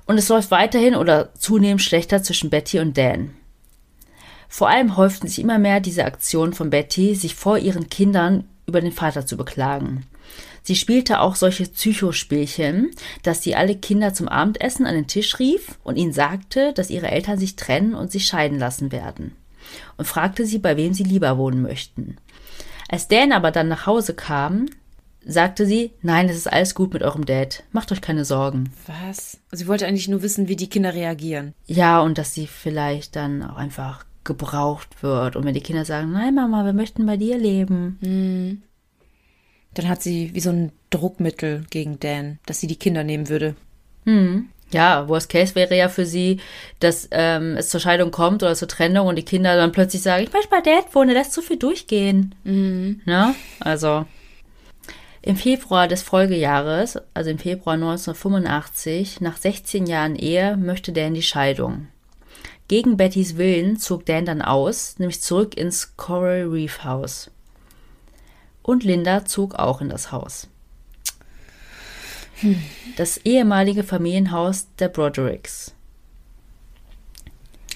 Und 0.05 0.17
es 0.17 0.29
läuft 0.29 0.49
weiterhin 0.49 0.95
oder 0.95 1.33
zunehmend 1.35 1.83
schlechter 1.83 2.23
zwischen 2.23 2.49
Betty 2.49 2.79
und 2.79 2.97
Dan. 2.97 3.35
Vor 4.47 4.67
allem 4.67 4.97
häuften 4.97 5.27
sich 5.27 5.39
immer 5.39 5.59
mehr 5.59 5.79
diese 5.79 6.05
Aktionen 6.05 6.53
von 6.53 6.71
Betty, 6.71 7.13
sich 7.13 7.35
vor 7.35 7.59
ihren 7.59 7.89
Kindern 7.89 8.45
über 8.65 8.81
den 8.81 8.91
Vater 8.91 9.27
zu 9.27 9.37
beklagen. 9.37 10.07
Sie 10.69 10.75
spielte 10.75 11.21
auch 11.21 11.33
solche 11.33 11.65
Psychospielchen, 11.65 12.91
dass 13.23 13.41
sie 13.41 13.55
alle 13.55 13.75
Kinder 13.75 14.13
zum 14.13 14.27
Abendessen 14.27 14.85
an 14.85 14.93
den 14.93 15.07
Tisch 15.07 15.39
rief 15.39 15.79
und 15.83 15.95
ihnen 15.95 16.13
sagte, 16.13 16.73
dass 16.73 16.91
ihre 16.91 17.09
Eltern 17.09 17.39
sich 17.39 17.55
trennen 17.55 17.95
und 17.95 18.11
sich 18.11 18.27
scheiden 18.27 18.59
lassen 18.59 18.91
werden. 18.91 19.31
Und 19.97 20.05
fragte 20.05 20.45
sie, 20.45 20.59
bei 20.59 20.77
wem 20.77 20.93
sie 20.93 21.05
lieber 21.05 21.39
wohnen 21.39 21.63
möchten. 21.63 22.17
Als 22.87 23.07
Dan 23.07 23.31
aber 23.31 23.49
dann 23.49 23.67
nach 23.67 23.87
Hause 23.87 24.13
kam, 24.13 24.67
sagte 25.25 25.65
sie, 25.65 25.89
nein, 26.03 26.29
es 26.29 26.37
ist 26.37 26.53
alles 26.53 26.75
gut 26.75 26.93
mit 26.93 27.01
eurem 27.01 27.25
Dad. 27.25 27.63
Macht 27.71 27.91
euch 27.91 28.01
keine 28.01 28.23
Sorgen. 28.23 28.71
Was? 28.85 29.39
Sie 29.51 29.65
wollte 29.65 29.87
eigentlich 29.87 30.07
nur 30.07 30.21
wissen, 30.21 30.49
wie 30.49 30.55
die 30.55 30.69
Kinder 30.69 30.93
reagieren. 30.93 31.55
Ja, 31.65 31.99
und 31.99 32.19
dass 32.19 32.35
sie 32.35 32.45
vielleicht 32.45 33.15
dann 33.15 33.41
auch 33.41 33.57
einfach 33.57 34.05
gebraucht 34.23 35.01
wird. 35.01 35.35
Und 35.35 35.45
wenn 35.45 35.55
die 35.55 35.61
Kinder 35.61 35.83
sagen, 35.83 36.11
nein, 36.11 36.35
Mama, 36.35 36.63
wir 36.63 36.73
möchten 36.73 37.07
bei 37.07 37.17
dir 37.17 37.39
leben. 37.39 38.61
Dann 39.73 39.87
hat 39.87 40.01
sie 40.01 40.33
wie 40.33 40.39
so 40.39 40.49
ein 40.49 40.71
Druckmittel 40.89 41.65
gegen 41.69 41.99
Dan, 41.99 42.39
dass 42.45 42.59
sie 42.59 42.67
die 42.67 42.77
Kinder 42.77 43.03
nehmen 43.03 43.29
würde. 43.29 43.55
Ja, 44.71 45.07
Worst 45.07 45.29
Case 45.29 45.55
wäre 45.55 45.75
ja 45.75 45.89
für 45.89 46.05
sie, 46.05 46.39
dass 46.79 47.07
ähm, 47.11 47.57
es 47.57 47.69
zur 47.69 47.79
Scheidung 47.79 48.11
kommt 48.11 48.43
oder 48.43 48.55
zur 48.55 48.67
Trennung 48.67 49.07
und 49.07 49.15
die 49.15 49.25
Kinder 49.25 49.55
dann 49.55 49.71
plötzlich 49.71 50.03
sagen, 50.03 50.23
ich 50.23 50.31
möchte 50.31 50.49
bei 50.49 50.61
Dad 50.61 50.93
wohnen, 50.93 51.11
lässt 51.11 51.33
zu 51.33 51.41
viel 51.41 51.57
durchgehen. 51.57 52.35
Ne? 53.05 53.35
Also. 53.59 54.05
Im 55.21 55.35
Februar 55.35 55.87
des 55.87 56.01
Folgejahres, 56.01 56.97
also 57.13 57.29
im 57.29 57.39
Februar 57.39 57.73
1985, 57.73 59.21
nach 59.21 59.37
16 59.37 59.85
Jahren 59.85 60.15
Ehe, 60.15 60.55
möchte 60.55 60.93
Dan 60.93 61.13
die 61.13 61.23
Scheidung. 61.23 61.87
Gegen 62.69 62.95
Bettys 62.95 63.35
Willen 63.37 63.77
zog 63.77 64.05
Dan 64.05 64.25
dann 64.25 64.41
aus, 64.41 64.97
nämlich 64.99 65.21
zurück 65.21 65.57
ins 65.57 65.97
Coral 65.97 66.43
Reef 66.43 66.83
Haus. 66.83 67.31
Und 68.63 68.83
Linda 68.83 69.25
zog 69.25 69.55
auch 69.55 69.81
in 69.81 69.89
das 69.89 70.11
Haus. 70.11 70.47
Das 72.95 73.17
ehemalige 73.17 73.83
Familienhaus 73.83 74.67
der 74.77 74.89
Brodericks. 74.89 75.73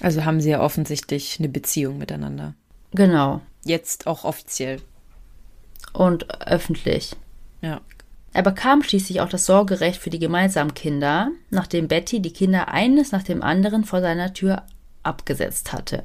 Also 0.00 0.24
haben 0.24 0.40
sie 0.40 0.50
ja 0.50 0.60
offensichtlich 0.60 1.38
eine 1.38 1.48
Beziehung 1.48 1.98
miteinander. 1.98 2.54
Genau. 2.92 3.40
Jetzt 3.64 4.06
auch 4.06 4.24
offiziell. 4.24 4.80
Und 5.92 6.46
öffentlich. 6.46 7.14
Ja. 7.60 7.80
Er 8.32 8.42
bekam 8.42 8.82
schließlich 8.82 9.20
auch 9.20 9.28
das 9.28 9.46
Sorgerecht 9.46 10.00
für 10.00 10.10
die 10.10 10.18
gemeinsamen 10.18 10.74
Kinder, 10.74 11.30
nachdem 11.50 11.86
Betty 11.86 12.20
die 12.20 12.32
Kinder 12.32 12.68
eines 12.68 13.12
nach 13.12 13.22
dem 13.22 13.42
anderen 13.42 13.84
vor 13.84 14.00
seiner 14.00 14.34
Tür 14.34 14.64
abgesetzt 15.04 15.72
hatte. 15.72 16.02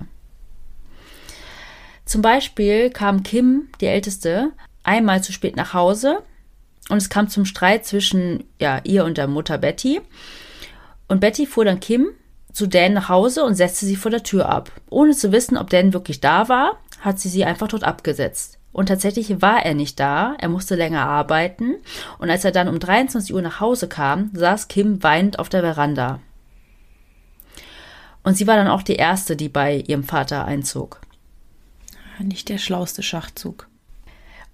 Zum 2.05 2.21
Beispiel 2.21 2.89
kam 2.91 3.23
Kim, 3.23 3.69
die 3.81 3.87
Älteste, 3.87 4.51
einmal 4.89 5.23
zu 5.23 5.31
spät 5.31 5.55
nach 5.55 5.73
Hause 5.73 6.23
und 6.89 6.97
es 6.97 7.09
kam 7.09 7.29
zum 7.29 7.45
Streit 7.45 7.85
zwischen 7.85 8.43
ja, 8.59 8.81
ihr 8.83 9.05
und 9.05 9.17
der 9.17 9.27
Mutter 9.27 9.59
Betty. 9.59 10.01
Und 11.07 11.21
Betty 11.21 11.45
fuhr 11.45 11.63
dann 11.63 11.79
Kim 11.79 12.07
zu 12.51 12.67
Dan 12.67 12.93
nach 12.93 13.09
Hause 13.09 13.43
und 13.45 13.53
setzte 13.53 13.85
sie 13.85 13.95
vor 13.95 14.11
der 14.11 14.23
Tür 14.23 14.49
ab. 14.49 14.71
Ohne 14.89 15.15
zu 15.15 15.31
wissen, 15.31 15.57
ob 15.57 15.69
Dan 15.69 15.93
wirklich 15.93 16.19
da 16.19 16.49
war, 16.49 16.79
hat 17.01 17.19
sie 17.19 17.29
sie 17.29 17.45
einfach 17.45 17.67
dort 17.67 17.83
abgesetzt. 17.83 18.57
Und 18.71 18.87
tatsächlich 18.87 19.41
war 19.41 19.63
er 19.65 19.75
nicht 19.75 19.99
da, 19.99 20.35
er 20.39 20.49
musste 20.49 20.75
länger 20.75 21.05
arbeiten. 21.05 21.75
Und 22.17 22.29
als 22.29 22.43
er 22.43 22.51
dann 22.51 22.67
um 22.67 22.79
23 22.79 23.33
Uhr 23.33 23.41
nach 23.41 23.59
Hause 23.59 23.87
kam, 23.87 24.31
saß 24.33 24.67
Kim 24.67 25.03
weinend 25.03 25.37
auf 25.37 25.49
der 25.49 25.61
Veranda. 25.61 26.19
Und 28.23 28.35
sie 28.35 28.47
war 28.47 28.55
dann 28.55 28.67
auch 28.67 28.83
die 28.83 28.95
Erste, 28.95 29.35
die 29.35 29.49
bei 29.49 29.83
ihrem 29.87 30.03
Vater 30.03 30.45
einzog. 30.45 31.01
Nicht 32.19 32.49
der 32.49 32.57
schlauste 32.57 33.01
Schachzug. 33.01 33.69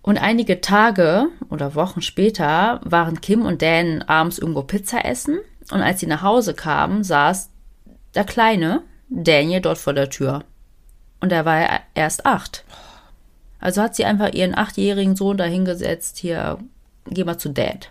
Und 0.05 0.19
einige 0.19 0.61
Tage 0.61 1.29
oder 1.49 1.73
Wochen 1.73 2.03
später 2.03 2.79
waren 2.83 3.21
Kim 3.21 3.43
und 3.43 3.63
Dan 3.63 4.03
abends 4.03 4.37
irgendwo 4.37 4.61
Pizza 4.61 5.03
essen. 5.03 5.39
Und 5.71 5.81
als 5.81 5.99
sie 5.99 6.05
nach 6.05 6.21
Hause 6.21 6.53
kamen, 6.53 7.03
saß 7.03 7.49
der 8.13 8.23
Kleine, 8.23 8.83
Daniel, 9.09 9.61
dort 9.61 9.79
vor 9.79 9.93
der 9.93 10.11
Tür. 10.11 10.43
Und 11.21 11.31
er 11.31 11.43
war 11.45 11.79
erst 11.95 12.27
acht. 12.27 12.65
Also 13.59 13.81
hat 13.81 13.95
sie 13.95 14.05
einfach 14.05 14.31
ihren 14.31 14.55
achtjährigen 14.55 15.15
Sohn 15.15 15.37
dahingesetzt, 15.37 16.19
hier, 16.19 16.59
geh 17.07 17.23
mal 17.23 17.39
zu 17.39 17.49
Dad. 17.49 17.89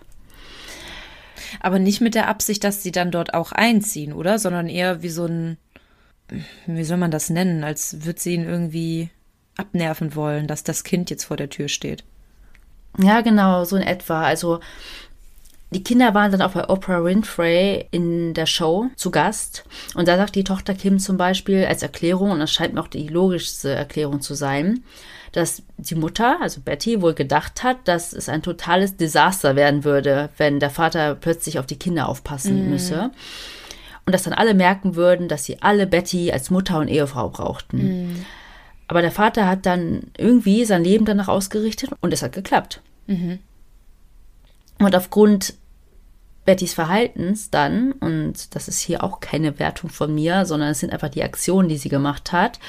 Aber 1.59 1.79
nicht 1.79 1.99
mit 1.99 2.15
der 2.15 2.29
Absicht, 2.29 2.63
dass 2.63 2.81
sie 2.81 2.93
dann 2.93 3.11
dort 3.11 3.33
auch 3.33 3.51
einziehen, 3.51 4.13
oder? 4.13 4.39
Sondern 4.39 4.69
eher 4.69 5.01
wie 5.01 5.09
so 5.09 5.25
ein, 5.25 5.57
wie 6.65 6.85
soll 6.85 6.95
man 6.95 7.11
das 7.11 7.29
nennen? 7.29 7.65
Als 7.65 8.05
würde 8.05 8.21
sie 8.21 8.35
ihn 8.35 8.45
irgendwie 8.45 9.09
abnerven 9.57 10.15
wollen, 10.15 10.47
dass 10.47 10.63
das 10.63 10.83
Kind 10.83 11.09
jetzt 11.09 11.25
vor 11.25 11.37
der 11.37 11.49
Tür 11.49 11.67
steht. 11.67 12.03
Ja, 12.97 13.21
genau, 13.21 13.65
so 13.65 13.75
in 13.75 13.81
etwa. 13.81 14.23
Also 14.23 14.59
die 15.71 15.83
Kinder 15.83 16.13
waren 16.13 16.31
dann 16.31 16.41
auch 16.41 16.51
bei 16.53 16.69
Oprah 16.69 17.03
Winfrey 17.03 17.87
in 17.91 18.33
der 18.33 18.45
Show 18.45 18.87
zu 18.95 19.11
Gast. 19.11 19.65
Und 19.95 20.07
da 20.07 20.15
sagt 20.15 20.35
die 20.35 20.43
Tochter 20.43 20.73
Kim 20.73 20.99
zum 20.99 21.17
Beispiel 21.17 21.65
als 21.65 21.83
Erklärung, 21.83 22.31
und 22.31 22.39
das 22.39 22.53
scheint 22.53 22.73
mir 22.73 22.81
auch 22.81 22.87
die 22.87 23.07
logischste 23.07 23.71
Erklärung 23.71 24.21
zu 24.21 24.35
sein, 24.35 24.83
dass 25.33 25.63
die 25.77 25.95
Mutter, 25.95 26.37
also 26.41 26.61
Betty, 26.61 27.01
wohl 27.01 27.13
gedacht 27.13 27.63
hat, 27.63 27.87
dass 27.89 28.13
es 28.13 28.29
ein 28.29 28.41
totales 28.41 28.95
Desaster 28.95 29.57
werden 29.57 29.83
würde, 29.83 30.29
wenn 30.37 30.61
der 30.61 30.69
Vater 30.69 31.15
plötzlich 31.15 31.59
auf 31.59 31.65
die 31.65 31.79
Kinder 31.79 32.07
aufpassen 32.07 32.69
müsse. 32.69 33.11
Und 34.05 34.13
dass 34.13 34.23
dann 34.23 34.33
alle 34.33 34.53
merken 34.53 34.95
würden, 34.95 35.27
dass 35.27 35.43
sie 35.43 35.61
alle 35.61 35.87
Betty 35.87 36.31
als 36.31 36.51
Mutter 36.51 36.79
und 36.79 36.87
Ehefrau 36.87 37.29
brauchten. 37.29 38.25
Aber 38.87 39.01
der 39.01 39.11
Vater 39.11 39.47
hat 39.47 39.65
dann 39.65 40.11
irgendwie 40.17 40.65
sein 40.65 40.83
Leben 40.83 41.05
danach 41.05 41.27
ausgerichtet 41.27 41.89
und 42.01 42.13
es 42.13 42.21
hat 42.21 42.33
geklappt. 42.33 42.81
Und 44.79 44.95
aufgrund 44.95 45.55
Bettys 46.45 46.73
Verhaltens 46.75 47.49
dann, 47.49 47.93
und 47.93 48.53
das 48.53 48.67
ist 48.67 48.79
hier 48.79 49.03
auch 49.03 49.19
keine 49.19 49.57
Wertung 49.57 49.89
von 49.89 50.13
mir, 50.13 50.45
sondern 50.45 50.69
es 50.69 50.79
sind 50.79 50.93
einfach 50.93 51.09
die 51.09 51.23
Aktionen, 51.23 51.69
die 51.69 51.77
sie 51.77 51.89
gemacht 51.89 52.31
hat, 52.31 52.59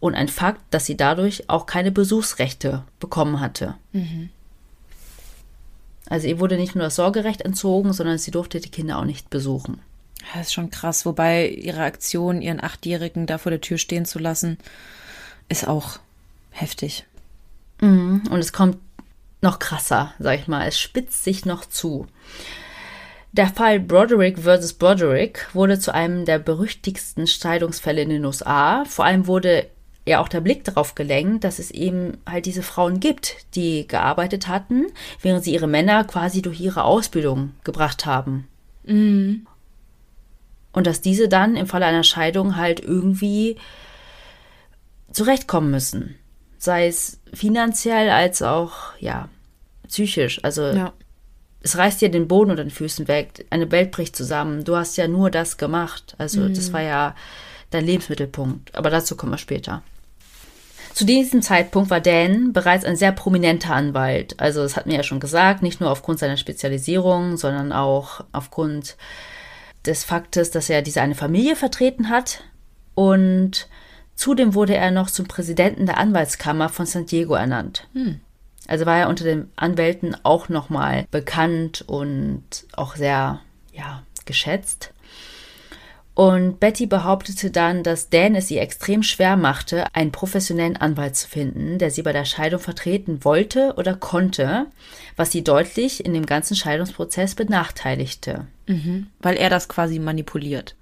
und 0.00 0.14
ein 0.14 0.28
Fakt, 0.28 0.62
dass 0.70 0.86
sie 0.86 0.96
dadurch 0.96 1.50
auch 1.50 1.66
keine 1.66 1.90
Besuchsrechte 1.90 2.84
bekommen 3.00 3.40
hatte. 3.40 3.74
Also 6.08 6.28
ihr 6.28 6.38
wurde 6.38 6.56
nicht 6.56 6.76
nur 6.76 6.84
das 6.84 6.94
Sorgerecht 6.94 7.40
entzogen, 7.42 7.92
sondern 7.92 8.18
sie 8.18 8.30
durfte 8.30 8.60
die 8.60 8.70
Kinder 8.70 8.98
auch 8.98 9.04
nicht 9.04 9.28
besuchen. 9.28 9.80
Das 10.32 10.46
ist 10.46 10.52
schon 10.52 10.70
krass, 10.70 11.04
wobei 11.04 11.48
ihre 11.48 11.82
Aktion, 11.82 12.40
ihren 12.42 12.62
Achtjährigen 12.62 13.26
da 13.26 13.38
vor 13.38 13.50
der 13.50 13.60
Tür 13.60 13.78
stehen 13.78 14.04
zu 14.04 14.20
lassen, 14.20 14.58
ist 15.48 15.66
auch 15.66 15.98
heftig. 16.50 17.04
Mhm. 17.80 18.22
Und 18.30 18.38
es 18.40 18.52
kommt 18.52 18.78
noch 19.40 19.58
krasser, 19.58 20.12
sag 20.18 20.38
ich 20.38 20.48
mal. 20.48 20.66
Es 20.66 20.78
spitzt 20.78 21.24
sich 21.24 21.44
noch 21.44 21.64
zu. 21.64 22.06
Der 23.32 23.48
Fall 23.48 23.78
Broderick 23.78 24.38
vs. 24.38 24.74
Broderick 24.74 25.46
wurde 25.52 25.78
zu 25.78 25.94
einem 25.94 26.24
der 26.24 26.38
berüchtigsten 26.38 27.26
Scheidungsfälle 27.26 28.02
in 28.02 28.08
den 28.08 28.24
USA. 28.24 28.84
Vor 28.86 29.04
allem 29.04 29.26
wurde 29.26 29.66
ja 30.06 30.20
auch 30.20 30.28
der 30.28 30.40
Blick 30.40 30.64
darauf 30.64 30.94
gelenkt, 30.94 31.44
dass 31.44 31.58
es 31.58 31.70
eben 31.70 32.16
halt 32.26 32.46
diese 32.46 32.62
Frauen 32.62 32.98
gibt, 32.98 33.36
die 33.54 33.86
gearbeitet 33.86 34.48
hatten, 34.48 34.86
während 35.20 35.44
sie 35.44 35.52
ihre 35.52 35.68
Männer 35.68 36.04
quasi 36.04 36.40
durch 36.42 36.60
ihre 36.60 36.84
Ausbildung 36.84 37.52
gebracht 37.62 38.06
haben. 38.06 38.48
Mhm. 38.84 39.46
Und 40.72 40.86
dass 40.86 41.00
diese 41.00 41.28
dann 41.28 41.56
im 41.56 41.66
Falle 41.66 41.86
einer 41.86 42.04
Scheidung 42.04 42.56
halt 42.56 42.80
irgendwie 42.80 43.56
zurechtkommen 45.12 45.70
müssen. 45.70 46.16
Sei 46.58 46.86
es 46.86 47.20
finanziell 47.32 48.10
als 48.10 48.42
auch, 48.42 48.74
ja, 48.98 49.28
psychisch. 49.86 50.42
Also 50.42 50.66
Ja. 50.66 50.92
es 51.62 51.76
reißt 51.76 52.00
dir 52.00 52.10
den 52.10 52.28
Boden 52.28 52.50
unter 52.50 52.64
den 52.64 52.70
Füßen 52.70 53.08
weg, 53.08 53.46
eine 53.50 53.70
Welt 53.70 53.90
bricht 53.90 54.16
zusammen. 54.16 54.64
Du 54.64 54.76
hast 54.76 54.96
ja 54.96 55.08
nur 55.08 55.30
das 55.30 55.56
gemacht. 55.56 56.14
Also 56.18 56.48
das 56.48 56.72
war 56.72 56.82
ja 56.82 57.14
dein 57.70 57.84
Lebensmittelpunkt. 57.84 58.74
Aber 58.74 58.90
dazu 58.90 59.16
kommen 59.16 59.32
wir 59.32 59.38
später. 59.38 59.82
Zu 60.94 61.04
diesem 61.04 61.42
Zeitpunkt 61.42 61.90
war 61.90 62.00
Dan 62.00 62.52
bereits 62.52 62.84
ein 62.84 62.96
sehr 62.96 63.12
prominenter 63.12 63.72
Anwalt. 63.72 64.34
Also 64.40 64.62
das 64.62 64.74
hat 64.76 64.86
mir 64.86 64.96
ja 64.96 65.02
schon 65.04 65.20
gesagt, 65.20 65.62
nicht 65.62 65.80
nur 65.80 65.90
aufgrund 65.90 66.18
seiner 66.18 66.36
Spezialisierung, 66.36 67.36
sondern 67.36 67.72
auch 67.72 68.24
aufgrund 68.32 68.96
des 69.86 70.02
Faktes, 70.02 70.50
dass 70.50 70.68
er 70.68 70.82
diese 70.82 71.00
eine 71.00 71.14
Familie 71.14 71.54
vertreten 71.54 72.08
hat. 72.08 72.42
Und 72.94 73.68
zudem 74.18 74.54
wurde 74.54 74.74
er 74.74 74.90
noch 74.90 75.10
zum 75.10 75.26
Präsidenten 75.26 75.86
der 75.86 75.96
Anwaltskammer 75.98 76.68
von 76.68 76.84
San 76.86 77.06
Diego 77.06 77.34
ernannt. 77.34 77.88
Also 78.66 78.84
war 78.84 78.98
er 78.98 79.08
unter 79.08 79.24
den 79.24 79.48
Anwälten 79.56 80.16
auch 80.24 80.48
nochmal 80.48 81.06
bekannt 81.10 81.84
und 81.86 82.66
auch 82.72 82.96
sehr, 82.96 83.40
ja, 83.72 84.02
geschätzt. 84.26 84.92
Und 86.14 86.58
Betty 86.58 86.86
behauptete 86.86 87.52
dann, 87.52 87.84
dass 87.84 88.10
Dan 88.10 88.34
es 88.34 88.50
ihr 88.50 88.60
extrem 88.60 89.04
schwer 89.04 89.36
machte, 89.36 89.86
einen 89.94 90.10
professionellen 90.10 90.76
Anwalt 90.76 91.14
zu 91.14 91.28
finden, 91.28 91.78
der 91.78 91.92
sie 91.92 92.02
bei 92.02 92.12
der 92.12 92.24
Scheidung 92.24 92.58
vertreten 92.58 93.24
wollte 93.24 93.74
oder 93.76 93.94
konnte, 93.94 94.66
was 95.14 95.30
sie 95.30 95.44
deutlich 95.44 96.04
in 96.04 96.14
dem 96.14 96.26
ganzen 96.26 96.56
Scheidungsprozess 96.56 97.36
benachteiligte. 97.36 98.48
Weil 99.20 99.36
er 99.36 99.48
das 99.48 99.68
quasi 99.68 100.00
manipuliert. 100.00 100.74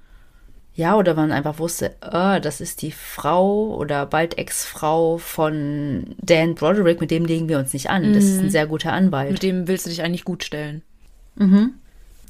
Ja, 0.76 0.94
oder 0.96 1.14
man 1.14 1.32
einfach 1.32 1.58
wusste, 1.58 1.96
äh, 2.02 2.38
das 2.38 2.60
ist 2.60 2.82
die 2.82 2.92
Frau 2.92 3.74
oder 3.74 4.04
bald 4.04 4.36
Ex-Frau 4.36 5.16
von 5.16 6.14
Dan 6.20 6.54
Broderick, 6.54 7.00
mit 7.00 7.10
dem 7.10 7.24
legen 7.24 7.48
wir 7.48 7.58
uns 7.58 7.72
nicht 7.72 7.88
an. 7.88 8.12
Das 8.12 8.24
ist 8.24 8.40
ein 8.40 8.50
sehr 8.50 8.66
guter 8.66 8.92
Anwalt. 8.92 9.32
Mit 9.32 9.42
dem 9.42 9.68
willst 9.68 9.86
du 9.86 9.90
dich 9.90 10.02
eigentlich 10.02 10.24
gut 10.24 10.44
stellen. 10.44 10.82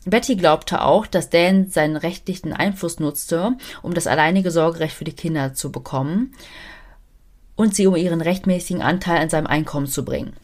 Betty 0.04 0.36
glaubte 0.36 0.82
auch, 0.82 1.08
dass 1.08 1.28
Dan 1.28 1.68
seinen 1.70 1.96
rechtlichen 1.96 2.52
Einfluss 2.52 3.00
nutzte, 3.00 3.56
um 3.82 3.94
das 3.94 4.06
alleinige 4.06 4.52
Sorgerecht 4.52 4.94
für 4.94 5.04
die 5.04 5.12
Kinder 5.12 5.52
zu 5.54 5.72
bekommen 5.72 6.32
und 7.56 7.74
sie 7.74 7.88
um 7.88 7.96
ihren 7.96 8.20
rechtmäßigen 8.20 8.80
Anteil 8.80 9.18
an 9.18 9.28
seinem 9.28 9.48
Einkommen 9.48 9.88
zu 9.88 10.04
bringen. 10.04 10.34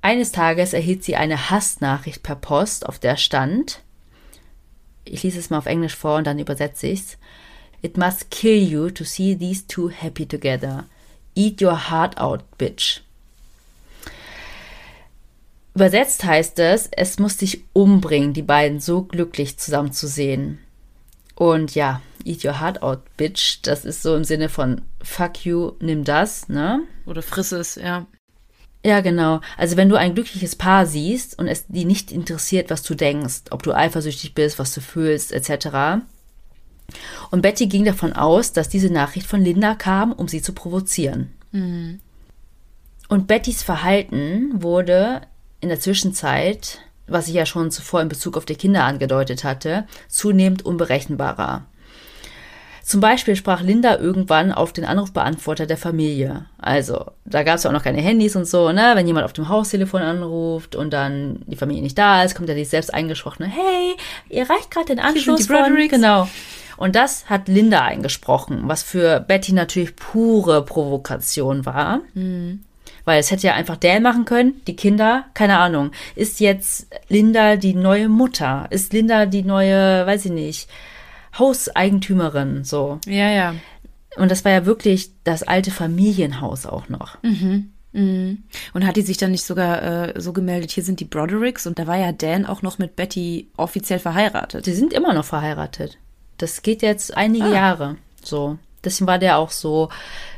Eines 0.00 0.32
Tages 0.32 0.72
erhielt 0.72 1.04
sie 1.04 1.16
eine 1.16 1.50
Hassnachricht 1.50 2.22
per 2.22 2.36
Post, 2.36 2.86
auf 2.86 2.98
der 2.98 3.18
stand, 3.18 3.82
ich 5.10 5.22
lese 5.22 5.38
es 5.38 5.50
mal 5.50 5.58
auf 5.58 5.66
Englisch 5.66 5.96
vor 5.96 6.16
und 6.16 6.26
dann 6.26 6.38
übersetze 6.38 6.86
ich's. 6.86 7.18
It 7.82 7.96
must 7.96 8.30
kill 8.30 8.62
you 8.62 8.90
to 8.90 9.04
see 9.04 9.34
these 9.36 9.66
two 9.66 9.88
happy 9.88 10.26
together. 10.26 10.84
Eat 11.34 11.62
your 11.62 11.90
heart 11.90 12.18
out, 12.18 12.44
bitch. 12.58 13.02
Übersetzt 15.74 16.24
heißt 16.24 16.58
es, 16.58 16.88
es 16.92 17.18
muss 17.18 17.36
dich 17.36 17.64
umbringen, 17.72 18.32
die 18.32 18.42
beiden 18.42 18.80
so 18.80 19.02
glücklich 19.02 19.58
zusammen 19.58 19.92
zu 19.92 20.08
sehen. 20.08 20.58
Und 21.36 21.74
ja, 21.74 22.02
eat 22.24 22.44
your 22.44 22.60
heart 22.60 22.82
out, 22.82 23.00
bitch, 23.16 23.60
das 23.62 23.84
ist 23.84 24.02
so 24.02 24.14
im 24.16 24.24
Sinne 24.24 24.48
von 24.48 24.82
fuck 25.02 25.46
you, 25.46 25.72
nimm 25.80 26.04
das, 26.04 26.48
ne? 26.48 26.82
Oder 27.06 27.22
friss 27.22 27.52
es, 27.52 27.76
ja. 27.76 28.06
Ja, 28.84 29.00
genau. 29.00 29.40
Also 29.58 29.76
wenn 29.76 29.88
du 29.90 29.96
ein 29.96 30.14
glückliches 30.14 30.56
Paar 30.56 30.86
siehst 30.86 31.38
und 31.38 31.48
es 31.48 31.66
die 31.66 31.84
nicht 31.84 32.10
interessiert, 32.10 32.70
was 32.70 32.82
du 32.82 32.94
denkst, 32.94 33.42
ob 33.50 33.62
du 33.62 33.72
eifersüchtig 33.72 34.34
bist, 34.34 34.58
was 34.58 34.72
du 34.72 34.80
fühlst, 34.80 35.32
etc. 35.32 36.02
Und 37.30 37.42
Betty 37.42 37.66
ging 37.66 37.84
davon 37.84 38.14
aus, 38.14 38.52
dass 38.52 38.68
diese 38.68 38.90
Nachricht 38.90 39.26
von 39.26 39.42
Linda 39.42 39.74
kam, 39.74 40.12
um 40.12 40.28
sie 40.28 40.42
zu 40.42 40.54
provozieren. 40.54 41.30
Und 43.08 43.26
Bettys 43.26 43.62
Verhalten 43.62 44.62
wurde 44.62 45.22
in 45.60 45.68
der 45.68 45.80
Zwischenzeit, 45.80 46.78
was 47.06 47.28
ich 47.28 47.34
ja 47.34 47.44
schon 47.44 47.70
zuvor 47.70 48.00
in 48.00 48.08
Bezug 48.08 48.36
auf 48.36 48.44
die 48.46 48.54
Kinder 48.54 48.84
angedeutet 48.84 49.44
hatte, 49.44 49.86
zunehmend 50.08 50.64
unberechenbarer. 50.64 51.66
Zum 52.82 53.00
Beispiel 53.00 53.36
sprach 53.36 53.62
Linda 53.62 53.98
irgendwann 53.98 54.52
auf 54.52 54.72
den 54.72 54.84
Anrufbeantworter 54.84 55.66
der 55.66 55.76
Familie. 55.76 56.46
Also, 56.58 57.06
da 57.24 57.42
gab 57.42 57.56
es 57.56 57.62
ja 57.62 57.70
auch 57.70 57.74
noch 57.74 57.84
keine 57.84 58.00
Handys 58.00 58.36
und 58.36 58.46
so, 58.46 58.72
ne? 58.72 58.92
Wenn 58.94 59.06
jemand 59.06 59.24
auf 59.24 59.32
dem 59.32 59.48
Haustelefon 59.48 60.02
anruft 60.02 60.76
und 60.76 60.92
dann 60.92 61.42
die 61.46 61.56
Familie 61.56 61.82
nicht 61.82 61.98
da 61.98 62.22
ist, 62.22 62.34
kommt 62.34 62.48
ja 62.48 62.54
die 62.54 62.64
selbst 62.64 62.92
eingesprochene, 62.92 63.48
hey, 63.48 63.96
ihr 64.28 64.48
reicht 64.48 64.70
gerade 64.70 64.86
den 64.86 65.00
Anschluss 65.00 65.46
von... 65.46 65.76
Genau. 65.88 66.28
Und 66.76 66.96
das 66.96 67.28
hat 67.28 67.46
Linda 67.48 67.82
eingesprochen, 67.82 68.62
was 68.64 68.82
für 68.82 69.20
Betty 69.20 69.52
natürlich 69.52 69.96
pure 69.96 70.64
Provokation 70.64 71.66
war. 71.66 72.00
Weil 73.04 73.20
es 73.20 73.30
hätte 73.30 73.46
ja 73.46 73.54
einfach 73.54 73.76
Dan 73.76 74.02
machen 74.02 74.24
können, 74.24 74.62
die 74.66 74.76
Kinder, 74.76 75.24
keine 75.34 75.58
Ahnung. 75.58 75.90
Ist 76.14 76.40
jetzt 76.40 76.86
Linda 77.08 77.56
die 77.56 77.74
neue 77.74 78.08
Mutter? 78.08 78.66
Ist 78.70 78.92
Linda 78.92 79.26
die 79.26 79.42
neue, 79.42 80.06
weiß 80.06 80.24
ich 80.24 80.32
nicht, 80.32 80.70
Hauseigentümerin, 81.38 82.64
so. 82.64 82.98
Ja, 83.06 83.30
ja. 83.30 83.54
Und 84.16 84.30
das 84.30 84.44
war 84.44 84.52
ja 84.52 84.66
wirklich 84.66 85.10
das 85.24 85.42
alte 85.42 85.70
Familienhaus 85.70 86.66
auch 86.66 86.88
noch. 86.88 87.18
Und 88.72 88.86
hat 88.86 88.96
die 88.96 89.02
sich 89.02 89.16
dann 89.16 89.32
nicht 89.32 89.44
sogar 89.44 89.82
äh, 90.14 90.20
so 90.20 90.32
gemeldet, 90.32 90.70
hier 90.70 90.84
sind 90.84 91.00
die 91.00 91.04
Brodericks 91.04 91.66
und 91.66 91.78
da 91.78 91.86
war 91.86 91.96
ja 91.96 92.12
Dan 92.12 92.46
auch 92.46 92.62
noch 92.62 92.78
mit 92.78 92.96
Betty 92.96 93.48
offiziell 93.56 93.98
verheiratet. 93.98 94.66
Die 94.66 94.72
sind 94.72 94.92
immer 94.92 95.12
noch 95.12 95.24
verheiratet. 95.24 95.98
Das 96.38 96.62
geht 96.62 96.82
jetzt 96.82 97.16
einige 97.16 97.52
Jahre 97.52 97.96
so. 98.22 98.58
Deswegen 98.84 99.08
war 99.08 99.18
der 99.18 99.38
auch 99.38 99.50
so 99.50 99.88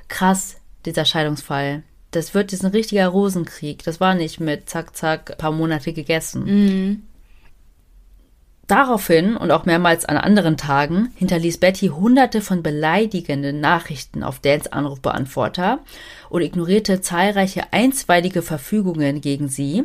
krass, 0.08 0.56
dieser 0.84 1.04
Scheidungsfall. 1.04 1.82
Das 2.10 2.34
wird 2.34 2.52
jetzt 2.52 2.64
ein 2.64 2.72
richtiger 2.72 3.08
Rosenkrieg. 3.08 3.84
Das 3.84 4.00
war 4.00 4.14
nicht 4.14 4.40
mit 4.40 4.68
zack, 4.68 4.96
zack, 4.96 5.38
paar 5.38 5.52
Monate 5.52 5.92
gegessen. 5.92 7.06
Daraufhin 8.72 9.36
und 9.36 9.50
auch 9.50 9.66
mehrmals 9.66 10.06
an 10.06 10.16
anderen 10.16 10.56
Tagen 10.56 11.12
hinterließ 11.16 11.58
Betty 11.58 11.88
hunderte 11.88 12.40
von 12.40 12.62
beleidigenden 12.62 13.60
Nachrichten 13.60 14.22
auf 14.22 14.38
Dans 14.38 14.66
Anrufbeantworter 14.66 15.80
und 16.30 16.40
ignorierte 16.40 17.02
zahlreiche 17.02 17.70
einstweilige 17.74 18.40
Verfügungen 18.40 19.20
gegen 19.20 19.48
sie, 19.48 19.84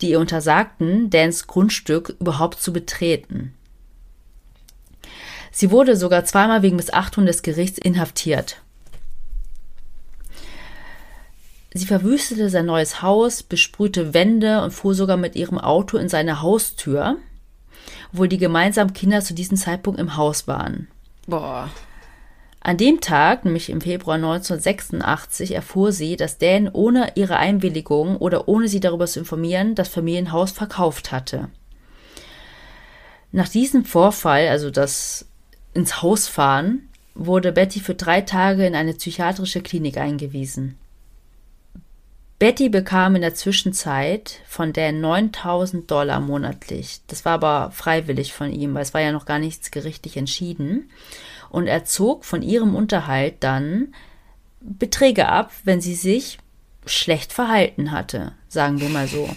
die 0.00 0.10
ihr 0.10 0.20
untersagten, 0.20 1.10
Dans 1.10 1.48
Grundstück 1.48 2.14
überhaupt 2.20 2.62
zu 2.62 2.72
betreten. 2.72 3.54
Sie 5.50 5.72
wurde 5.72 5.96
sogar 5.96 6.24
zweimal 6.24 6.62
wegen 6.62 6.76
Missachtung 6.76 7.26
des 7.26 7.42
Gerichts 7.42 7.78
inhaftiert. 7.78 8.62
Sie 11.74 11.86
verwüstete 11.86 12.50
sein 12.50 12.66
neues 12.66 13.02
Haus, 13.02 13.42
besprühte 13.42 14.14
Wände 14.14 14.62
und 14.62 14.70
fuhr 14.70 14.94
sogar 14.94 15.16
mit 15.16 15.34
ihrem 15.34 15.58
Auto 15.58 15.96
in 15.98 16.08
seine 16.08 16.40
Haustür, 16.40 17.16
obwohl 18.12 18.28
die 18.28 18.38
gemeinsamen 18.38 18.92
Kinder 18.92 19.20
zu 19.20 19.34
diesem 19.34 19.56
Zeitpunkt 19.56 20.00
im 20.00 20.16
Haus 20.16 20.46
waren. 20.46 20.88
Boah. 21.26 21.70
An 22.60 22.76
dem 22.76 23.00
Tag, 23.00 23.44
nämlich 23.44 23.70
im 23.70 23.80
Februar 23.80 24.16
1986, 24.16 25.54
erfuhr 25.54 25.92
sie, 25.92 26.16
dass 26.16 26.38
Dan 26.38 26.68
ohne 26.68 27.12
ihre 27.14 27.36
Einwilligung 27.36 28.16
oder 28.16 28.48
ohne 28.48 28.68
sie 28.68 28.80
darüber 28.80 29.06
zu 29.06 29.20
informieren, 29.20 29.74
das 29.74 29.88
Familienhaus 29.88 30.50
verkauft 30.50 31.12
hatte. 31.12 31.48
Nach 33.30 33.48
diesem 33.48 33.84
Vorfall, 33.84 34.48
also 34.48 34.70
das 34.70 35.26
ins 35.74 36.02
Haus 36.02 36.26
fahren, 36.26 36.88
wurde 37.14 37.52
Betty 37.52 37.80
für 37.80 37.94
drei 37.94 38.22
Tage 38.22 38.66
in 38.66 38.74
eine 38.74 38.94
psychiatrische 38.94 39.60
Klinik 39.60 39.98
eingewiesen. 39.98 40.76
Betty 42.38 42.68
bekam 42.68 43.16
in 43.16 43.22
der 43.22 43.34
Zwischenzeit 43.34 44.40
von 44.46 44.72
Dan 44.72 45.00
9000 45.00 45.90
Dollar 45.90 46.20
monatlich. 46.20 47.00
Das 47.08 47.24
war 47.24 47.32
aber 47.32 47.72
freiwillig 47.72 48.32
von 48.32 48.52
ihm, 48.52 48.74
weil 48.74 48.82
es 48.82 48.94
war 48.94 49.00
ja 49.00 49.10
noch 49.10 49.26
gar 49.26 49.40
nichts 49.40 49.72
gerichtlich 49.72 50.16
entschieden. 50.16 50.88
Und 51.50 51.66
er 51.66 51.84
zog 51.84 52.24
von 52.24 52.42
ihrem 52.42 52.76
Unterhalt 52.76 53.36
dann 53.40 53.94
Beträge 54.60 55.28
ab, 55.28 55.50
wenn 55.64 55.80
sie 55.80 55.94
sich 55.94 56.38
schlecht 56.86 57.32
verhalten 57.32 57.90
hatte, 57.90 58.32
sagen 58.48 58.80
wir 58.80 58.88
mal 58.88 59.08
so. 59.08 59.28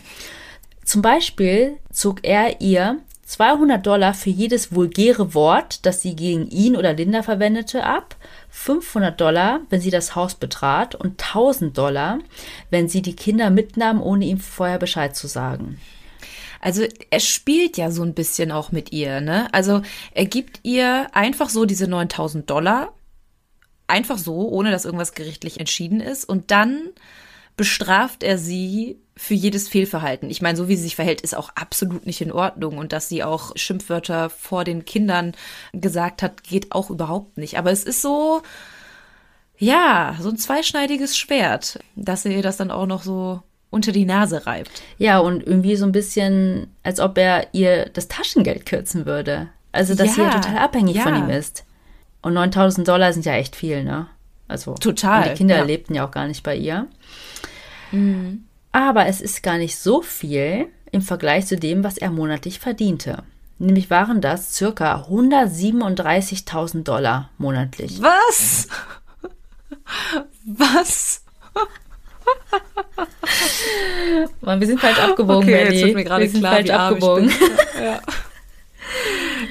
Zum 0.85 1.01
Beispiel 1.01 1.77
zog 1.91 2.19
er 2.23 2.61
ihr 2.61 2.99
200 3.25 3.85
Dollar 3.85 4.13
für 4.13 4.29
jedes 4.29 4.75
vulgäre 4.75 5.33
Wort, 5.33 5.85
das 5.85 6.01
sie 6.01 6.15
gegen 6.15 6.49
ihn 6.49 6.75
oder 6.75 6.93
Linda 6.93 7.23
verwendete, 7.23 7.83
ab. 7.83 8.15
500 8.51 9.19
Dollar, 9.19 9.61
wenn 9.69 9.81
sie 9.81 9.89
das 9.89 10.13
Haus 10.13 10.35
betrat 10.35 10.93
und 10.93 11.21
1000 11.23 11.75
Dollar, 11.75 12.19
wenn 12.69 12.89
sie 12.89 13.01
die 13.01 13.15
Kinder 13.15 13.49
mitnahm, 13.49 14.01
ohne 14.01 14.25
ihm 14.25 14.39
vorher 14.39 14.77
Bescheid 14.77 15.15
zu 15.15 15.27
sagen. 15.27 15.79
Also 16.59 16.85
er 17.09 17.19
spielt 17.19 17.77
ja 17.77 17.89
so 17.89 18.03
ein 18.03 18.13
bisschen 18.13 18.51
auch 18.51 18.71
mit 18.71 18.91
ihr, 18.91 19.19
ne? 19.19 19.51
Also 19.51 19.81
er 20.13 20.25
gibt 20.25 20.59
ihr 20.63 21.07
einfach 21.13 21.49
so 21.49 21.65
diese 21.65 21.87
9000 21.87 22.47
Dollar, 22.47 22.93
einfach 23.87 24.17
so, 24.17 24.47
ohne 24.49 24.69
dass 24.69 24.85
irgendwas 24.85 25.13
gerichtlich 25.13 25.59
entschieden 25.59 26.01
ist. 26.01 26.25
Und 26.25 26.51
dann 26.51 26.89
bestraft 27.57 28.21
er 28.21 28.37
sie 28.37 28.99
für 29.21 29.35
jedes 29.35 29.67
Fehlverhalten. 29.67 30.31
Ich 30.31 30.41
meine, 30.41 30.57
so 30.57 30.67
wie 30.67 30.75
sie 30.75 30.81
sich 30.81 30.95
verhält, 30.95 31.21
ist 31.21 31.37
auch 31.37 31.51
absolut 31.53 32.07
nicht 32.07 32.21
in 32.21 32.31
Ordnung. 32.31 32.79
Und 32.79 32.91
dass 32.91 33.07
sie 33.07 33.23
auch 33.23 33.51
Schimpfwörter 33.55 34.31
vor 34.31 34.63
den 34.63 34.83
Kindern 34.83 35.33
gesagt 35.73 36.23
hat, 36.23 36.43
geht 36.43 36.71
auch 36.71 36.89
überhaupt 36.89 37.37
nicht. 37.37 37.59
Aber 37.59 37.69
es 37.69 37.83
ist 37.83 38.01
so, 38.01 38.41
ja, 39.59 40.15
so 40.19 40.29
ein 40.29 40.37
zweischneidiges 40.37 41.15
Schwert, 41.15 41.79
dass 41.95 42.25
er 42.25 42.31
ihr 42.31 42.41
das 42.41 42.57
dann 42.57 42.71
auch 42.71 42.87
noch 42.87 43.03
so 43.03 43.43
unter 43.69 43.91
die 43.91 44.05
Nase 44.05 44.47
reibt. 44.47 44.81
Ja, 44.97 45.19
und 45.19 45.45
irgendwie 45.45 45.75
so 45.75 45.85
ein 45.85 45.91
bisschen, 45.91 46.75
als 46.81 46.99
ob 46.99 47.15
er 47.19 47.53
ihr 47.53 47.89
das 47.93 48.07
Taschengeld 48.07 48.65
kürzen 48.65 49.05
würde. 49.05 49.49
Also, 49.71 49.93
dass 49.93 50.07
ja, 50.07 50.13
sie 50.13 50.21
ja 50.21 50.31
total 50.31 50.57
abhängig 50.57 50.95
ja. 50.95 51.03
von 51.03 51.15
ihm 51.15 51.29
ist. 51.29 51.63
Und 52.23 52.33
9000 52.33 52.87
Dollar 52.87 53.13
sind 53.13 53.27
ja 53.27 53.33
echt 53.33 53.55
viel, 53.55 53.83
ne? 53.83 54.07
Also, 54.47 54.73
total. 54.73 55.29
Die 55.29 55.35
Kinder 55.35 55.57
ja. 55.57 55.63
lebten 55.63 55.93
ja 55.93 56.07
auch 56.07 56.11
gar 56.11 56.27
nicht 56.27 56.41
bei 56.41 56.55
ihr. 56.55 56.87
Mhm. 57.91 58.45
Aber 58.71 59.07
es 59.07 59.21
ist 59.21 59.43
gar 59.43 59.57
nicht 59.57 59.77
so 59.77 60.01
viel 60.01 60.67
im 60.91 61.01
Vergleich 61.01 61.47
zu 61.47 61.57
dem, 61.57 61.83
was 61.83 61.97
er 61.97 62.11
monatlich 62.11 62.59
verdiente. 62.59 63.23
Nämlich 63.59 63.89
waren 63.89 64.21
das 64.21 64.55
circa 64.55 65.05
137.000 65.07 66.83
Dollar 66.83 67.29
monatlich. 67.37 68.01
Was? 68.01 68.67
Was? 70.45 71.23
Mann, 74.41 74.59
wir 74.59 74.67
sind 74.67 74.79
falsch 74.79 74.99
abgebogen, 74.99 75.43
okay, 75.43 75.63
Melly. 75.63 75.75
Jetzt 75.75 75.85
wird 75.85 75.95
mir 75.95 76.03
gerade 76.03 76.29
klar, 76.29 76.53
falsch 76.53 76.69
abgebogen. 76.69 77.31
ja. 77.81 78.01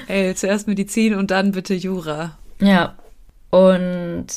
Ey, 0.07 0.35
zuerst 0.35 0.67
Medizin 0.67 1.15
und 1.15 1.31
dann 1.31 1.51
bitte 1.53 1.73
Jura. 1.73 2.37
Ja. 2.59 2.95
Und 3.49 4.27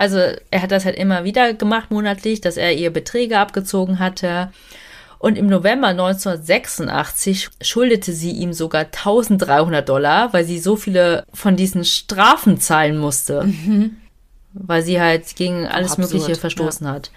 also 0.00 0.18
er 0.50 0.62
hat 0.62 0.70
das 0.70 0.86
halt 0.86 0.96
immer 0.96 1.24
wieder 1.24 1.52
gemacht 1.52 1.90
monatlich, 1.90 2.40
dass 2.40 2.56
er 2.56 2.72
ihr 2.72 2.90
Beträge 2.90 3.38
abgezogen 3.38 3.98
hatte. 3.98 4.50
Und 5.18 5.36
im 5.36 5.46
November 5.46 5.88
1986 5.88 7.50
schuldete 7.60 8.14
sie 8.14 8.30
ihm 8.30 8.54
sogar 8.54 8.86
1300 8.86 9.86
Dollar, 9.86 10.32
weil 10.32 10.44
sie 10.44 10.58
so 10.58 10.76
viele 10.76 11.26
von 11.34 11.54
diesen 11.54 11.84
Strafen 11.84 12.58
zahlen 12.58 12.96
musste. 12.96 13.44
Mhm. 13.44 13.98
Weil 14.54 14.82
sie 14.82 14.98
halt 14.98 15.36
gegen 15.36 15.66
alles 15.66 15.92
Absurd, 15.92 16.14
Mögliche 16.14 16.40
verstoßen 16.40 16.86
ja. 16.86 16.94
hat. 16.94 17.10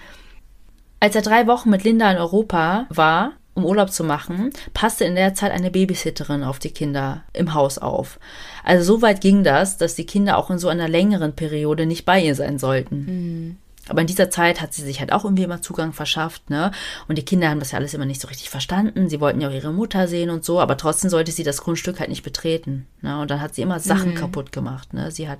Als 1.00 1.16
er 1.16 1.22
drei 1.22 1.48
Wochen 1.48 1.70
mit 1.70 1.86
Linda 1.86 2.12
in 2.12 2.18
Europa 2.18 2.86
war, 2.90 3.32
um 3.54 3.64
Urlaub 3.64 3.94
zu 3.94 4.04
machen, 4.04 4.52
passte 4.74 5.06
in 5.06 5.16
der 5.16 5.36
Zeit 5.36 5.54
eine 5.54 5.72
Babysitterin 5.72 6.44
auf 6.44 6.60
die 6.60 6.72
Kinder 6.72 7.24
im 7.32 7.54
Haus 7.54 7.78
auf. 7.78 8.20
Also 8.64 8.96
so 8.96 9.02
weit 9.02 9.22
ging 9.22 9.44
das, 9.44 9.78
dass 9.78 9.96
die 9.96 10.06
Kinder 10.06 10.38
auch 10.38 10.50
in 10.50 10.60
so 10.60 10.70
einer 10.70 10.88
längeren 10.88 11.34
Periode 11.34 11.86
nicht 11.86 12.06
bei 12.06 12.22
ihr 12.22 12.36
sein 12.36 12.60
sollten. 12.60 13.06
Mhm. 13.06 13.58
Aber 13.90 14.00
in 14.00 14.08
dieser 14.08 14.30
Zeit 14.30 14.62
hat 14.62 14.74
sie 14.74 14.82
sich 14.82 15.02
halt 15.02 15.12
auch 15.12 15.26
irgendwie 15.26 15.44
immer 15.44 15.62
Zugang 15.62 15.92
verschafft, 15.92 16.50
ne? 16.50 16.72
Und 17.10 17.18
die 17.18 17.26
Kinder 17.26 17.50
haben 17.50 17.60
das 17.60 17.72
ja 17.72 17.78
alles 17.78 17.94
immer 17.94 18.06
nicht 18.06 18.22
so 18.22 18.30
richtig 18.30 18.50
verstanden. 18.50 19.10
Sie 19.10 19.20
wollten 19.20 19.42
ja 19.42 19.50
auch 19.50 19.54
ihre 19.54 19.74
Mutter 19.74 20.08
sehen 20.08 20.30
und 20.30 20.46
so, 20.46 20.62
aber 20.62 20.78
trotzdem 20.78 21.10
sollte 21.10 21.34
sie 21.34 21.44
das 21.44 21.62
Grundstück 21.62 22.00
halt 22.00 22.10
nicht 22.10 22.24
betreten, 22.24 22.88
ne? 23.02 23.20
Und 23.20 23.30
dann 23.30 23.42
hat 23.42 23.56
sie 23.56 23.62
immer 23.62 23.82
Sachen 23.82 24.12
mhm. 24.12 24.16
kaputt 24.16 24.54
gemacht, 24.54 24.94
ne? 24.94 25.12
Sie 25.12 25.28
hat 25.28 25.40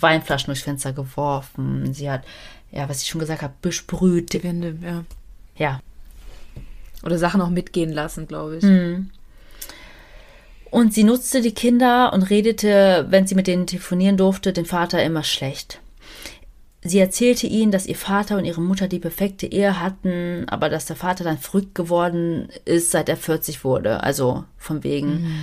Weinflaschen 0.00 0.46
durchs 0.46 0.62
Fenster 0.62 0.94
geworfen, 0.94 1.92
sie 1.92 2.10
hat, 2.10 2.22
ja, 2.70 2.88
was 2.88 3.02
ich 3.02 3.08
schon 3.08 3.20
gesagt 3.20 3.42
habe, 3.42 3.52
besprüht. 3.60 4.32
Die 4.32 4.42
Wände, 4.42 4.78
ja. 4.82 5.04
Ja, 5.58 5.80
oder 7.02 7.18
Sachen 7.18 7.40
auch 7.40 7.50
mitgehen 7.50 7.92
lassen, 7.92 8.26
glaube 8.26 8.58
ich. 8.58 8.64
Mhm. 8.64 9.10
Und 10.72 10.92
sie 10.92 11.04
nutzte 11.04 11.40
die 11.40 11.54
Kinder 11.54 12.12
und 12.12 12.22
redete, 12.22 13.06
wenn 13.10 13.26
sie 13.26 13.34
mit 13.34 13.46
denen 13.46 13.66
telefonieren 13.66 14.16
durfte, 14.16 14.52
den 14.52 14.64
Vater 14.64 15.02
immer 15.04 15.22
schlecht. 15.22 15.80
Sie 16.82 16.98
erzählte 16.98 17.46
ihnen, 17.46 17.70
dass 17.70 17.86
ihr 17.86 17.94
Vater 17.94 18.38
und 18.38 18.44
ihre 18.44 18.60
Mutter 18.60 18.88
die 18.88 18.98
perfekte 18.98 19.46
Ehe 19.46 19.78
hatten, 19.78 20.48
aber 20.48 20.68
dass 20.68 20.86
der 20.86 20.96
Vater 20.96 21.22
dann 21.22 21.38
verrückt 21.38 21.76
geworden 21.76 22.48
ist, 22.64 22.90
seit 22.90 23.08
er 23.08 23.16
40 23.16 23.62
wurde. 23.62 24.02
Also 24.02 24.44
von 24.56 24.82
wegen, 24.82 25.22
mhm 25.22 25.42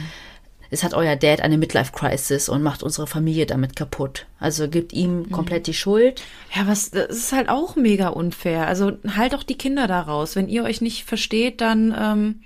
es 0.71 0.83
hat 0.83 0.93
euer 0.93 1.15
Dad 1.15 1.41
eine 1.41 1.57
Midlife-Crisis 1.57 2.47
und 2.47 2.61
macht 2.61 2.83
unsere 2.83 3.07
Familie 3.07 3.45
damit 3.45 3.75
kaputt. 3.75 4.27
Also 4.39 4.69
gibt 4.69 4.93
ihm 4.93 5.21
mhm. 5.21 5.31
komplett 5.31 5.67
die 5.67 5.73
Schuld. 5.73 6.21
Ja, 6.55 6.67
was, 6.67 6.91
das 6.91 7.09
ist 7.09 7.31
halt 7.31 7.49
auch 7.49 7.75
mega 7.75 8.09
unfair. 8.09 8.67
Also 8.67 8.93
halt 9.15 9.33
doch 9.33 9.43
die 9.43 9.57
Kinder 9.57 9.87
da 9.87 10.01
raus. 10.01 10.35
Wenn 10.35 10.47
ihr 10.47 10.63
euch 10.63 10.81
nicht 10.81 11.05
versteht, 11.05 11.61
dann, 11.61 11.95
ähm, 11.97 12.41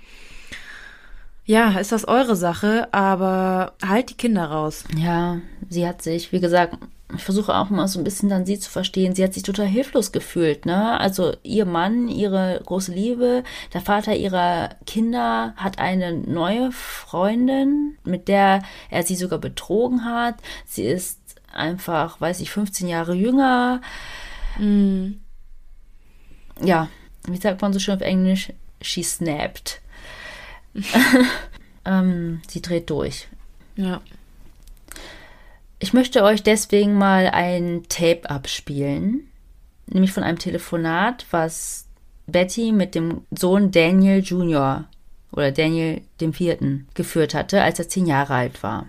ja, 1.44 1.78
ist 1.78 1.92
das 1.92 2.06
eure 2.06 2.36
Sache, 2.36 2.88
aber 2.92 3.74
halt 3.86 4.10
die 4.10 4.16
Kinder 4.16 4.46
raus. 4.46 4.84
Ja, 4.96 5.38
sie 5.68 5.86
hat 5.86 6.02
sich, 6.02 6.32
wie 6.32 6.40
gesagt, 6.40 6.78
ich 7.14 7.22
versuche 7.22 7.54
auch 7.54 7.70
immer 7.70 7.86
so 7.86 8.00
ein 8.00 8.04
bisschen 8.04 8.28
dann 8.28 8.46
sie 8.46 8.58
zu 8.58 8.70
verstehen. 8.70 9.14
Sie 9.14 9.22
hat 9.22 9.34
sich 9.34 9.42
total 9.42 9.66
hilflos 9.66 10.10
gefühlt, 10.10 10.66
ne? 10.66 10.98
Also 10.98 11.34
ihr 11.42 11.66
Mann, 11.66 12.08
ihre 12.08 12.60
große 12.64 12.92
Liebe, 12.92 13.44
der 13.72 13.80
Vater 13.80 14.16
ihrer 14.16 14.70
Kinder 14.86 15.52
hat 15.56 15.78
eine 15.78 16.14
neue 16.14 16.72
Freundin, 16.72 17.98
mit 18.04 18.28
der 18.28 18.62
er 18.90 19.02
sie 19.02 19.16
sogar 19.16 19.38
betrogen 19.38 20.04
hat. 20.04 20.36
Sie 20.66 20.84
ist 20.84 21.20
einfach, 21.52 22.20
weiß 22.20 22.40
ich, 22.40 22.50
15 22.50 22.88
Jahre 22.88 23.14
jünger. 23.14 23.80
Mhm. 24.58 25.20
Ja, 26.62 26.88
wie 27.26 27.36
sagt 27.36 27.62
man 27.62 27.72
so 27.72 27.78
schön 27.78 27.96
auf 27.96 28.00
Englisch? 28.00 28.52
She 28.80 29.02
snapped. 29.02 29.80
ähm, 31.84 32.42
sie 32.48 32.62
dreht 32.62 32.90
durch. 32.90 33.28
Ja. 33.76 34.00
Ich 35.78 35.92
möchte 35.92 36.22
euch 36.22 36.42
deswegen 36.42 36.94
mal 36.94 37.28
ein 37.28 37.82
Tape 37.88 38.28
abspielen, 38.30 39.28
nämlich 39.86 40.12
von 40.12 40.22
einem 40.22 40.38
Telefonat, 40.38 41.26
was 41.30 41.86
Betty 42.26 42.72
mit 42.72 42.94
dem 42.94 43.26
Sohn 43.30 43.70
Daniel 43.70 44.20
Jr. 44.20 44.84
oder 45.32 45.52
Daniel 45.52 46.00
dem 46.20 46.32
Vierten 46.32 46.88
geführt 46.94 47.34
hatte, 47.34 47.62
als 47.62 47.78
er 47.78 47.88
zehn 47.88 48.06
Jahre 48.06 48.34
alt 48.34 48.62
war. 48.62 48.86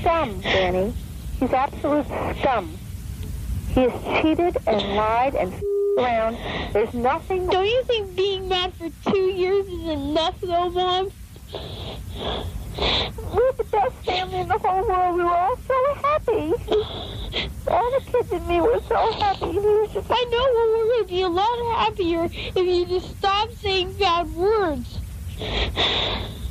Scum, 0.00 0.42
Danny. 0.42 0.92
He's 1.38 1.52
absolute 1.52 2.06
scum. 2.40 2.78
He 3.74 3.82
has 3.82 4.22
cheated 4.22 4.56
and 4.66 4.82
lied 4.94 5.34
and 5.36 5.52
around. 5.96 6.36
There's 6.72 6.94
nothing. 6.94 7.46
Don't 7.48 7.66
you 7.66 7.82
think 7.84 8.14
being 8.16 8.48
mad 8.48 8.72
for 8.74 8.90
two 9.10 9.18
years 9.18 9.66
is 9.66 9.84
enough, 9.88 10.40
though, 10.40 10.70
Mom? 10.70 11.10
We're 13.34 13.52
the 13.52 13.64
best 13.70 13.94
family 14.04 14.40
in 14.40 14.48
the 14.48 14.58
whole 14.58 14.86
world. 14.86 15.16
We 15.16 15.22
were 15.24 15.34
all 15.34 15.56
so 15.56 15.94
happy. 15.94 16.52
All 17.68 17.90
the 17.90 18.00
kids 18.10 18.32
and 18.32 18.46
me 18.46 18.60
were 18.60 18.80
so 18.88 19.12
happy. 19.12 19.46
We 19.46 19.58
were 19.58 19.86
just... 19.86 20.10
I 20.10 20.24
know 20.30 20.46
well, 20.54 20.86
going 20.86 21.04
to 21.04 21.08
be 21.08 21.22
a 21.22 21.28
lot 21.28 21.76
happier 21.78 22.24
if 22.24 22.56
you 22.56 22.86
just 22.86 23.16
stop 23.18 23.50
saying 23.52 23.94
bad 23.94 24.32
words. 24.34 24.98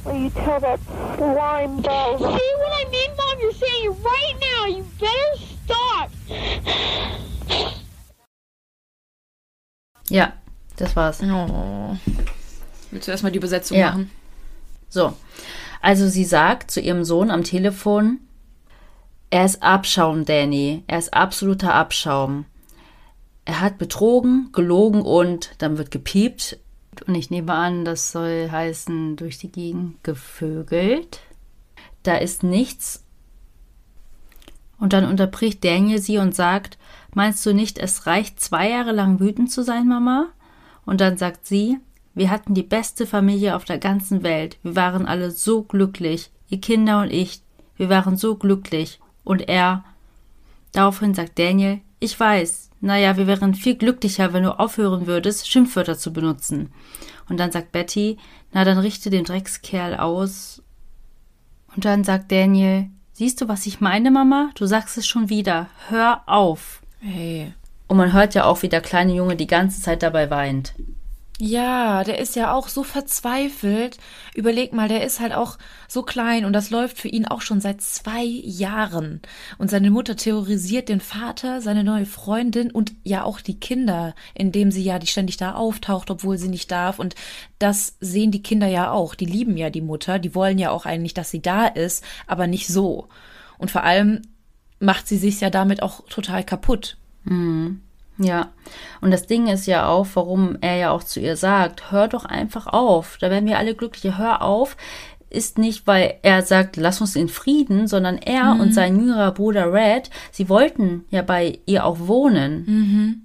Well, 0.04 0.16
you 0.16 0.30
tell 0.32 0.60
that 0.60 0.80
slime 1.16 1.82
ball. 1.82 2.18
See 2.18 2.24
what 2.24 2.88
I 2.88 2.89
mean, 2.89 3.12
Mom? 3.18 3.39
You're 3.39 3.54
saying 3.54 3.86
it 3.86 3.98
right 4.04 4.36
now. 4.41 4.66
You 4.66 4.86
better 5.00 5.38
stop. 5.64 6.12
Ja, 10.10 10.34
das 10.78 10.95
war's. 10.95 11.22
Oh. 11.24 11.97
Willst 12.91 13.08
du 13.08 13.12
erstmal 13.12 13.32
die 13.32 13.38
Übersetzung 13.38 13.78
ja. 13.78 13.91
machen? 13.91 14.12
So. 14.89 15.14
Also 15.82 16.08
sie 16.08 16.26
sagt 16.26 16.72
zu 16.72 16.80
ihrem 16.80 17.03
Sohn 17.03 17.30
am 17.30 17.43
Telefon, 17.43 18.20
er 19.30 19.45
ist 19.45 19.62
Abschaum, 19.62 20.26
Danny. 20.26 20.84
Er 20.88 20.99
ist 20.99 21.14
absoluter 21.14 21.74
Abschaum. 21.74 22.45
Er 23.43 23.60
hat 23.60 23.78
betrogen, 23.78 24.49
gelogen 24.53 25.01
und 25.01 25.51
dann 25.58 25.78
wird 25.78 25.91
gepiept. 25.91 26.58
Und 27.06 27.16
ich 27.16 27.30
nehme 27.30 27.53
an, 27.53 27.84
das 27.84 28.12
soll 28.12 28.49
heißen, 28.49 29.18
durch 29.18 29.38
die 29.38 29.51
Gegend 29.51 30.03
gevögelt. 30.03 31.20
Da 32.03 32.16
ist 32.16 32.43
nichts. 32.43 33.03
Und 34.80 34.93
dann 34.93 35.06
unterbricht 35.06 35.64
Daniel 35.64 35.99
sie 35.99 36.18
und 36.18 36.36
sagt, 36.36 36.78
meinst 37.16 37.45
du 37.45 37.53
nicht, 37.53 37.78
es 37.80 38.05
reicht 38.05 38.39
zwei 38.39 38.70
Jahre 38.70 38.91
lang 38.91 39.20
wütend 39.20 39.51
zu 39.51 39.63
sein, 39.63 39.88
Mama? 39.88 40.28
Und 40.86 41.01
dann 41.01 41.18
sagt 41.18 41.45
sie, 41.45 41.80
wir 42.13 42.30
hatten 42.30 42.53
die 42.53 42.63
beste 42.63 43.05
Familie 43.05 43.55
auf 43.55 43.66
der 43.66 43.78
ganzen 43.78 44.24
Welt. 44.24 44.57
Wir 44.63 44.76
waren 44.76 45.05
alle 45.05 45.32
so 45.32 45.63
glücklich. 45.63 46.32
Ihr 46.47 46.61
Kinder 46.61 47.01
und 47.01 47.11
ich. 47.11 47.41
Wir 47.76 47.89
waren 47.89 48.16
so 48.16 48.36
glücklich. 48.36 48.99
Und 49.24 49.49
er. 49.49 49.84
Daraufhin 50.72 51.13
sagt 51.13 51.38
Daniel, 51.39 51.82
ich 51.99 52.18
weiß. 52.18 52.70
Naja, 52.80 53.18
wir 53.18 53.28
wären 53.28 53.53
viel 53.55 53.76
glücklicher, 53.76 54.32
wenn 54.32 54.43
du 54.43 54.57
aufhören 54.57 55.07
würdest, 55.07 55.49
Schimpfwörter 55.49 55.97
zu 55.97 56.13
benutzen. 56.13 56.72
Und 57.28 57.39
dann 57.39 57.51
sagt 57.51 57.72
Betty, 57.72 58.18
na 58.53 58.63
dann 58.63 58.78
richte 58.78 59.09
den 59.09 59.26
Dreckskerl 59.26 59.95
aus. 59.95 60.61
Und 61.76 61.84
dann 61.84 62.03
sagt 62.03 62.32
Daniel, 62.32 62.89
siehst 63.11 63.41
du, 63.41 63.47
was 63.47 63.66
ich 63.66 63.82
meine, 63.82 64.11
Mama? 64.11 64.51
Du 64.55 64.66
sagst 64.66 64.97
es 64.97 65.07
schon 65.07 65.30
wieder. 65.30 65.68
Hör 65.89 66.22
auf. 66.28 66.82
Hey. 67.06 67.53
Und 67.88 67.97
man 67.97 68.14
hört 68.14 68.34
ja 68.34 68.45
auch, 68.45 68.64
wie 68.64 68.70
der 68.70 68.82
kleine 68.82 69.14
Junge 69.14 69.36
die 69.36 69.47
ganze 69.47 69.80
Zeit 69.80 70.01
dabei 70.01 70.32
weint. 70.32 70.74
Ja, 71.38 72.06
der 72.06 72.18
ist 72.18 72.38
ja 72.38 72.53
auch 72.53 72.70
so 72.70 72.84
verzweifelt. 72.84 73.97
Überleg 74.34 74.72
mal, 74.72 74.88
der 74.88 75.03
ist 75.03 75.20
halt 75.20 75.34
auch 75.34 75.58
so 75.88 76.01
klein 76.01 76.45
und 76.45 76.53
das 76.53 76.70
läuft 76.70 76.97
für 76.97 77.10
ihn 77.10 77.28
auch 77.28 77.41
schon 77.41 77.60
seit 77.60 77.82
zwei 77.82 78.24
Jahren. 78.24 79.22
Und 79.58 79.70
seine 79.70 79.91
Mutter 79.91 80.16
terrorisiert 80.16 80.88
den 80.88 81.01
Vater, 81.01 81.62
seine 81.62 81.84
neue 81.84 82.06
Freundin 82.06 82.72
und 82.72 82.93
ja 83.03 83.24
auch 83.24 83.41
die 83.41 83.60
Kinder, 83.60 84.16
indem 84.34 84.72
sie 84.72 84.84
ja 84.84 84.97
die 84.97 85.08
ständig 85.08 85.36
da 85.36 85.56
auftaucht, 85.56 86.10
obwohl 86.10 86.38
sie 86.38 86.47
nicht 86.47 86.72
darf. 86.72 86.99
Und 86.99 87.16
das 87.60 87.97
sehen 87.99 88.32
die 88.32 88.43
Kinder 88.43 88.68
ja 88.68 88.91
auch. 88.91 89.14
Die 89.14 89.26
lieben 89.26 89.58
ja 89.58 89.70
die 89.70 89.82
Mutter, 89.82 90.20
die 90.20 90.34
wollen 90.34 90.58
ja 90.58 90.72
auch 90.72 90.86
eigentlich, 90.86 91.14
dass 91.14 91.32
sie 91.32 91.41
da 91.41 91.68
ist, 91.68 92.03
aber 92.28 92.47
nicht 92.47 92.68
so. 92.68 93.10
Und 93.58 93.72
vor 93.72 93.84
allem 93.84 94.22
macht 94.80 95.08
sie 95.08 95.18
sich 95.18 95.42
ja 95.42 95.50
damit 95.50 95.82
auch 95.84 96.06
total 96.10 96.44
kaputt. 96.44 96.98
Mhm. 97.24 97.82
Ja, 98.18 98.52
und 99.02 99.12
das 99.12 99.28
Ding 99.28 99.48
ist 99.48 99.66
ja 99.66 99.88
auch, 99.88 100.08
warum 100.14 100.58
er 100.62 100.78
ja 100.78 100.92
auch 100.92 101.04
zu 101.04 101.20
ihr 101.20 101.36
sagt, 101.36 101.92
hör 101.92 102.08
doch 102.08 102.24
einfach 102.24 102.66
auf, 102.68 103.18
da 103.20 103.30
werden 103.30 103.46
wir 103.48 103.58
alle 103.58 103.76
glücklich, 103.76 104.18
hör 104.18 104.42
auf, 104.42 104.78
ist 105.30 105.58
nicht, 105.58 105.86
weil 105.86 106.14
er 106.22 106.42
sagt, 106.44 106.78
lass 106.78 107.02
uns 107.02 107.18
in 107.18 107.28
Frieden, 107.28 107.88
sondern 107.88 108.18
er 108.18 108.54
Mhm. 108.54 108.60
und 108.62 108.74
sein 108.74 108.96
jüngerer 108.98 109.34
Bruder 109.34 109.74
Red, 109.74 110.10
sie 110.32 110.48
wollten 110.48 111.04
ja 111.10 111.24
bei 111.24 111.60
ihr 111.66 111.86
auch 111.86 112.00
wohnen. 112.08 112.64
Mhm. 112.66 113.22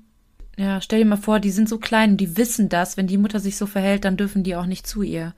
Ja, 0.57 0.81
stell 0.81 0.99
dir 0.99 1.07
mal 1.07 1.17
vor, 1.17 1.39
die 1.39 1.53
sind 1.53 1.69
so 1.69 1.79
klein, 1.79 2.17
die 2.17 2.37
wissen 2.37 2.69
das, 2.69 2.97
wenn 2.97 3.07
die 3.07 3.17
Mutter 3.19 3.39
sich 3.39 3.57
so 3.57 3.67
verhält, 3.67 4.05
dann 4.05 4.17
dürfen 4.17 4.43
die 4.43 4.57
auch 4.57 4.67
nicht 4.67 4.89
zu 4.89 5.03
ihr. 5.03 5.35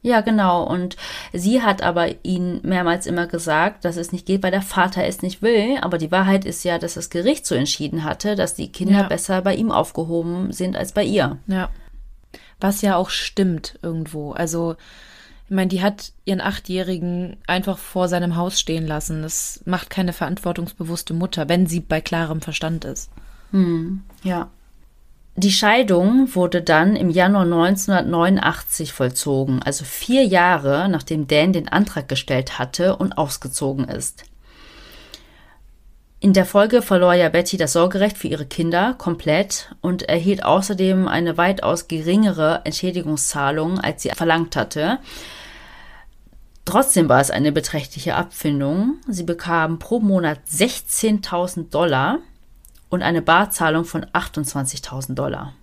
Ja, 0.00 0.20
genau. 0.20 0.62
Und 0.64 0.96
sie 1.32 1.60
hat 1.62 1.82
aber 1.82 2.24
ihnen 2.24 2.60
mehrmals 2.62 3.06
immer 3.06 3.26
gesagt, 3.26 3.84
dass 3.84 3.96
es 3.96 4.12
nicht 4.12 4.26
geht, 4.26 4.42
weil 4.44 4.52
der 4.52 4.62
Vater 4.62 5.04
es 5.04 5.22
nicht 5.22 5.42
will. 5.42 5.76
Aber 5.80 5.98
die 5.98 6.12
Wahrheit 6.12 6.44
ist 6.44 6.64
ja, 6.64 6.78
dass 6.78 6.94
das 6.94 7.10
Gericht 7.10 7.44
so 7.46 7.54
entschieden 7.56 8.04
hatte, 8.04 8.36
dass 8.36 8.54
die 8.54 8.70
Kinder 8.70 9.00
Ja. 9.00 9.08
besser 9.08 9.42
bei 9.42 9.54
ihm 9.56 9.72
aufgehoben 9.72 10.52
sind 10.52 10.76
als 10.76 10.92
bei 10.92 11.02
ihr. 11.02 11.38
Ja. 11.48 11.68
Was 12.60 12.80
ja 12.82 12.96
auch 12.96 13.10
stimmt 13.10 13.78
irgendwo. 13.82 14.32
Also, 14.32 14.76
ich 15.48 15.54
meine, 15.54 15.68
die 15.68 15.82
hat 15.82 16.12
ihren 16.24 16.40
Achtjährigen 16.40 17.36
einfach 17.46 17.78
vor 17.78 18.06
seinem 18.08 18.36
Haus 18.36 18.60
stehen 18.60 18.86
lassen. 18.86 19.22
Das 19.22 19.62
macht 19.64 19.90
keine 19.90 20.12
verantwortungsbewusste 20.12 21.14
Mutter, 21.14 21.48
wenn 21.48 21.66
sie 21.66 21.80
bei 21.80 22.00
klarem 22.00 22.40
Verstand 22.40 22.84
ist. 22.84 23.10
Ja. 24.22 24.48
Die 25.38 25.52
Scheidung 25.52 26.34
wurde 26.34 26.62
dann 26.62 26.96
im 26.96 27.10
Januar 27.10 27.44
1989 27.44 28.92
vollzogen, 28.92 29.62
also 29.62 29.84
vier 29.84 30.24
Jahre 30.24 30.88
nachdem 30.88 31.28
Dan 31.28 31.52
den 31.52 31.68
Antrag 31.68 32.08
gestellt 32.08 32.58
hatte 32.58 32.96
und 32.96 33.16
ausgezogen 33.16 33.84
ist. 33.84 34.24
In 36.18 36.32
der 36.32 36.44
Folge 36.44 36.82
verlor 36.82 37.14
ja 37.14 37.28
Betty 37.28 37.56
das 37.56 37.74
Sorgerecht 37.74 38.18
für 38.18 38.26
ihre 38.26 38.46
Kinder 38.46 38.94
komplett 38.98 39.72
und 39.80 40.02
erhielt 40.02 40.44
außerdem 40.44 41.06
eine 41.06 41.36
weitaus 41.36 41.86
geringere 41.86 42.62
Entschädigungszahlung, 42.64 43.78
als 43.78 44.02
sie 44.02 44.10
verlangt 44.10 44.56
hatte. 44.56 44.98
Trotzdem 46.64 47.08
war 47.08 47.20
es 47.20 47.30
eine 47.30 47.52
beträchtliche 47.52 48.16
Abfindung. 48.16 48.96
Sie 49.06 49.22
bekam 49.22 49.78
pro 49.78 50.00
Monat 50.00 50.40
16.000 50.50 51.70
Dollar 51.70 52.18
und 52.90 53.02
eine 53.02 53.22
Barzahlung 53.22 53.84
von 53.84 54.04
28.000 54.06 55.14
Dollar. 55.14 55.54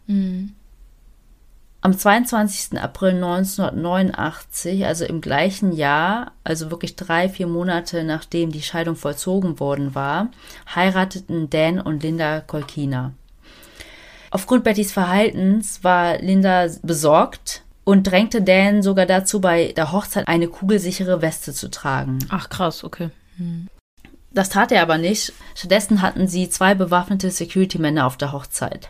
Am 1.82 1.96
22. 1.96 2.80
April 2.80 3.12
1989, 3.12 4.86
also 4.86 5.06
im 5.06 5.22
gleichen 5.22 5.72
Jahr, 5.72 6.32
also 6.44 6.72
wirklich 6.72 6.96
drei, 6.96 7.30
vier 7.30 7.46
Monate 7.46 8.04
nachdem 8.04 8.52
die 8.52 8.64
Scheidung 8.64 8.96
vollzogen 8.96 9.60
worden 9.60 9.94
war, 9.94 10.30
heirateten 10.74 11.50
Dan 11.50 11.80
und 11.80 12.02
Linda 12.02 12.42
Kolkina. 12.42 13.14
Aufgrund 14.32 14.64
Bettys 14.64 14.92
Verhaltens 14.92 15.84
war 15.84 16.18
Linda 16.18 16.68
besorgt 16.82 17.62
und 17.84 18.04
drängte 18.04 18.42
Dan 18.42 18.82
sogar 18.82 19.06
dazu, 19.06 19.40
bei 19.40 19.72
der 19.72 19.92
Hochzeit 19.92 20.28
eine 20.28 20.48
kugelsichere 20.48 21.22
Weste 21.22 21.54
zu 21.54 21.70
tragen. 21.70 22.18
Ach, 22.30 22.50
krass, 22.50 22.84
okay. 22.84 23.12
Das 24.36 24.50
tat 24.50 24.72
er 24.74 24.82
aber 24.82 24.98
nicht. 24.98 25.34
Stattdessen 25.56 26.02
hatten 26.02 26.28
sie 26.28 26.50
zwei 26.50 26.76
bewaffnete 26.76 27.32
Security-Männer 27.32 28.06
auf 28.06 28.18
der 28.18 28.34
Hochzeit. 28.34 28.90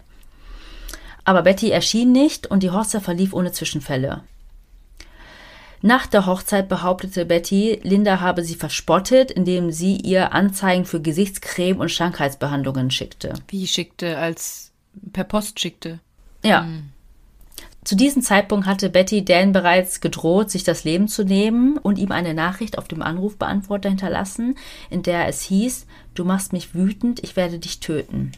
Aber 1.23 1.43
Betty 1.43 1.69
erschien 1.69 2.11
nicht 2.11 2.47
und 2.47 2.63
die 2.63 2.71
Hochzeit 2.71 3.03
verlief 3.03 3.31
ohne 3.31 3.51
Zwischenfälle. 3.51 4.23
Nach 5.81 6.07
der 6.07 6.25
Hochzeit 6.25 6.67
behauptete 6.67 7.25
Betty, 7.25 7.79
Linda 7.83 8.19
habe 8.21 8.43
sie 8.43 8.55
verspottet, 8.55 9.29
indem 9.29 9.71
sie 9.71 9.97
ihr 9.97 10.33
Anzeigen 10.33 10.85
für 10.85 10.99
Gesichtscreme 10.99 11.79
und 11.79 11.91
Schlankheitsbehandlungen 11.91 12.89
schickte. 12.89 13.33
Wie 13.47 13.67
schickte, 13.67 14.17
als 14.17 14.71
per 15.13 15.25
Post 15.25 15.59
schickte. 15.59 15.99
Ja. 16.43 16.67
Zu 17.85 17.95
diesem 17.95 18.23
Zeitpunkt 18.23 18.65
hatte 18.65 18.89
Betty 18.89 19.23
Dan 19.23 19.51
bereits 19.51 20.01
gedroht, 20.01 20.49
sich 20.49 20.63
das 20.63 20.83
Leben 20.83 21.07
zu 21.07 21.23
nehmen 21.23 21.77
und 21.77 21.99
ihm 21.99 22.11
eine 22.11 22.33
Nachricht 22.33 22.79
auf 22.79 22.87
dem 22.87 23.03
Anrufbeantworter 23.03 23.89
hinterlassen, 23.89 24.55
in 24.89 25.03
der 25.03 25.27
es 25.27 25.41
hieß, 25.41 25.85
du 26.15 26.25
machst 26.25 26.51
mich 26.51 26.73
wütend, 26.73 27.23
ich 27.23 27.35
werde 27.35 27.59
dich 27.59 27.79
töten. 27.79 28.31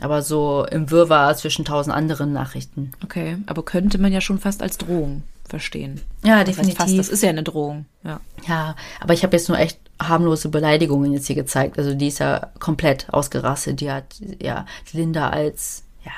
Aber 0.00 0.20
so 0.20 0.66
im 0.70 0.90
Wirrwarr 0.90 1.34
zwischen 1.34 1.64
tausend 1.64 1.96
anderen 1.96 2.34
Nachrichten. 2.34 2.92
Okay, 3.02 3.38
aber 3.46 3.64
könnte 3.64 3.96
man 3.96 4.12
ja 4.12 4.20
schon 4.20 4.38
fast 4.38 4.62
als 4.62 4.76
Drohung 4.76 5.22
verstehen. 5.48 6.02
Ja, 6.22 6.44
Das 6.44 6.58
heißt 6.58 6.76
fast, 6.76 6.98
das 6.98 7.08
ist 7.08 7.22
ja 7.22 7.30
eine 7.30 7.42
Drohung. 7.42 7.86
Ja. 8.04 8.20
Ja, 8.46 8.76
aber 9.00 9.14
ich 9.14 9.22
habe 9.22 9.34
jetzt 9.34 9.48
nur 9.48 9.58
echt 9.58 9.78
harmlose 9.98 10.50
Beleidigungen 10.50 11.12
jetzt 11.12 11.26
hier 11.26 11.36
gezeigt. 11.36 11.78
Also 11.78 11.94
die 11.94 12.08
ist 12.08 12.18
ja 12.18 12.50
komplett 12.58 13.12
ausgerastet. 13.12 13.80
Die 13.80 13.90
hat 13.90 14.16
ja 14.42 14.66
Linda 14.92 15.30
als 15.30 15.84
ja 16.04 16.12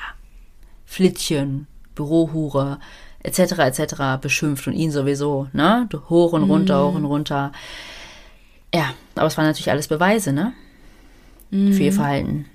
Flittchen, 0.85 1.67
Bürohure 1.95 2.79
etc. 3.23 3.39
etc. 3.59 3.95
beschimpft 4.21 4.67
und 4.67 4.73
ihn 4.73 4.91
sowieso, 4.91 5.47
ne? 5.53 5.89
Hoch 6.09 6.33
und 6.33 6.43
runter, 6.43 6.85
hoch 6.85 6.95
und 6.95 7.05
runter. 7.05 7.51
Ja, 8.73 8.93
aber 9.15 9.27
es 9.27 9.37
waren 9.37 9.45
natürlich 9.45 9.71
alles 9.71 9.87
Beweise, 9.87 10.31
ne? 10.31 10.53
Für 11.49 11.83
ihr 11.83 11.93
Verhalten. 11.93 12.45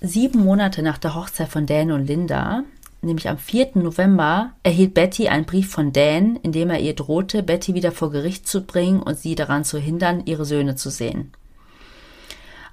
Sieben 0.00 0.40
Monate 0.40 0.82
nach 0.82 0.98
der 0.98 1.14
Hochzeit 1.14 1.48
von 1.48 1.66
Dan 1.66 1.92
und 1.92 2.06
Linda, 2.06 2.64
nämlich 3.02 3.28
am 3.28 3.38
4. 3.38 3.70
November, 3.74 4.52
erhielt 4.62 4.94
Betty 4.94 5.28
einen 5.28 5.46
Brief 5.46 5.70
von 5.70 5.92
Dan, 5.92 6.36
in 6.36 6.52
dem 6.52 6.70
er 6.70 6.80
ihr 6.80 6.94
drohte, 6.94 7.42
Betty 7.42 7.74
wieder 7.74 7.92
vor 7.92 8.10
Gericht 8.10 8.48
zu 8.48 8.62
bringen 8.62 9.00
und 9.00 9.18
sie 9.18 9.34
daran 9.34 9.64
zu 9.64 9.78
hindern, 9.78 10.22
ihre 10.26 10.44
Söhne 10.44 10.74
zu 10.74 10.90
sehen. 10.90 11.32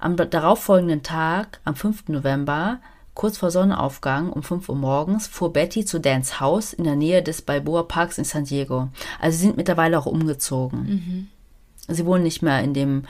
Am 0.00 0.16
darauffolgenden 0.16 1.02
Tag, 1.02 1.60
am 1.64 1.76
5. 1.76 2.08
November, 2.08 2.80
kurz 3.14 3.38
vor 3.38 3.50
Sonnenaufgang 3.50 4.30
um 4.30 4.42
5 4.42 4.68
Uhr 4.68 4.76
morgens, 4.76 5.26
fuhr 5.26 5.52
Betty 5.52 5.84
zu 5.84 6.00
Dans 6.00 6.40
Haus 6.40 6.72
in 6.72 6.84
der 6.84 6.96
Nähe 6.96 7.22
des 7.22 7.42
Balboa 7.42 7.84
Parks 7.84 8.18
in 8.18 8.24
San 8.24 8.44
Diego. 8.44 8.88
Also 9.20 9.38
sie 9.38 9.44
sind 9.44 9.56
mittlerweile 9.56 9.98
auch 9.98 10.06
umgezogen. 10.06 11.30
Sie 11.88 12.06
wohnen 12.06 12.24
nicht 12.24 12.42
mehr 12.42 12.60
in 12.62 12.74
dem 12.74 13.04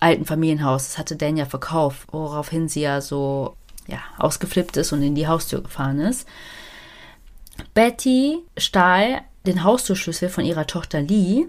alten 0.00 0.24
Familienhaus. 0.24 0.84
Das 0.84 0.98
hatte 0.98 1.16
Dan 1.16 1.36
ja 1.36 1.46
verkauft, 1.46 2.08
woraufhin 2.12 2.68
sie 2.68 2.82
ja 2.82 3.00
so 3.00 3.56
ja, 3.86 3.98
ausgeflippt 4.18 4.76
ist 4.76 4.92
und 4.92 5.02
in 5.02 5.14
die 5.14 5.26
Haustür 5.26 5.62
gefahren 5.62 5.98
ist. 5.98 6.28
Betty 7.74 8.38
stahl 8.56 9.22
den 9.46 9.64
Haustürschlüssel 9.64 10.28
von 10.28 10.44
ihrer 10.44 10.66
Tochter 10.66 11.00
Lee 11.00 11.46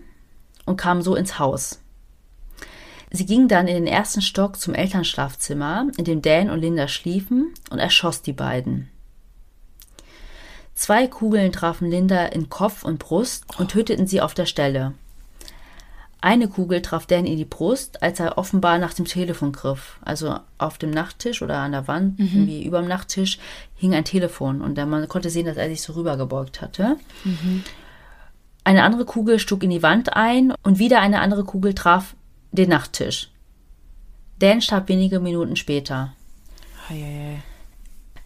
und 0.66 0.78
kam 0.78 1.02
so 1.02 1.16
ins 1.16 1.38
Haus. 1.38 1.79
Sie 3.12 3.26
ging 3.26 3.48
dann 3.48 3.68
in 3.68 3.76
den 3.76 3.88
ersten 3.88 4.22
Stock 4.22 4.60
zum 4.60 4.76
Elternschlafzimmer, 4.76 5.88
in 5.98 6.06
dem 6.06 6.22
Dan 6.22 6.50
und 6.50 6.60
Linda 6.60 6.88
schliefen, 6.88 7.54
und 7.70 7.80
erschoss 7.80 8.22
die 8.22 8.34
beiden. 8.34 8.90
Zwei 10.76 11.08
Kugeln 11.08 11.52
trafen 11.52 11.90
Linda 11.90 12.28
in 12.28 12.50
Kopf 12.50 12.84
und 12.84 13.00
Brust 13.00 13.46
und 13.58 13.72
töteten 13.72 14.08
sie 14.08 14.22
auf 14.22 14.34
der 14.34 14.46
Stelle. 14.46 14.94
Eine 16.22 16.50
Kugel 16.50 16.82
traf 16.82 17.06
Dan 17.06 17.26
in 17.26 17.38
die 17.38 17.46
Brust, 17.46 18.04
als 18.04 18.20
er 18.20 18.38
offenbar 18.38 18.78
nach 18.78 18.94
dem 18.94 19.06
Telefon 19.06 19.54
griff. 19.54 20.00
Also 20.02 20.38
auf 20.58 20.78
dem 20.78 20.90
Nachttisch 20.92 21.42
oder 21.42 21.58
an 21.60 21.72
der 21.72 21.88
Wand, 21.88 22.20
irgendwie 22.20 22.64
über 22.64 22.80
dem 22.80 22.90
Nachttisch, 22.90 23.40
hing 23.76 23.94
ein 23.94 24.04
Telefon 24.04 24.62
und 24.62 24.78
man 24.78 25.08
konnte 25.08 25.30
sehen, 25.30 25.46
dass 25.46 25.58
er 25.58 25.70
sich 25.70 25.82
so 25.82 25.94
rübergebeugt 25.94 26.62
hatte. 26.62 26.98
Eine 28.66 28.84
andere 28.84 29.06
Kugel 29.06 29.40
schlug 29.40 29.64
in 29.64 29.70
die 29.70 29.82
Wand 29.82 30.14
ein 30.14 30.54
und 30.62 30.78
wieder 30.78 31.00
eine 31.00 31.22
andere 31.22 31.46
Kugel 31.46 31.74
traf 31.74 32.16
den 32.52 32.70
Nachttisch. 32.70 33.32
Dan 34.40 34.62
starb 34.62 34.88
wenige 34.90 35.20
Minuten 35.20 35.56
später. 35.56 36.14
Eieiei. 36.90 37.44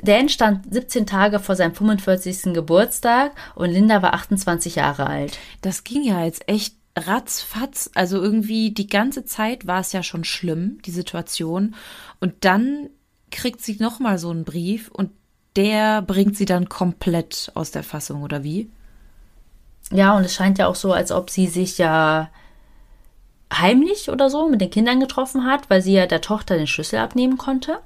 Dan 0.03 0.27
stand 0.27 0.71
17 0.73 1.05
Tage 1.05 1.39
vor 1.39 1.55
seinem 1.55 1.73
45. 1.73 2.53
Geburtstag 2.53 3.31
und 3.55 3.71
Linda 3.71 4.01
war 4.01 4.13
28 4.13 4.75
Jahre 4.75 5.07
alt. 5.07 5.39
Das 5.61 5.83
ging 5.85 6.03
ja 6.03 6.23
jetzt 6.25 6.47
echt 6.49 6.75
ratzfatz. 6.97 7.89
Also 7.95 8.21
irgendwie 8.21 8.71
die 8.71 8.87
ganze 8.87 9.25
Zeit 9.25 9.65
war 9.65 9.79
es 9.79 9.93
ja 9.93 10.03
schon 10.03 10.25
schlimm, 10.25 10.79
die 10.85 10.91
Situation. 10.91 11.75
Und 12.19 12.33
dann 12.41 12.89
kriegt 13.31 13.61
sie 13.61 13.77
nochmal 13.79 14.19
so 14.19 14.29
einen 14.29 14.43
Brief 14.43 14.89
und 14.89 15.11
der 15.55 16.01
bringt 16.01 16.35
sie 16.35 16.45
dann 16.45 16.67
komplett 16.67 17.51
aus 17.53 17.71
der 17.71 17.83
Fassung, 17.83 18.23
oder 18.23 18.43
wie? 18.43 18.69
Ja, 19.91 20.17
und 20.17 20.23
es 20.23 20.33
scheint 20.33 20.57
ja 20.57 20.67
auch 20.67 20.75
so, 20.75 20.93
als 20.93 21.11
ob 21.11 21.29
sie 21.29 21.47
sich 21.47 21.77
ja 21.77 22.29
heimlich 23.59 24.09
oder 24.09 24.29
so 24.29 24.47
mit 24.49 24.61
den 24.61 24.69
Kindern 24.69 24.99
getroffen 24.99 25.45
hat, 25.45 25.69
weil 25.69 25.81
sie 25.81 25.93
ja 25.93 26.05
der 26.07 26.21
Tochter 26.21 26.57
den 26.57 26.67
Schlüssel 26.67 26.99
abnehmen 26.99 27.37
konnte. 27.37 27.79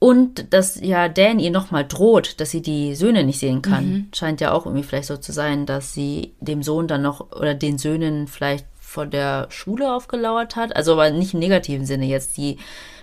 Und 0.00 0.52
dass 0.54 0.80
ja 0.80 1.08
Dan 1.08 1.38
ihr 1.40 1.50
nochmal 1.50 1.84
droht, 1.86 2.40
dass 2.40 2.50
sie 2.50 2.62
die 2.62 2.94
Söhne 2.94 3.24
nicht 3.24 3.40
sehen 3.40 3.62
kann. 3.62 4.08
Scheint 4.14 4.40
ja 4.40 4.52
auch 4.52 4.64
irgendwie 4.66 4.84
vielleicht 4.84 5.08
so 5.08 5.16
zu 5.16 5.32
sein, 5.32 5.66
dass 5.66 5.92
sie 5.92 6.32
dem 6.40 6.62
Sohn 6.62 6.86
dann 6.86 7.02
noch 7.02 7.32
oder 7.32 7.54
den 7.54 7.78
Söhnen 7.78 8.28
vielleicht 8.28 8.64
vor 8.80 9.06
der 9.06 9.46
Schule 9.50 9.92
aufgelauert 9.92 10.54
hat. 10.56 10.74
Also 10.76 10.92
aber 10.92 11.10
nicht 11.10 11.34
im 11.34 11.40
negativen 11.40 11.84
Sinne 11.84 12.06
jetzt. 12.06 12.36
Die 12.36 12.58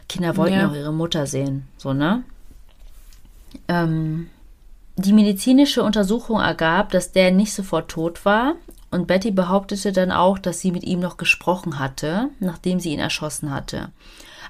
Kinder 0.08 0.38
wollten 0.38 0.56
Ja. 0.56 0.70
auch 0.70 0.74
ihre 0.74 0.94
Mutter 0.94 1.28
sehen. 1.28 1.68
So, 1.78 1.94
ne? 1.94 2.24
Ähm, 3.68 4.30
die 4.96 5.14
medizinische 5.14 5.84
Untersuchung 5.84 6.40
ergab, 6.40 6.92
dass 6.92 7.12
Dan 7.12 7.36
nicht 7.36 7.54
sofort 7.54 7.90
tot 7.92 8.24
war. 8.26 8.56
Und 8.96 9.08
Betty 9.08 9.32
behauptete 9.32 9.92
dann 9.92 10.12
auch, 10.12 10.40
dass 10.40 10.62
sie 10.62 10.72
mit 10.72 10.86
ihm 10.86 11.02
noch 11.02 11.18
gesprochen 11.18 11.80
hatte, 11.80 12.30
nachdem 12.40 12.80
sie 12.80 12.94
ihn 12.94 13.00
erschossen 13.00 13.54
hatte. 13.54 13.90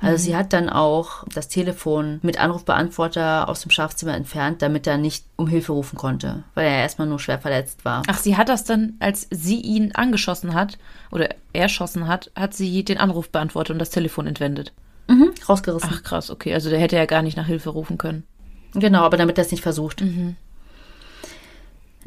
Also 0.01 0.23
sie 0.23 0.35
hat 0.35 0.53
dann 0.53 0.69
auch 0.69 1.23
das 1.33 1.47
Telefon 1.47 2.19
mit 2.21 2.39
Anrufbeantworter 2.39 3.49
aus 3.49 3.61
dem 3.61 3.71
Schlafzimmer 3.71 4.13
entfernt, 4.13 4.61
damit 4.61 4.85
er 4.85 4.97
nicht 4.97 5.25
um 5.35 5.47
Hilfe 5.47 5.71
rufen 5.71 5.97
konnte, 5.97 6.43
weil 6.53 6.67
er 6.67 6.77
erstmal 6.77 7.07
nur 7.07 7.19
schwer 7.19 7.39
verletzt 7.39 7.85
war. 7.85 8.03
Ach, 8.07 8.19
sie 8.19 8.37
hat 8.37 8.49
das 8.49 8.65
dann, 8.65 8.93
als 8.99 9.27
sie 9.31 9.61
ihn 9.61 9.93
angeschossen 9.93 10.53
hat 10.53 10.77
oder 11.09 11.29
erschossen 11.53 12.07
hat, 12.07 12.29
hat 12.35 12.53
sie 12.53 12.83
den 12.83 12.99
Anruf 12.99 13.29
beantwortet 13.29 13.73
und 13.73 13.79
das 13.79 13.89
Telefon 13.89 14.27
entwendet. 14.27 14.73
Mhm, 15.07 15.31
rausgerissen. 15.49 15.89
Ach 15.91 16.03
krass, 16.03 16.29
okay. 16.29 16.53
Also 16.53 16.69
der 16.69 16.79
hätte 16.79 16.97
ja 16.97 17.05
gar 17.05 17.23
nicht 17.23 17.37
nach 17.37 17.47
Hilfe 17.47 17.71
rufen 17.71 17.97
können. 17.97 18.25
Genau, 18.73 19.03
aber 19.03 19.17
damit 19.17 19.39
er 19.39 19.45
es 19.45 19.51
nicht 19.51 19.63
versucht. 19.63 20.01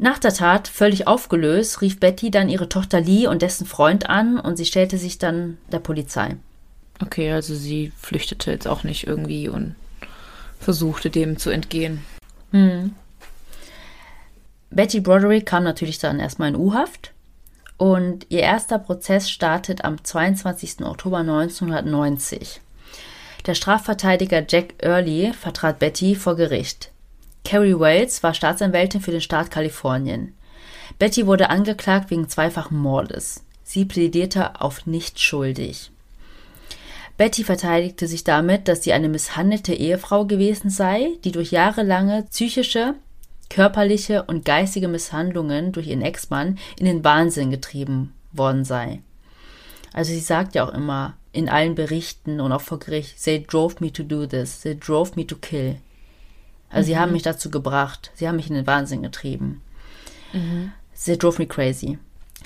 Nach 0.01 0.17
der 0.17 0.33
Tat, 0.33 0.69
völlig 0.69 1.07
aufgelöst, 1.07 1.81
rief 1.81 1.99
Betty 1.99 2.31
dann 2.31 2.47
ihre 2.47 2.69
Tochter 2.69 3.01
Lee 3.01 3.27
und 3.27 3.41
dessen 3.41 3.67
Freund 3.67 4.09
an 4.09 4.39
und 4.39 4.55
sie 4.55 4.63
stellte 4.65 4.97
sich 4.97 5.17
dann 5.17 5.57
der 5.73 5.79
Polizei. 5.79 6.37
Okay, 7.01 7.33
also 7.33 7.53
sie 7.53 7.91
flüchtete 7.99 8.49
jetzt 8.49 8.67
auch 8.67 8.85
nicht 8.85 9.07
irgendwie 9.07 9.49
und 9.49 9.75
versuchte 10.59 11.09
dem 11.09 11.37
zu 11.37 11.49
entgehen. 11.49 12.01
Betty 14.69 15.01
Broderick 15.01 15.45
kam 15.45 15.65
natürlich 15.65 15.99
dann 15.99 16.21
erstmal 16.21 16.49
in 16.49 16.55
U-Haft 16.55 17.11
und 17.77 18.25
ihr 18.29 18.41
erster 18.41 18.79
Prozess 18.79 19.29
startet 19.29 19.83
am 19.83 20.01
22. 20.01 20.81
Oktober 20.81 21.17
1990. 21.17 22.61
Der 23.45 23.53
Strafverteidiger 23.53 24.45
Jack 24.47 24.75
Early 24.79 25.33
vertrat 25.33 25.79
Betty 25.79 26.15
vor 26.15 26.37
Gericht. 26.37 26.91
Carrie 27.43 27.79
Wells 27.79 28.21
war 28.23 28.33
Staatsanwältin 28.33 29.01
für 29.01 29.11
den 29.11 29.21
Staat 29.21 29.51
Kalifornien. 29.51 30.33
Betty 30.97 31.25
wurde 31.25 31.49
angeklagt 31.49 32.09
wegen 32.11 32.29
zweifachen 32.29 32.77
Mordes. 32.77 33.43
Sie 33.63 33.85
plädierte 33.85 34.61
auf 34.61 34.85
nicht 34.85 35.19
schuldig. 35.19 35.91
Betty 37.17 37.43
verteidigte 37.43 38.07
sich 38.07 38.23
damit, 38.23 38.67
dass 38.67 38.83
sie 38.83 38.93
eine 38.93 39.09
misshandelte 39.09 39.73
Ehefrau 39.73 40.25
gewesen 40.25 40.69
sei, 40.69 41.17
die 41.23 41.31
durch 41.31 41.51
jahrelange 41.51 42.23
psychische, 42.31 42.95
körperliche 43.49 44.23
und 44.23 44.45
geistige 44.45 44.87
Misshandlungen 44.87 45.71
durch 45.71 45.87
ihren 45.87 46.01
Ex-Mann 46.01 46.57
in 46.79 46.85
den 46.85 47.03
Wahnsinn 47.03 47.51
getrieben 47.51 48.13
worden 48.31 48.63
sei. 48.63 49.01
Also 49.91 50.13
sie 50.13 50.19
sagt 50.19 50.55
ja 50.55 50.65
auch 50.65 50.73
immer 50.73 51.17
in 51.31 51.49
allen 51.49 51.75
Berichten 51.75 52.39
und 52.39 52.51
auch 52.51 52.61
vor 52.61 52.79
Gericht, 52.79 53.21
they 53.23 53.43
drove 53.43 53.75
me 53.79 53.91
to 53.91 54.03
do 54.03 54.25
this, 54.25 54.61
they 54.61 54.77
drove 54.77 55.11
me 55.15 55.25
to 55.27 55.35
kill. 55.35 55.77
Also 56.69 56.87
sie 56.87 56.97
haben 56.97 57.11
mich 57.11 57.23
dazu 57.23 57.49
gebracht, 57.49 58.11
sie 58.15 58.27
haben 58.27 58.35
mich 58.35 58.49
in 58.49 58.55
den 58.55 58.67
Wahnsinn 58.67 59.01
getrieben. 59.01 59.61
They 61.03 61.17
drove 61.17 61.41
me 61.41 61.47
crazy. 61.47 61.97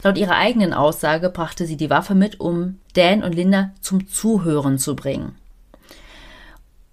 Laut 0.03 0.17
ihrer 0.17 0.35
eigenen 0.35 0.73
Aussage 0.73 1.29
brachte 1.29 1.65
sie 1.65 1.77
die 1.77 1.89
Waffe 1.89 2.15
mit, 2.15 2.39
um 2.39 2.79
Dan 2.93 3.23
und 3.23 3.33
Linda 3.33 3.71
zum 3.81 4.07
Zuhören 4.07 4.77
zu 4.77 4.95
bringen 4.95 5.35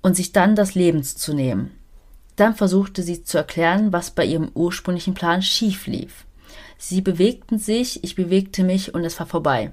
und 0.02 0.16
sich 0.16 0.32
dann 0.32 0.56
das 0.56 0.74
Leben 0.74 1.02
zu 1.02 1.34
nehmen. 1.34 1.70
Dann 2.36 2.54
versuchte 2.54 3.02
sie 3.02 3.24
zu 3.24 3.38
erklären, 3.38 3.92
was 3.92 4.10
bei 4.10 4.24
ihrem 4.24 4.50
ursprünglichen 4.54 5.14
Plan 5.14 5.42
schief 5.42 5.86
lief. 5.86 6.24
Sie 6.78 7.02
bewegten 7.02 7.58
sich, 7.58 8.02
ich 8.02 8.14
bewegte 8.14 8.64
mich 8.64 8.94
und 8.94 9.04
es 9.04 9.18
war 9.18 9.26
vorbei. 9.26 9.72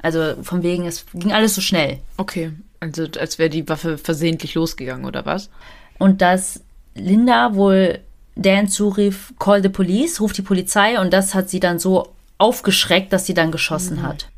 Also 0.00 0.42
von 0.42 0.62
wegen, 0.62 0.86
es 0.86 1.04
ging 1.12 1.32
alles 1.32 1.54
so 1.54 1.60
schnell. 1.60 1.98
Okay, 2.16 2.52
also 2.80 3.06
als 3.18 3.38
wäre 3.38 3.50
die 3.50 3.68
Waffe 3.68 3.98
versehentlich 3.98 4.54
losgegangen 4.54 5.04
oder 5.04 5.26
was? 5.26 5.50
Und 5.98 6.22
dass 6.22 6.60
Linda 6.96 7.54
wohl 7.54 8.00
Dan 8.36 8.68
zurief, 8.68 9.32
call 9.38 9.62
the 9.62 9.70
police, 9.70 10.20
ruft 10.20 10.36
die 10.36 10.42
Polizei 10.42 11.00
und 11.00 11.12
das 11.12 11.34
hat 11.34 11.48
sie 11.48 11.60
dann 11.60 11.78
so 11.78 12.12
aufgeschreckt, 12.38 13.12
dass 13.12 13.24
sie 13.24 13.34
dann 13.34 13.50
geschossen 13.50 14.02
hat. 14.02 14.28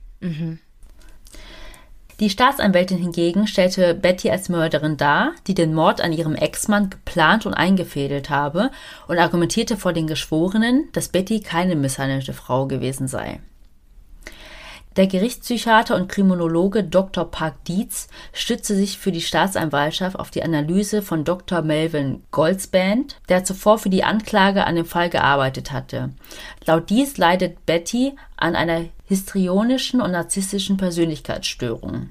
Die 2.21 2.31
Staatsanwältin 2.31 2.99
hingegen 2.99 3.47
stellte 3.47 3.95
Betty 3.95 4.31
als 4.31 4.49
Mörderin 4.49 4.97
dar, 4.97 5.33
die 5.47 5.55
den 5.55 5.73
Mord 5.73 6.01
an 6.01 6.13
ihrem 6.13 6.35
Ex-Mann 6.35 6.91
geplant 6.91 7.47
und 7.47 7.55
eingefädelt 7.55 8.29
habe 8.29 8.71
und 9.07 9.19
argumentierte 9.19 9.77
vor 9.77 9.93
den 9.93 10.09
Geschworenen, 10.09 10.89
dass 10.93 11.09
Betty 11.09 11.41
keine 11.41 11.77
misshandelte 11.77 12.33
Frau 12.33 12.67
gewesen 12.67 13.07
sei. 13.07 13.39
Der 14.99 15.07
Gerichtspsychiater 15.07 15.95
und 15.95 16.09
Kriminologe 16.09 16.83
Dr. 16.83 17.31
Park 17.31 17.65
Dietz 17.67 18.09
stützte 18.33 18.75
sich 18.75 18.99
für 18.99 19.13
die 19.13 19.21
Staatsanwaltschaft 19.21 20.19
auf 20.19 20.33
die 20.33 20.43
Analyse 20.43 21.03
von 21.03 21.23
Dr. 21.23 21.63
Melvin 21.63 22.25
Goldsband, 22.33 23.21
der 23.29 23.45
zuvor 23.45 23.79
für 23.79 23.91
die 23.91 24.03
Anklage 24.03 24.67
an 24.67 24.75
dem 24.75 24.85
Fall 24.85 25.09
gearbeitet 25.09 25.71
hatte. 25.71 26.11
Laut 26.67 26.91
dies 26.91 27.17
leidet 27.17 27.65
Betty 27.65 28.17
an 28.37 28.57
einer 28.57 28.87
histrionischen 29.05 30.01
und 30.01 30.11
narzisstischen 30.11 30.79
Persönlichkeitsstörung. 30.79 32.09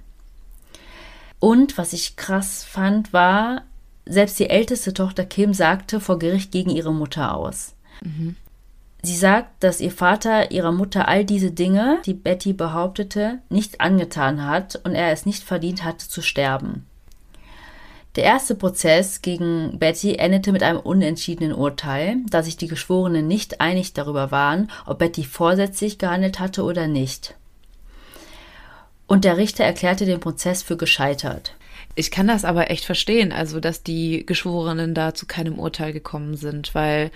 Und 1.40 1.78
was 1.78 1.92
ich 1.92 2.16
krass 2.16 2.64
fand, 2.64 3.12
war, 3.12 3.64
selbst 4.06 4.40
die 4.40 4.50
älteste 4.50 4.94
Tochter 4.94 5.26
Kim 5.26 5.54
sagte 5.54 6.00
vor 6.00 6.20
Gericht 6.20 6.54
gegen 6.54 6.70
ihre 6.70 6.94
Mutter 6.94 7.36
aus. 7.36 7.76
Sie 9.08 9.16
sagt, 9.16 9.64
dass 9.64 9.80
ihr 9.80 9.92
Vater 9.92 10.52
ihrer 10.52 10.74
Mutter 10.74 11.08
all 11.08 11.24
diese 11.24 11.52
Dinge, 11.52 12.02
die 12.06 12.14
Betty 12.14 12.52
behauptete, 12.52 13.40
nicht 13.48 13.80
angetan 13.80 14.46
hat 14.46 14.82
und 14.84 14.96
er 14.96 15.14
es 15.14 15.26
nicht 15.26 15.44
verdient 15.44 15.86
hatte 15.86 16.10
zu 16.10 16.22
sterben. 16.22 16.86
Der 18.18 18.26
erste 18.26 18.54
Prozess 18.54 19.22
gegen 19.22 19.80
Betty 19.80 20.16
endete 20.16 20.52
mit 20.52 20.62
einem 20.62 20.82
unentschiedenen 20.82 21.54
Urteil, 21.54 22.18
da 22.30 22.44
sich 22.44 22.58
die 22.58 22.68
Geschworenen 22.68 23.30
nicht 23.30 23.62
einig 23.62 23.94
darüber 23.94 24.30
waren, 24.30 24.70
ob 24.86 25.00
Betty 25.00 25.24
vorsätzlich 25.24 26.00
gehandelt 26.00 26.42
hatte 26.42 26.64
oder 26.64 26.88
nicht. 26.88 27.36
Und 29.08 29.24
der 29.24 29.38
Richter 29.38 29.64
erklärte 29.64 30.06
den 30.06 30.20
Prozess 30.20 30.64
für 30.64 30.76
gescheitert. 30.76 31.54
Ich 31.96 32.12
kann 32.12 32.28
das 32.28 32.46
aber 32.46 32.70
echt 32.70 32.86
verstehen, 32.86 33.32
also 33.32 33.60
dass 33.60 33.82
die 33.82 34.26
Geschworenen 34.26 34.94
da 34.94 35.16
zu 35.16 35.26
keinem 35.26 35.58
Urteil 35.58 35.94
gekommen 35.94 36.36
sind, 36.36 36.76
weil 36.76 37.10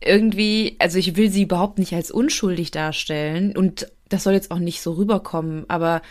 irgendwie, 0.00 0.76
also 0.78 0.98
ich 0.98 1.16
will 1.16 1.30
sie 1.30 1.42
überhaupt 1.42 1.78
nicht 1.78 1.94
als 1.94 2.10
unschuldig 2.10 2.70
darstellen 2.70 3.56
und 3.56 3.90
das 4.08 4.24
soll 4.24 4.34
jetzt 4.34 4.50
auch 4.50 4.58
nicht 4.58 4.80
so 4.80 4.92
rüberkommen, 4.92 5.64
aber 5.68 6.02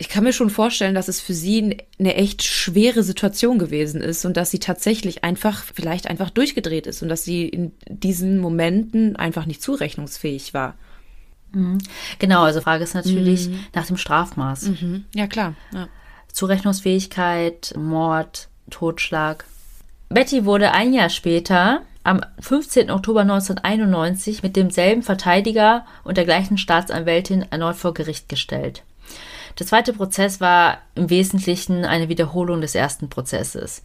ich 0.00 0.08
kann 0.08 0.22
mir 0.22 0.32
schon 0.32 0.48
vorstellen, 0.50 0.94
dass 0.94 1.08
es 1.08 1.20
für 1.20 1.34
sie 1.34 1.78
eine 1.98 2.14
echt 2.14 2.44
schwere 2.44 3.02
Situation 3.02 3.58
gewesen 3.58 4.00
ist 4.00 4.24
und 4.24 4.36
dass 4.36 4.52
sie 4.52 4.60
tatsächlich 4.60 5.24
einfach, 5.24 5.64
vielleicht 5.64 6.08
einfach 6.08 6.30
durchgedreht 6.30 6.86
ist 6.86 7.02
und 7.02 7.08
dass 7.08 7.24
sie 7.24 7.48
in 7.48 7.72
diesen 7.88 8.38
Momenten 8.38 9.16
einfach 9.16 9.44
nicht 9.44 9.60
zurechnungsfähig 9.60 10.54
war. 10.54 10.76
Genau, 12.20 12.42
also 12.42 12.60
Frage 12.60 12.84
ist 12.84 12.94
natürlich 12.94 13.50
nach 13.74 13.86
dem 13.86 13.96
Strafmaß. 13.96 14.70
Ja, 15.14 15.26
klar. 15.26 15.54
Ja. 15.72 15.88
Zurechnungsfähigkeit, 16.32 17.74
Mord, 17.76 18.48
Totschlag. 18.70 19.46
Betty 20.10 20.44
wurde 20.44 20.72
ein 20.72 20.92
Jahr 20.92 21.10
später, 21.10 21.82
am 22.04 22.20
15. 22.40 22.90
Oktober 22.90 23.20
1991, 23.20 24.42
mit 24.42 24.56
demselben 24.56 25.02
Verteidiger 25.02 25.84
und 26.04 26.16
der 26.16 26.24
gleichen 26.24 26.58
Staatsanwältin 26.58 27.46
erneut 27.50 27.76
vor 27.76 27.94
Gericht 27.94 28.28
gestellt. 28.28 28.82
Der 29.58 29.66
zweite 29.66 29.92
Prozess 29.92 30.40
war 30.40 30.78
im 30.94 31.10
Wesentlichen 31.10 31.84
eine 31.84 32.08
Wiederholung 32.08 32.60
des 32.60 32.74
ersten 32.74 33.08
Prozesses. 33.08 33.82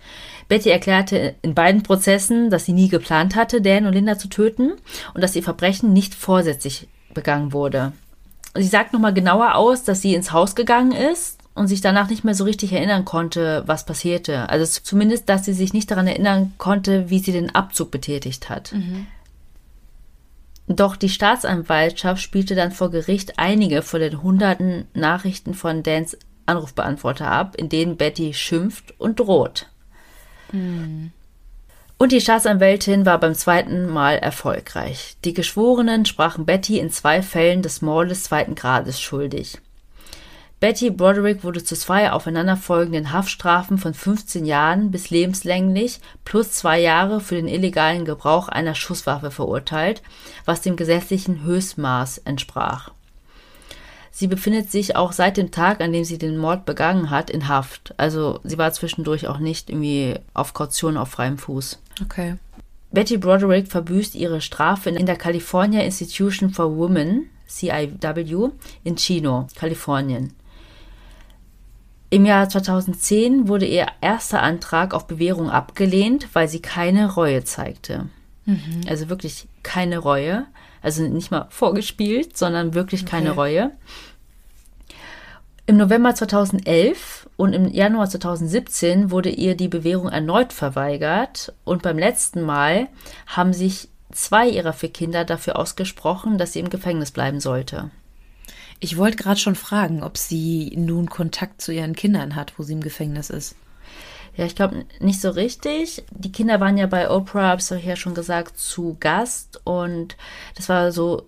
Betty 0.48 0.70
erklärte 0.70 1.36
in 1.42 1.56
beiden 1.56 1.82
Prozessen, 1.82 2.52
dass 2.52 2.66
sie 2.66 2.74
nie 2.74 2.90
geplant 2.90 3.36
hatte, 3.36 3.62
Dan 3.62 3.88
und 3.88 3.94
Linda 3.94 4.18
zu 4.18 4.28
töten 4.28 4.74
und 5.14 5.22
dass 5.22 5.36
ihr 5.36 5.44
Verbrechen 5.44 5.92
nicht 5.92 6.14
vorsätzlich 6.14 6.88
begangen 7.14 7.54
wurde. 7.54 7.94
Sie 8.56 8.68
sagt 8.68 8.94
nochmal 8.94 9.16
genauer 9.16 9.56
aus, 9.56 9.84
dass 9.84 10.02
sie 10.02 10.14
ins 10.14 10.32
Haus 10.32 10.56
gegangen 10.56 10.92
ist 10.92 11.43
und 11.56 11.68
sich 11.68 11.82
danach 11.82 12.10
nicht 12.10 12.24
mehr 12.24 12.34
so 12.34 12.44
richtig 12.44 12.74
erinnern 12.74 13.06
konnte, 13.06 13.64
was 13.66 13.86
passierte. 13.86 14.50
Also 14.50 14.82
zumindest, 14.82 15.30
dass 15.30 15.46
sie 15.46 15.54
sich 15.54 15.74
nicht 15.74 15.92
daran 15.92 16.08
erinnern 16.08 16.54
konnte, 16.58 17.10
wie 17.10 17.20
sie 17.20 17.32
den 17.32 17.54
Abzug 17.54 17.92
betätigt 17.92 18.50
hat. 18.50 18.72
Doch 20.68 20.96
die 20.96 21.10
Staatsanwaltschaft 21.10 22.22
spielte 22.22 22.56
dann 22.56 22.72
vor 22.72 22.90
Gericht 22.90 23.38
einige 23.38 23.82
von 23.82 24.00
den 24.00 24.24
hunderten 24.24 24.88
Nachrichten 24.94 25.54
von 25.54 25.84
Dans 25.84 26.18
Anrufbeantworter 26.46 27.30
ab, 27.30 27.56
in 27.56 27.70
denen 27.70 27.98
Betty 27.98 28.34
schimpft 28.34 29.00
und 29.00 29.20
droht. 29.20 29.70
Und 30.52 31.12
Und 32.04 32.12
die 32.12 32.20
Staatsanwältin 32.20 33.06
war 33.06 33.18
beim 33.18 33.34
zweiten 33.34 33.88
Mal 33.88 34.18
erfolgreich. 34.18 35.16
Die 35.24 35.34
Geschworenen 35.34 36.06
sprachen 36.06 36.46
Betty 36.46 36.78
in 36.78 36.90
zwei 36.90 37.22
Fällen 37.22 37.62
des 37.62 37.82
Mordes 37.82 38.24
zweiten 38.24 38.56
Grades 38.56 39.00
schuldig. 39.00 39.60
Betty 40.64 40.92
Broderick 40.92 41.44
wurde 41.44 41.62
zu 41.62 41.76
zwei 41.76 42.10
aufeinanderfolgenden 42.10 43.12
Haftstrafen 43.12 43.78
von 43.78 43.94
15 43.94 44.46
Jahren 44.46 44.92
bis 44.92 45.10
lebenslänglich 45.10 46.00
plus 46.24 46.54
zwei 46.54 46.80
Jahre 46.80 47.20
für 47.20 47.36
den 47.36 47.50
illegalen 47.50 48.06
Gebrauch 48.06 48.48
einer 48.48 48.74
Schusswaffe 48.74 49.30
verurteilt, 49.30 50.02
was 50.46 50.62
dem 50.62 50.78
gesetzlichen 50.78 51.44
Höchstmaß 51.44 52.20
entsprach. 52.20 52.92
Sie 54.10 54.28
befindet 54.28 54.72
sich 54.72 54.96
auch 54.96 55.12
seit 55.12 55.36
dem 55.36 55.52
Tag, 55.52 55.82
an 55.82 55.92
dem 55.92 56.06
sie 56.06 56.18
den 56.18 56.38
Mord 56.38 56.66
begangen 56.66 57.10
hat, 57.10 57.30
in 57.30 57.50
Haft. 57.50 57.94
Also 57.98 58.40
sie 58.46 58.58
war 58.58 58.72
zwischendurch 58.72 59.28
auch 59.28 59.40
nicht 59.40 59.70
irgendwie 59.70 60.16
auf 60.34 60.54
Kaution 60.54 60.96
auf 60.96 61.10
freiem 61.10 61.38
Fuß. 61.38 61.78
Okay. 62.02 62.38
Betty 62.94 63.18
Broderick 63.18 63.68
verbüßt 63.68 64.16
ihre 64.16 64.40
Strafe 64.40 64.92
in 64.92 65.08
der 65.08 65.18
California 65.18 65.82
Institution 65.82 66.52
for 66.52 66.74
Women, 66.78 67.26
CIW, 67.50 68.52
in 68.86 68.96
Chino, 68.96 69.50
Kalifornien. 69.58 70.32
Im 72.14 72.28
Jahr 72.28 72.48
2010 72.48 73.48
wurde 73.48 73.66
ihr 73.66 73.88
erster 74.00 74.44
Antrag 74.44 74.94
auf 74.94 75.08
Bewährung 75.08 75.50
abgelehnt, 75.50 76.28
weil 76.34 76.48
sie 76.48 76.62
keine 76.62 77.12
Reue 77.12 77.44
zeigte. 77.44 78.08
Mhm. 78.46 78.82
Also 78.88 79.10
wirklich 79.10 79.48
keine 79.64 79.98
Reue. 79.98 80.46
Also 80.84 81.02
nicht 81.08 81.32
mal 81.32 81.48
vorgespielt, 81.50 82.38
sondern 82.38 82.76
wirklich 82.76 83.08
keine 83.08 83.32
okay. 83.32 83.40
Reue. 83.40 83.72
Im 85.66 85.78
November 85.78 86.14
2011 86.14 87.28
und 87.36 87.54
im 87.54 87.74
Januar 87.74 88.08
2017 88.08 89.10
wurde 89.10 89.30
ihr 89.30 89.58
die 89.58 89.68
Bewährung 89.68 90.10
erneut 90.10 90.54
verweigert 90.54 91.52
und 91.64 91.82
beim 91.82 91.98
letzten 91.98 92.44
Mal 92.44 92.90
haben 93.26 93.54
sich 93.54 93.88
zwei 94.12 94.48
ihrer 94.48 94.74
vier 94.74 94.94
Kinder 94.94 95.26
dafür 95.26 95.58
ausgesprochen, 95.58 96.38
dass 96.38 96.54
sie 96.54 96.60
im 96.60 96.70
Gefängnis 96.70 97.10
bleiben 97.10 97.40
sollte. 97.40 97.90
Ich 98.80 98.98
wollte 98.98 99.18
gerade 99.18 99.40
schon 99.40 99.56
fragen, 99.56 100.04
ob 100.04 100.18
sie 100.18 100.74
nun 100.76 101.10
Kontakt 101.10 101.62
zu 101.62 101.72
ihren 101.72 101.96
Kindern 101.96 102.36
hat, 102.36 102.54
wo 102.58 102.64
sie 102.64 102.74
im 102.74 102.82
Gefängnis 102.82 103.30
ist. 103.30 103.56
Ja, 104.36 104.46
ich 104.46 104.56
glaube 104.56 104.86
nicht 105.00 105.22
so 105.22 105.30
richtig. 105.30 106.04
Die 106.12 106.32
Kinder 106.32 106.60
waren 106.60 106.78
ja 106.78 106.88
bei 106.88 107.10
Oprah, 107.10 107.50
habe 107.50 107.62
ich 107.62 107.86
ja 107.86 107.96
schon 107.96 108.16
gesagt, 108.16 108.58
zu 108.60 108.98
Gast 109.00 109.62
und 109.64 110.18
das 110.56 110.70
war 110.70 110.92
so 110.92 111.28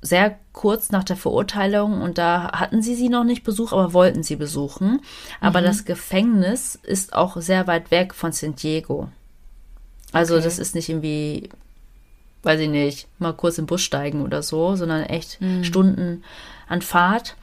sehr 0.00 0.38
kurz 0.52 0.90
nach 0.90 1.02
der 1.04 1.16
Verurteilung 1.16 2.00
und 2.00 2.18
da 2.18 2.52
hatten 2.52 2.82
sie 2.82 2.94
sie 2.94 3.08
noch 3.08 3.24
nicht 3.24 3.42
besucht, 3.42 3.72
aber 3.72 3.92
wollten 3.92 4.22
sie 4.22 4.36
besuchen. 4.36 5.00
Aber 5.40 5.60
mhm. 5.60 5.64
das 5.64 5.84
Gefängnis 5.84 6.76
ist 6.76 7.12
auch 7.14 7.36
sehr 7.40 7.66
weit 7.66 7.90
weg 7.90 8.14
von 8.14 8.30
San 8.30 8.54
Diego. 8.54 9.08
Also 10.12 10.34
okay. 10.34 10.44
das 10.44 10.58
ist 10.58 10.74
nicht 10.74 10.88
irgendwie, 10.88 11.48
weiß 12.46 12.60
ich 12.60 12.68
nicht, 12.68 13.08
mal 13.18 13.32
kurz 13.32 13.58
im 13.58 13.66
Bus 13.66 13.82
steigen 13.82 14.22
oder 14.22 14.42
so, 14.42 14.76
sondern 14.76 15.02
echt 15.02 15.40
mhm. 15.40 15.64
Stunden 15.64 16.24
an 16.68 16.80
Fahrt. 16.80 17.36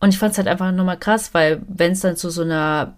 Und 0.00 0.10
ich 0.10 0.18
fand 0.18 0.32
es 0.32 0.38
halt 0.38 0.48
einfach 0.48 0.72
nochmal 0.72 0.98
krass, 0.98 1.32
weil 1.32 1.62
wenn 1.66 1.92
es 1.92 2.00
dann 2.00 2.16
zu 2.16 2.28
so 2.28 2.42
einer 2.42 2.94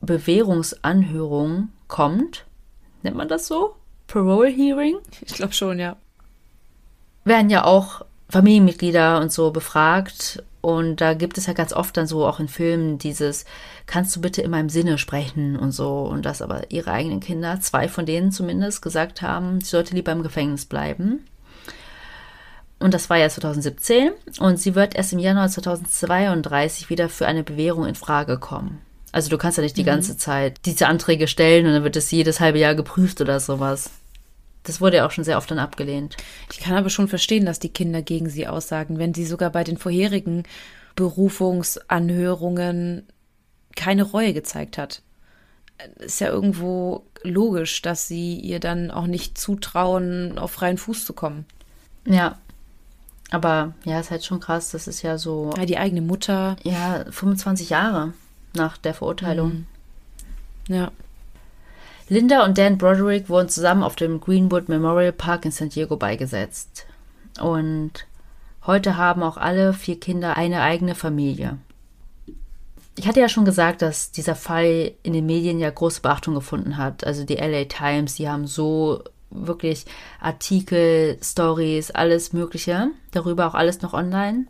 Bewährungsanhörung 0.00 1.68
kommt, 1.88 2.46
nennt 3.02 3.16
man 3.16 3.28
das 3.28 3.46
so? 3.46 3.76
Parole 4.06 4.48
Hearing? 4.48 4.98
Ich 5.20 5.34
glaube 5.34 5.52
schon, 5.52 5.78
ja. 5.78 5.96
Werden 7.24 7.50
ja 7.50 7.64
auch 7.64 8.04
Familienmitglieder 8.30 9.20
und 9.20 9.30
so 9.30 9.50
befragt. 9.50 10.42
Und 10.62 11.00
da 11.00 11.14
gibt 11.14 11.38
es 11.38 11.46
ja 11.46 11.52
ganz 11.52 11.72
oft 11.72 11.96
dann 11.96 12.06
so 12.06 12.24
auch 12.24 12.38
in 12.38 12.46
Filmen 12.48 12.96
dieses, 12.96 13.44
kannst 13.86 14.14
du 14.14 14.20
bitte 14.20 14.42
in 14.42 14.50
meinem 14.50 14.68
Sinne 14.68 14.96
sprechen 14.96 15.58
und 15.58 15.72
so. 15.72 16.02
Und 16.02 16.24
dass 16.24 16.40
aber 16.40 16.70
ihre 16.70 16.92
eigenen 16.92 17.20
Kinder, 17.20 17.60
zwei 17.60 17.88
von 17.88 18.06
denen 18.06 18.30
zumindest, 18.30 18.80
gesagt 18.80 19.22
haben, 19.22 19.60
sie 19.60 19.66
sollte 19.66 19.94
lieber 19.94 20.12
im 20.12 20.22
Gefängnis 20.22 20.64
bleiben. 20.64 21.26
Und 22.78 22.94
das 22.94 23.10
war 23.10 23.16
ja 23.16 23.28
2017. 23.28 24.12
Und 24.38 24.58
sie 24.58 24.76
wird 24.76 24.94
erst 24.94 25.12
im 25.12 25.18
Januar 25.18 25.48
2032 25.48 26.90
wieder 26.90 27.08
für 27.08 27.26
eine 27.26 27.42
Bewährung 27.42 27.86
in 27.86 27.96
Frage 27.96 28.38
kommen. 28.38 28.80
Also 29.10 29.30
du 29.30 29.38
kannst 29.38 29.58
ja 29.58 29.64
nicht 29.64 29.76
die 29.76 29.82
mhm. 29.82 29.86
ganze 29.86 30.16
Zeit 30.16 30.58
diese 30.64 30.86
Anträge 30.86 31.26
stellen 31.26 31.66
und 31.66 31.72
dann 31.72 31.84
wird 31.84 31.96
es 31.96 32.10
jedes 32.10 32.40
halbe 32.40 32.58
Jahr 32.58 32.76
geprüft 32.76 33.20
oder 33.20 33.40
sowas. 33.40 33.90
Das 34.64 34.80
wurde 34.80 34.98
ja 34.98 35.06
auch 35.06 35.10
schon 35.10 35.24
sehr 35.24 35.38
oft 35.38 35.50
dann 35.50 35.58
abgelehnt. 35.58 36.16
Ich 36.50 36.60
kann 36.60 36.76
aber 36.76 36.90
schon 36.90 37.08
verstehen, 37.08 37.46
dass 37.46 37.58
die 37.58 37.68
Kinder 37.68 38.02
gegen 38.02 38.28
sie 38.28 38.46
aussagen, 38.46 38.98
wenn 38.98 39.14
sie 39.14 39.26
sogar 39.26 39.50
bei 39.50 39.64
den 39.64 39.76
vorherigen 39.76 40.44
Berufungsanhörungen 40.94 43.06
keine 43.74 44.04
Reue 44.04 44.34
gezeigt 44.34 44.78
hat. 44.78 45.02
Ist 45.98 46.20
ja 46.20 46.28
irgendwo 46.28 47.04
logisch, 47.22 47.82
dass 47.82 48.06
sie 48.06 48.36
ihr 48.36 48.60
dann 48.60 48.90
auch 48.90 49.06
nicht 49.06 49.38
zutrauen, 49.38 50.38
auf 50.38 50.52
freien 50.52 50.78
Fuß 50.78 51.04
zu 51.04 51.12
kommen. 51.12 51.44
Ja, 52.06 52.38
aber 53.30 53.74
ja, 53.84 53.98
ist 53.98 54.10
halt 54.10 54.24
schon 54.24 54.40
krass. 54.40 54.70
Das 54.70 54.86
ist 54.86 55.02
ja 55.02 55.18
so. 55.18 55.50
Ja, 55.56 55.64
die 55.64 55.78
eigene 55.78 56.02
Mutter. 56.02 56.56
Ja, 56.62 57.04
25 57.10 57.70
Jahre 57.70 58.12
nach 58.54 58.76
der 58.76 58.94
Verurteilung. 58.94 59.66
Mhm. 60.68 60.74
Ja. 60.74 60.92
Linda 62.12 62.44
und 62.44 62.58
Dan 62.58 62.76
Broderick 62.76 63.30
wurden 63.30 63.48
zusammen 63.48 63.82
auf 63.82 63.96
dem 63.96 64.20
Greenwood 64.20 64.68
Memorial 64.68 65.12
Park 65.12 65.46
in 65.46 65.50
San 65.50 65.70
Diego 65.70 65.96
beigesetzt. 65.96 66.84
Und 67.40 68.06
heute 68.66 68.98
haben 68.98 69.22
auch 69.22 69.38
alle 69.38 69.72
vier 69.72 69.98
Kinder 69.98 70.36
eine 70.36 70.60
eigene 70.60 70.94
Familie. 70.94 71.56
Ich 72.98 73.08
hatte 73.08 73.20
ja 73.20 73.30
schon 73.30 73.46
gesagt, 73.46 73.80
dass 73.80 74.12
dieser 74.12 74.34
Fall 74.34 74.92
in 75.02 75.14
den 75.14 75.24
Medien 75.24 75.58
ja 75.58 75.70
große 75.70 76.02
Beachtung 76.02 76.34
gefunden 76.34 76.76
hat. 76.76 77.02
Also 77.06 77.24
die 77.24 77.36
LA 77.36 77.64
Times, 77.64 78.16
die 78.16 78.28
haben 78.28 78.46
so 78.46 79.02
wirklich 79.30 79.86
Artikel, 80.20 81.16
Stories, 81.22 81.92
alles 81.92 82.34
Mögliche. 82.34 82.88
Darüber 83.12 83.46
auch 83.46 83.54
alles 83.54 83.80
noch 83.80 83.94
online. 83.94 84.48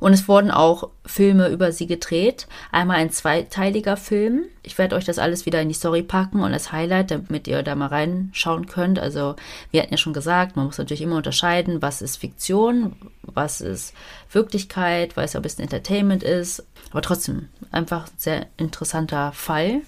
Und 0.00 0.12
es 0.12 0.28
wurden 0.28 0.50
auch 0.50 0.90
Filme 1.04 1.48
über 1.48 1.72
sie 1.72 1.86
gedreht. 1.86 2.46
Einmal 2.72 2.98
ein 2.98 3.10
zweiteiliger 3.10 3.96
Film. 3.96 4.44
Ich 4.62 4.78
werde 4.78 4.96
euch 4.96 5.04
das 5.04 5.18
alles 5.18 5.46
wieder 5.46 5.60
in 5.60 5.68
die 5.68 5.74
Story 5.74 6.02
packen 6.02 6.40
und 6.40 6.52
als 6.52 6.72
Highlight, 6.72 7.10
damit 7.10 7.46
ihr 7.48 7.62
da 7.62 7.74
mal 7.74 7.88
reinschauen 7.88 8.66
könnt. 8.66 8.98
Also, 8.98 9.36
wir 9.70 9.82
hatten 9.82 9.92
ja 9.92 9.98
schon 9.98 10.12
gesagt, 10.12 10.56
man 10.56 10.66
muss 10.66 10.78
natürlich 10.78 11.02
immer 11.02 11.16
unterscheiden, 11.16 11.82
was 11.82 12.02
ist 12.02 12.16
Fiktion, 12.16 12.96
was 13.22 13.60
ist 13.60 13.94
Wirklichkeit, 14.30 15.16
weil 15.16 15.24
es 15.24 15.34
ja 15.34 15.40
ein 15.40 15.42
bisschen 15.42 15.64
Entertainment 15.64 16.22
ist. 16.22 16.64
Aber 16.90 17.02
trotzdem, 17.02 17.48
einfach 17.70 18.06
ein 18.06 18.18
sehr 18.18 18.46
interessanter 18.56 19.32
Fall. 19.32 19.82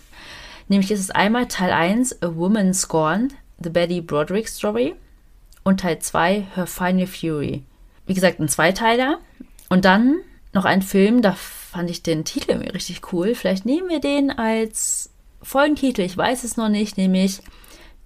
Nämlich 0.69 0.91
ist 0.91 1.01
es 1.01 1.11
einmal 1.11 1.49
Teil 1.49 1.73
1, 1.73 2.23
A 2.23 2.37
Woman 2.37 2.75
Scorned, 2.75 3.35
The 3.63 3.71
Betty 3.71 4.01
Broderick 4.01 4.49
Story 4.49 4.95
und 5.65 5.81
Teil 5.81 5.99
2 5.99 6.47
Her 6.55 6.67
Final 6.67 7.07
Fury. 7.07 7.65
Wie 8.07 8.15
gesagt, 8.15 8.41
ein 8.41 8.49
Zweiteiler. 8.49 9.19
Und 9.69 9.85
dann 9.85 10.21
noch 10.53 10.65
ein 10.65 10.83
Film, 10.83 11.23
da 11.23 11.33
fand 11.33 11.91
ich 11.91 12.03
den 12.03 12.25
Titel 12.25 12.53
irgendwie 12.53 12.71
richtig 12.71 13.13
cool. 13.13 13.35
Vielleicht 13.35 13.67
nehmen 13.67 13.89
wir 13.89 14.01
den 14.01 14.31
als 14.31 15.11
Folgentitel, 15.43 16.03
ich 16.03 16.17
weiß 16.17 16.45
es 16.45 16.57
noch 16.57 16.69
nicht, 16.69 16.97
nämlich 16.97 17.41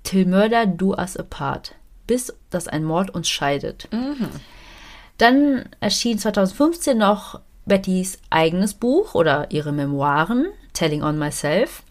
Till 0.03 0.27
Murder 0.27 0.67
Do 0.67 0.95
Us 0.95 1.17
Apart. 1.17 1.75
Bis 2.07 2.35
dass 2.51 2.69
ein 2.69 2.85
Mord 2.85 3.11
uns 3.11 3.29
scheidet. 3.29 3.89
Mhm. 3.93 4.29
Dann 5.19 5.69
erschien 5.81 6.19
2015 6.19 6.99
noch 6.99 7.41
Bettys 7.65 8.19
eigenes 8.29 8.75
Buch 8.75 9.15
oder 9.15 9.51
ihre 9.53 9.73
Memoiren, 9.73 10.47
Telling 10.73 11.03
on 11.03 11.19
Myself. 11.19 11.85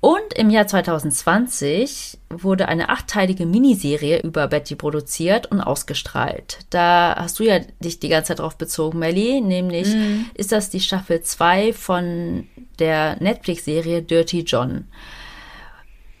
Und 0.00 0.32
im 0.34 0.48
Jahr 0.48 0.66
2020 0.66 2.18
wurde 2.30 2.68
eine 2.68 2.88
achteilige 2.88 3.44
Miniserie 3.44 4.22
über 4.22 4.48
Betty 4.48 4.74
produziert 4.74 5.50
und 5.50 5.60
ausgestrahlt. 5.60 6.60
Da 6.70 7.14
hast 7.18 7.38
du 7.38 7.44
ja 7.44 7.58
dich 7.80 8.00
die 8.00 8.08
ganze 8.08 8.28
Zeit 8.28 8.38
drauf 8.38 8.56
bezogen, 8.56 8.98
Melly. 8.98 9.42
Nämlich 9.42 9.88
mm. 9.88 10.30
ist 10.34 10.52
das 10.52 10.70
die 10.70 10.80
Staffel 10.80 11.20
2 11.20 11.74
von 11.74 12.48
der 12.78 13.22
Netflix-Serie 13.22 14.02
Dirty 14.02 14.40
John. 14.40 14.86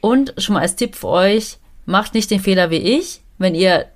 Und 0.02 0.34
schon 0.36 0.54
mal 0.54 0.60
als 0.60 0.76
Tipp 0.76 0.94
für 0.94 1.08
euch, 1.08 1.56
macht 1.86 2.12
nicht 2.12 2.30
den 2.30 2.40
Fehler 2.40 2.70
wie 2.70 2.98
ich. 2.98 3.22
Wenn 3.38 3.54
ihr 3.54 3.86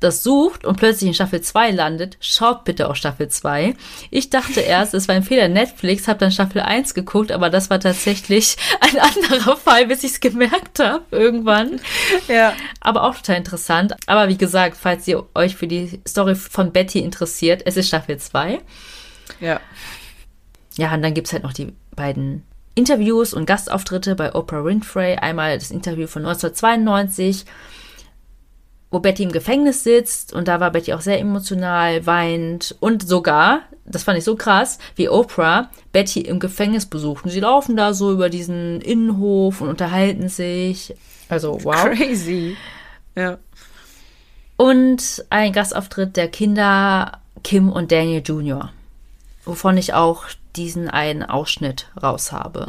das 0.00 0.22
sucht 0.22 0.64
und 0.64 0.76
plötzlich 0.76 1.08
in 1.08 1.14
Staffel 1.14 1.40
2 1.40 1.70
landet, 1.70 2.18
schaut 2.20 2.64
bitte 2.64 2.88
auf 2.88 2.96
Staffel 2.96 3.28
2. 3.28 3.74
Ich 4.10 4.30
dachte 4.30 4.60
erst, 4.66 4.94
es 4.94 5.08
war 5.08 5.14
ein 5.14 5.22
Fehler 5.22 5.48
Netflix, 5.48 6.06
habe 6.06 6.18
dann 6.18 6.32
Staffel 6.32 6.60
1 6.60 6.94
geguckt, 6.94 7.32
aber 7.32 7.50
das 7.50 7.70
war 7.70 7.80
tatsächlich 7.80 8.56
ein 8.80 8.98
anderer 8.98 9.56
Fall, 9.56 9.86
bis 9.86 10.04
ich 10.04 10.12
es 10.12 10.20
gemerkt 10.20 10.78
habe 10.78 11.04
irgendwann. 11.10 11.80
Ja. 12.28 12.52
Aber 12.80 13.04
auch 13.04 13.14
total 13.14 13.36
interessant. 13.36 13.94
Aber 14.06 14.28
wie 14.28 14.38
gesagt, 14.38 14.76
falls 14.76 15.08
ihr 15.08 15.24
euch 15.34 15.56
für 15.56 15.66
die 15.66 16.00
Story 16.06 16.34
von 16.34 16.72
Betty 16.72 17.00
interessiert, 17.00 17.62
es 17.64 17.76
ist 17.76 17.88
Staffel 17.88 18.18
2. 18.18 18.60
Ja. 19.40 19.60
Ja, 20.76 20.92
und 20.92 21.02
dann 21.02 21.14
gibt 21.14 21.26
es 21.26 21.32
halt 21.32 21.42
noch 21.42 21.54
die 21.54 21.72
beiden 21.94 22.42
Interviews 22.74 23.32
und 23.32 23.46
Gastauftritte 23.46 24.14
bei 24.14 24.34
Oprah 24.34 24.62
Winfrey. 24.62 25.16
Einmal 25.16 25.58
das 25.58 25.70
Interview 25.70 26.06
von 26.06 26.26
1992 26.26 27.46
wo 28.96 29.00
Betty 29.00 29.24
im 29.24 29.32
Gefängnis 29.32 29.84
sitzt 29.84 30.32
und 30.32 30.48
da 30.48 30.58
war 30.58 30.70
Betty 30.70 30.94
auch 30.94 31.02
sehr 31.02 31.20
emotional, 31.20 32.06
weint 32.06 32.74
und 32.80 33.06
sogar 33.06 33.60
das 33.86 34.02
fand 34.02 34.18
ich 34.18 34.24
so 34.24 34.36
krass, 34.36 34.78
wie 34.96 35.08
Oprah 35.08 35.70
Betty 35.92 36.20
im 36.20 36.40
Gefängnis 36.40 36.86
besucht. 36.86 37.24
Und 37.24 37.30
sie 37.30 37.40
laufen 37.40 37.76
da 37.76 37.94
so 37.94 38.12
über 38.12 38.28
diesen 38.28 38.80
Innenhof 38.80 39.60
und 39.60 39.68
unterhalten 39.68 40.28
sich. 40.28 40.94
Also, 41.28 41.58
wow. 41.62 41.84
Crazy. 41.84 42.56
Ja. 43.14 43.38
Und 44.56 45.24
ein 45.30 45.52
Gastauftritt 45.52 46.16
der 46.16 46.28
Kinder 46.28 47.20
Kim 47.44 47.70
und 47.70 47.92
Daniel 47.92 48.22
Jr., 48.24 48.72
wovon 49.44 49.76
ich 49.76 49.94
auch 49.94 50.24
diesen 50.56 50.88
einen 50.88 51.22
Ausschnitt 51.22 51.88
raus 52.02 52.32
habe. 52.32 52.66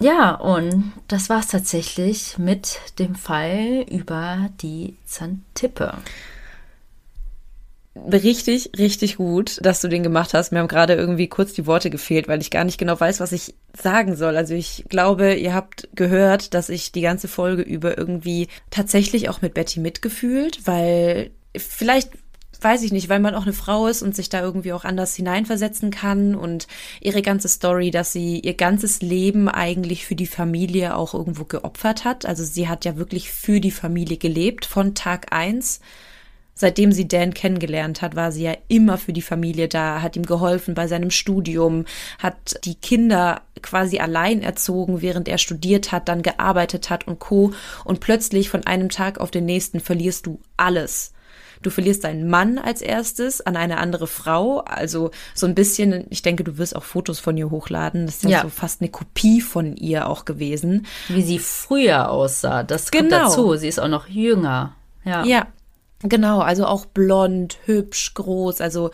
Ja, 0.00 0.34
und 0.34 0.92
das 1.08 1.30
war 1.30 1.40
es 1.40 1.48
tatsächlich 1.48 2.36
mit 2.38 2.80
dem 2.98 3.14
Fall 3.14 3.86
über 3.90 4.50
die 4.60 4.96
Zantippe. 5.06 5.94
Richtig, 7.96 8.72
richtig 8.76 9.16
gut, 9.16 9.58
dass 9.62 9.80
du 9.80 9.88
den 9.88 10.02
gemacht 10.02 10.34
hast. 10.34 10.52
Mir 10.52 10.58
haben 10.58 10.68
gerade 10.68 10.94
irgendwie 10.94 11.28
kurz 11.28 11.54
die 11.54 11.66
Worte 11.66 11.88
gefehlt, 11.88 12.28
weil 12.28 12.42
ich 12.42 12.50
gar 12.50 12.64
nicht 12.64 12.76
genau 12.76 12.98
weiß, 12.98 13.20
was 13.20 13.32
ich 13.32 13.54
sagen 13.72 14.16
soll. 14.16 14.36
Also 14.36 14.54
ich 14.54 14.84
glaube, 14.90 15.34
ihr 15.34 15.54
habt 15.54 15.88
gehört, 15.94 16.52
dass 16.52 16.68
ich 16.68 16.92
die 16.92 17.00
ganze 17.00 17.26
Folge 17.26 17.62
über 17.62 17.96
irgendwie 17.96 18.48
tatsächlich 18.70 19.30
auch 19.30 19.40
mit 19.40 19.54
Betty 19.54 19.80
mitgefühlt, 19.80 20.66
weil 20.66 21.30
vielleicht 21.56 22.10
weiß 22.62 22.82
ich 22.82 22.92
nicht, 22.92 23.08
weil 23.08 23.20
man 23.20 23.34
auch 23.34 23.42
eine 23.42 23.52
Frau 23.52 23.86
ist 23.86 24.02
und 24.02 24.14
sich 24.14 24.28
da 24.28 24.40
irgendwie 24.40 24.72
auch 24.72 24.84
anders 24.84 25.14
hineinversetzen 25.14 25.90
kann 25.90 26.34
und 26.34 26.66
ihre 27.00 27.22
ganze 27.22 27.48
Story, 27.48 27.90
dass 27.90 28.12
sie 28.12 28.40
ihr 28.40 28.54
ganzes 28.54 29.02
Leben 29.02 29.48
eigentlich 29.48 30.06
für 30.06 30.14
die 30.14 30.26
Familie 30.26 30.96
auch 30.96 31.14
irgendwo 31.14 31.44
geopfert 31.44 32.04
hat. 32.04 32.26
Also 32.26 32.44
sie 32.44 32.68
hat 32.68 32.84
ja 32.84 32.96
wirklich 32.96 33.30
für 33.30 33.60
die 33.60 33.70
Familie 33.70 34.16
gelebt 34.16 34.64
von 34.64 34.94
Tag 34.94 35.32
eins. 35.32 35.80
Seitdem 36.58 36.90
sie 36.90 37.06
Dan 37.06 37.34
kennengelernt 37.34 38.00
hat, 38.00 38.16
war 38.16 38.32
sie 38.32 38.44
ja 38.44 38.54
immer 38.68 38.96
für 38.96 39.12
die 39.12 39.20
Familie 39.20 39.68
da, 39.68 40.00
hat 40.00 40.16
ihm 40.16 40.24
geholfen 40.24 40.72
bei 40.72 40.88
seinem 40.88 41.10
Studium, 41.10 41.84
hat 42.18 42.58
die 42.64 42.76
Kinder 42.76 43.42
quasi 43.60 43.98
allein 43.98 44.40
erzogen, 44.40 45.02
während 45.02 45.28
er 45.28 45.36
studiert 45.36 45.92
hat, 45.92 46.08
dann 46.08 46.22
gearbeitet 46.22 46.88
hat 46.88 47.06
und 47.06 47.18
co. 47.18 47.52
Und 47.84 48.00
plötzlich 48.00 48.48
von 48.48 48.66
einem 48.66 48.88
Tag 48.88 49.18
auf 49.20 49.30
den 49.30 49.44
nächsten 49.44 49.80
verlierst 49.80 50.24
du 50.24 50.40
alles. 50.56 51.12
Du 51.62 51.70
verlierst 51.70 52.04
deinen 52.04 52.28
Mann 52.28 52.58
als 52.58 52.82
erstes 52.82 53.40
an 53.40 53.56
eine 53.56 53.78
andere 53.78 54.06
Frau. 54.06 54.60
Also 54.60 55.10
so 55.34 55.46
ein 55.46 55.54
bisschen, 55.54 56.06
ich 56.10 56.22
denke, 56.22 56.44
du 56.44 56.58
wirst 56.58 56.76
auch 56.76 56.84
Fotos 56.84 57.18
von 57.18 57.36
ihr 57.36 57.50
hochladen. 57.50 58.06
Das 58.06 58.16
ist 58.16 58.24
ja, 58.30 58.42
so 58.42 58.48
fast 58.48 58.80
eine 58.80 58.90
Kopie 58.90 59.40
von 59.40 59.76
ihr 59.76 60.08
auch 60.08 60.24
gewesen. 60.24 60.86
Wie 61.08 61.22
sie 61.22 61.38
früher 61.38 62.10
aussah, 62.10 62.62
das 62.62 62.90
kommt 62.90 63.10
Genau. 63.10 63.24
dazu. 63.24 63.56
Sie 63.56 63.68
ist 63.68 63.78
auch 63.80 63.88
noch 63.88 64.08
jünger. 64.08 64.74
Ja. 65.04 65.24
Ja, 65.24 65.46
genau. 66.00 66.40
Also 66.40 66.66
auch 66.66 66.84
blond, 66.86 67.58
hübsch, 67.64 68.14
groß. 68.14 68.60
Also 68.60 68.90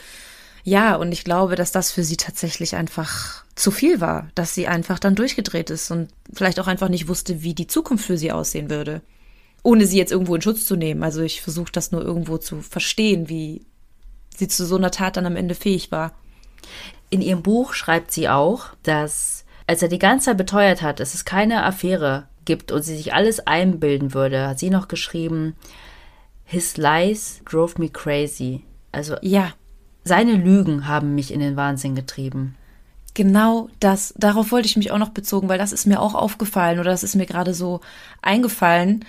ja, 0.64 0.94
und 0.96 1.10
ich 1.10 1.24
glaube, 1.24 1.56
dass 1.56 1.72
das 1.72 1.90
für 1.90 2.04
sie 2.04 2.16
tatsächlich 2.16 2.76
einfach 2.76 3.42
zu 3.56 3.70
viel 3.70 4.00
war, 4.00 4.28
dass 4.34 4.54
sie 4.54 4.68
einfach 4.68 4.98
dann 4.98 5.14
durchgedreht 5.16 5.70
ist 5.70 5.90
und 5.90 6.08
vielleicht 6.32 6.60
auch 6.60 6.68
einfach 6.68 6.88
nicht 6.88 7.08
wusste, 7.08 7.42
wie 7.42 7.52
die 7.54 7.66
Zukunft 7.66 8.04
für 8.06 8.16
sie 8.16 8.30
aussehen 8.32 8.70
würde. 8.70 9.02
Ohne 9.62 9.86
sie 9.86 9.98
jetzt 9.98 10.12
irgendwo 10.12 10.34
in 10.34 10.42
Schutz 10.42 10.66
zu 10.66 10.76
nehmen. 10.76 11.02
Also 11.02 11.22
ich 11.22 11.40
versuche 11.40 11.72
das 11.72 11.92
nur 11.92 12.02
irgendwo 12.02 12.38
zu 12.38 12.60
verstehen, 12.60 13.28
wie 13.28 13.64
sie 14.36 14.48
zu 14.48 14.66
so 14.66 14.76
einer 14.76 14.90
Tat 14.90 15.16
dann 15.16 15.26
am 15.26 15.36
Ende 15.36 15.54
fähig 15.54 15.92
war. 15.92 16.12
In 17.10 17.20
ihrem 17.20 17.42
Buch 17.42 17.74
schreibt 17.74 18.10
sie 18.12 18.28
auch, 18.28 18.68
dass 18.82 19.44
als 19.66 19.82
er 19.82 19.88
die 19.88 19.98
ganze 19.98 20.26
Zeit 20.26 20.38
beteuert 20.38 20.82
hat, 20.82 21.00
dass 21.00 21.14
es 21.14 21.24
keine 21.24 21.64
Affäre 21.64 22.26
gibt 22.44 22.72
und 22.72 22.82
sie 22.82 22.96
sich 22.96 23.14
alles 23.14 23.46
einbilden 23.46 24.14
würde, 24.14 24.48
hat 24.48 24.58
sie 24.58 24.70
noch 24.70 24.88
geschrieben, 24.88 25.54
His 26.44 26.76
lies 26.76 27.40
drove 27.44 27.80
me 27.80 27.88
crazy. 27.88 28.64
Also 28.90 29.16
Ja, 29.22 29.52
seine 30.04 30.32
Lügen 30.32 30.88
haben 30.88 31.14
mich 31.14 31.32
in 31.32 31.40
den 31.40 31.56
Wahnsinn 31.56 31.94
getrieben. 31.94 32.56
Genau 33.14 33.68
das. 33.78 34.14
Darauf 34.16 34.52
wollte 34.52 34.66
ich 34.66 34.76
mich 34.76 34.90
auch 34.90 34.98
noch 34.98 35.10
bezogen, 35.10 35.48
weil 35.48 35.58
das 35.58 35.72
ist 35.72 35.86
mir 35.86 36.00
auch 36.00 36.14
aufgefallen 36.14 36.80
oder 36.80 36.90
das 36.90 37.04
ist 37.04 37.14
mir 37.14 37.26
gerade 37.26 37.54
so 37.54 37.80
eingefallen. 38.22 39.04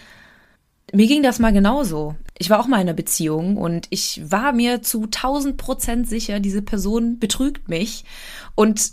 Mir 0.93 1.07
ging 1.07 1.23
das 1.23 1.39
mal 1.39 1.51
genauso. 1.51 2.15
Ich 2.37 2.49
war 2.49 2.59
auch 2.59 2.67
mal 2.67 2.77
in 2.77 2.83
einer 2.83 2.93
Beziehung 2.93 3.57
und 3.57 3.87
ich 3.89 4.21
war 4.23 4.53
mir 4.53 4.83
zu 4.83 5.03
1000 5.03 5.57
Prozent 5.57 6.07
sicher, 6.07 6.39
diese 6.39 6.61
Person 6.61 7.17
betrügt 7.17 7.67
mich. 7.67 8.05
Und 8.53 8.91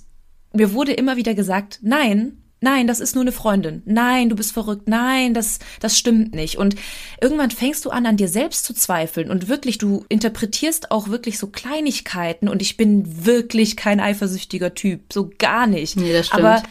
mir 0.54 0.72
wurde 0.72 0.92
immer 0.92 1.16
wieder 1.16 1.34
gesagt, 1.34 1.78
nein, 1.82 2.38
nein, 2.60 2.86
das 2.86 3.00
ist 3.00 3.14
nur 3.14 3.22
eine 3.22 3.32
Freundin. 3.32 3.82
Nein, 3.84 4.30
du 4.30 4.36
bist 4.36 4.52
verrückt. 4.52 4.88
Nein, 4.88 5.34
das, 5.34 5.58
das 5.80 5.98
stimmt 5.98 6.34
nicht. 6.34 6.56
Und 6.56 6.74
irgendwann 7.20 7.50
fängst 7.50 7.84
du 7.84 7.90
an, 7.90 8.06
an 8.06 8.16
dir 8.16 8.28
selbst 8.28 8.64
zu 8.64 8.72
zweifeln. 8.72 9.30
Und 9.30 9.48
wirklich, 9.48 9.76
du 9.76 10.04
interpretierst 10.08 10.90
auch 10.90 11.08
wirklich 11.08 11.38
so 11.38 11.48
Kleinigkeiten. 11.48 12.48
Und 12.48 12.62
ich 12.62 12.78
bin 12.78 13.26
wirklich 13.26 13.76
kein 13.76 14.00
eifersüchtiger 14.00 14.74
Typ. 14.74 15.12
So 15.12 15.30
gar 15.38 15.66
nicht. 15.66 15.96
Nee, 15.96 16.12
das 16.12 16.28
stimmt. 16.28 16.44
Aber 16.44 16.62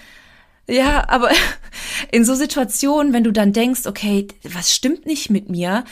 ja, 0.70 1.08
aber 1.10 1.30
in 2.12 2.26
so 2.26 2.36
Situationen, 2.36 3.14
wenn 3.14 3.24
du 3.24 3.32
dann 3.32 3.54
denkst, 3.54 3.86
okay, 3.86 4.28
was 4.44 4.74
stimmt 4.74 5.06
nicht 5.06 5.30
mit 5.30 5.50
mir? 5.50 5.84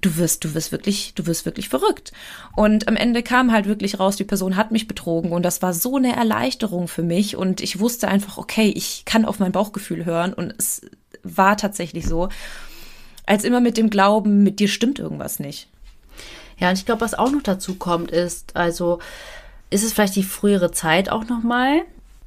Du 0.00 0.16
wirst, 0.16 0.44
du 0.44 0.54
wirst 0.54 0.72
wirklich, 0.72 1.12
du 1.14 1.26
wirst 1.26 1.44
wirklich 1.44 1.68
verrückt. 1.68 2.12
Und 2.56 2.88
am 2.88 2.96
Ende 2.96 3.22
kam 3.22 3.52
halt 3.52 3.66
wirklich 3.66 4.00
raus, 4.00 4.16
die 4.16 4.24
Person 4.24 4.56
hat 4.56 4.70
mich 4.70 4.88
betrogen 4.88 5.32
und 5.32 5.42
das 5.42 5.60
war 5.60 5.74
so 5.74 5.96
eine 5.96 6.16
Erleichterung 6.16 6.88
für 6.88 7.02
mich 7.02 7.36
und 7.36 7.60
ich 7.60 7.80
wusste 7.80 8.08
einfach, 8.08 8.38
okay, 8.38 8.72
ich 8.74 9.04
kann 9.04 9.26
auf 9.26 9.38
mein 9.38 9.52
Bauchgefühl 9.52 10.06
hören 10.06 10.32
und 10.32 10.54
es 10.56 10.82
war 11.22 11.58
tatsächlich 11.58 12.06
so, 12.06 12.30
als 13.26 13.44
immer 13.44 13.60
mit 13.60 13.76
dem 13.76 13.90
Glauben, 13.90 14.42
mit 14.42 14.58
dir 14.58 14.68
stimmt 14.68 14.98
irgendwas 14.98 15.38
nicht. 15.38 15.68
Ja, 16.58 16.70
und 16.70 16.78
ich 16.78 16.86
glaube, 16.86 17.02
was 17.02 17.14
auch 17.14 17.30
noch 17.30 17.42
dazu 17.42 17.74
kommt, 17.74 18.10
ist, 18.10 18.56
also 18.56 19.00
ist 19.70 19.84
es 19.84 19.92
vielleicht 19.92 20.16
die 20.16 20.22
frühere 20.22 20.72
Zeit 20.72 21.10
auch 21.10 21.26
nochmal. 21.26 21.82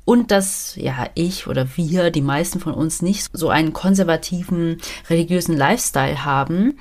Und 0.06 0.32
dass, 0.32 0.76
ja, 0.76 1.08
ich 1.16 1.48
oder 1.48 1.78
wir, 1.78 2.12
die 2.12 2.22
meisten 2.22 2.60
von 2.60 2.74
uns 2.74 3.02
nicht 3.02 3.30
so 3.32 3.50
einen 3.50 3.72
konservativen 3.72 4.78
religiösen 5.10 5.56
Lifestyle 5.56 6.26
haben. 6.26 6.78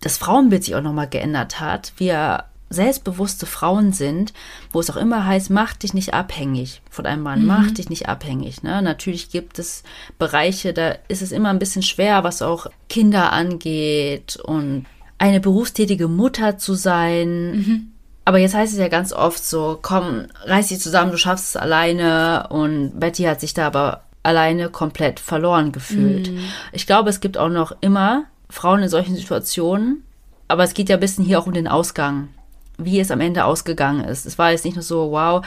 Das 0.00 0.18
Frauenbild 0.18 0.64
sich 0.64 0.74
auch 0.74 0.82
nochmal 0.82 1.08
geändert 1.08 1.60
hat. 1.60 1.92
Wir 1.96 2.44
selbstbewusste 2.70 3.46
Frauen 3.46 3.92
sind, 3.92 4.32
wo 4.70 4.78
es 4.78 4.90
auch 4.90 4.96
immer 4.96 5.26
heißt, 5.26 5.50
mach 5.50 5.74
dich 5.74 5.92
nicht 5.92 6.14
abhängig 6.14 6.82
von 6.88 7.04
einem 7.04 7.22
Mann, 7.22 7.44
mach 7.44 7.70
dich 7.72 7.90
nicht 7.90 8.08
abhängig. 8.08 8.62
Ne? 8.62 8.80
Natürlich 8.80 9.30
gibt 9.30 9.58
es 9.58 9.82
Bereiche, 10.18 10.72
da 10.72 10.96
ist 11.08 11.20
es 11.20 11.32
immer 11.32 11.50
ein 11.50 11.58
bisschen 11.58 11.82
schwer, 11.82 12.22
was 12.22 12.42
auch 12.42 12.68
Kinder 12.88 13.32
angeht 13.32 14.36
und 14.36 14.86
eine 15.18 15.40
berufstätige 15.40 16.06
Mutter 16.06 16.58
zu 16.58 16.74
sein. 16.74 17.92
Aber 18.24 18.38
jetzt 18.38 18.54
heißt 18.54 18.72
es 18.72 18.78
ja 18.78 18.88
ganz 18.88 19.12
oft 19.12 19.42
so, 19.42 19.78
komm, 19.80 20.26
reiß 20.44 20.68
dich 20.68 20.80
zusammen, 20.80 21.10
du 21.10 21.16
schaffst 21.18 21.48
es 21.48 21.56
alleine. 21.56 22.46
Und 22.50 23.00
Betty 23.00 23.24
hat 23.24 23.40
sich 23.40 23.54
da 23.54 23.66
aber 23.66 24.02
alleine 24.22 24.68
komplett 24.68 25.18
verloren 25.18 25.72
gefühlt. 25.72 26.30
Ich 26.72 26.86
glaube, 26.86 27.10
es 27.10 27.20
gibt 27.20 27.38
auch 27.38 27.48
noch 27.48 27.72
immer 27.80 28.24
Frauen 28.50 28.82
in 28.82 28.88
solchen 28.88 29.16
Situationen, 29.16 30.04
aber 30.48 30.64
es 30.64 30.74
geht 30.74 30.88
ja 30.88 30.96
ein 30.96 31.00
bisschen 31.00 31.24
hier 31.24 31.38
auch 31.38 31.46
um 31.46 31.54
den 31.54 31.68
Ausgang, 31.68 32.28
wie 32.76 33.00
es 33.00 33.10
am 33.10 33.20
Ende 33.20 33.44
ausgegangen 33.44 34.04
ist. 34.04 34.26
Es 34.26 34.38
war 34.38 34.50
jetzt 34.50 34.64
nicht 34.64 34.74
nur 34.74 34.82
so, 34.82 35.10
wow, 35.12 35.44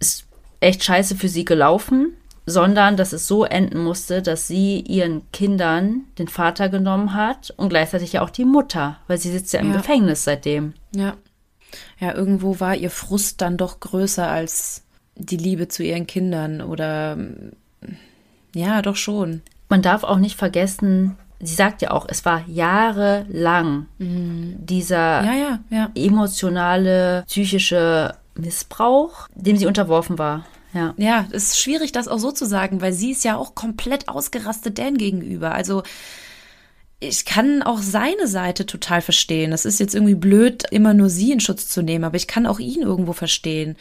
ist 0.00 0.26
echt 0.60 0.82
scheiße 0.82 1.14
für 1.14 1.28
sie 1.28 1.44
gelaufen, 1.44 2.14
sondern 2.46 2.96
dass 2.96 3.12
es 3.12 3.28
so 3.28 3.44
enden 3.44 3.84
musste, 3.84 4.22
dass 4.22 4.48
sie 4.48 4.80
ihren 4.80 5.30
Kindern 5.32 6.06
den 6.18 6.28
Vater 6.28 6.68
genommen 6.68 7.14
hat 7.14 7.52
und 7.56 7.68
gleichzeitig 7.68 8.14
ja 8.14 8.22
auch 8.22 8.30
die 8.30 8.46
Mutter, 8.46 8.96
weil 9.06 9.18
sie 9.18 9.30
sitzt 9.30 9.52
ja 9.52 9.60
im 9.60 9.70
Ja. 9.70 9.76
Gefängnis 9.76 10.24
seitdem. 10.24 10.72
Ja. 10.94 11.14
Ja, 11.98 12.14
irgendwo 12.14 12.60
war 12.60 12.74
ihr 12.76 12.90
Frust 12.90 13.40
dann 13.40 13.56
doch 13.56 13.80
größer 13.80 14.28
als 14.28 14.82
die 15.16 15.36
Liebe 15.36 15.68
zu 15.68 15.82
ihren 15.82 16.06
Kindern 16.06 16.60
oder 16.62 17.16
ja, 18.54 18.82
doch 18.82 18.96
schon. 18.96 19.42
Man 19.68 19.82
darf 19.82 20.04
auch 20.04 20.18
nicht 20.18 20.36
vergessen, 20.36 21.16
sie 21.40 21.54
sagt 21.54 21.82
ja 21.82 21.90
auch, 21.90 22.06
es 22.08 22.24
war 22.24 22.44
jahrelang 22.48 23.86
dieser 23.98 25.22
Ja, 25.24 25.34
ja, 25.34 25.58
ja. 25.70 25.90
emotionale, 25.94 27.24
psychische 27.26 28.14
Missbrauch, 28.34 29.28
dem 29.34 29.56
sie 29.56 29.66
unterworfen 29.66 30.18
war. 30.18 30.46
Ja. 30.72 30.94
Ja, 30.96 31.26
es 31.30 31.44
ist 31.44 31.60
schwierig, 31.60 31.92
das 31.92 32.08
auch 32.08 32.18
so 32.18 32.30
zu 32.30 32.46
sagen, 32.46 32.80
weil 32.80 32.92
sie 32.92 33.12
ist 33.12 33.24
ja 33.24 33.36
auch 33.36 33.54
komplett 33.54 34.08
ausgerastet 34.08 34.78
Dan 34.78 34.98
gegenüber. 34.98 35.52
Also 35.52 35.82
ich 37.00 37.24
kann 37.24 37.62
auch 37.62 37.78
seine 37.78 38.26
Seite 38.26 38.66
total 38.66 39.02
verstehen. 39.02 39.52
Es 39.52 39.64
ist 39.64 39.78
jetzt 39.78 39.94
irgendwie 39.94 40.16
blöd, 40.16 40.64
immer 40.70 40.94
nur 40.94 41.08
sie 41.08 41.32
in 41.32 41.40
Schutz 41.40 41.68
zu 41.68 41.82
nehmen, 41.82 42.04
aber 42.04 42.16
ich 42.16 42.26
kann 42.26 42.46
auch 42.46 42.58
ihn 42.58 42.82
irgendwo 42.82 43.12
verstehen. 43.12 43.76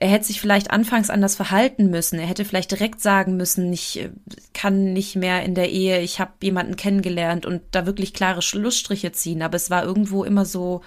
Er 0.00 0.08
hätte 0.08 0.26
sich 0.26 0.40
vielleicht 0.40 0.70
anfangs 0.70 1.10
anders 1.10 1.34
verhalten 1.34 1.90
müssen. 1.90 2.18
Er 2.18 2.26
hätte 2.26 2.44
vielleicht 2.44 2.70
direkt 2.70 3.00
sagen 3.00 3.36
müssen, 3.36 3.72
ich 3.72 4.00
äh, 4.00 4.10
kann 4.54 4.92
nicht 4.92 5.16
mehr 5.16 5.42
in 5.42 5.54
der 5.54 5.70
Ehe, 5.70 6.00
ich 6.00 6.20
habe 6.20 6.32
jemanden 6.42 6.76
kennengelernt 6.76 7.46
und 7.46 7.62
da 7.72 7.86
wirklich 7.86 8.14
klare 8.14 8.42
Schlussstriche 8.42 9.12
ziehen. 9.12 9.42
Aber 9.42 9.56
es 9.56 9.70
war 9.70 9.84
irgendwo 9.84 10.24
immer 10.24 10.44
so, 10.44 10.82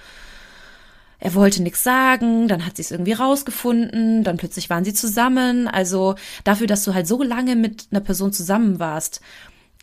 er 1.20 1.36
wollte 1.36 1.62
nichts 1.62 1.84
sagen, 1.84 2.48
dann 2.48 2.66
hat 2.66 2.78
sie 2.78 2.82
es 2.82 2.92
irgendwie 2.92 3.14
rausgefunden, 3.14 4.24
dann 4.24 4.38
plötzlich 4.38 4.70
waren 4.70 4.86
sie 4.86 4.94
zusammen. 4.94 5.68
Also 5.68 6.16
dafür, 6.44 6.68
dass 6.68 6.84
du 6.84 6.94
halt 6.94 7.08
so 7.08 7.22
lange 7.22 7.56
mit 7.56 7.88
einer 7.92 8.02
Person 8.02 8.34
zusammen 8.34 8.80
warst, 8.80 9.22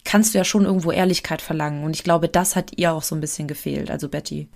kannst 0.09 0.33
du 0.35 0.39
ja 0.39 0.45
schon 0.45 0.65
irgendwo 0.65 0.91
Ehrlichkeit 0.91 1.43
verlangen. 1.43 1.85
Und 1.85 1.95
ich 1.95 2.03
glaube, 2.03 2.29
das 2.29 2.57
hat 2.57 2.71
ihr 2.77 2.93
auch 2.93 3.03
so 3.03 3.15
ein 3.15 3.21
bisschen 3.21 3.47
gefehlt, 3.47 3.91
also 3.91 4.09
Betty. 4.09 4.49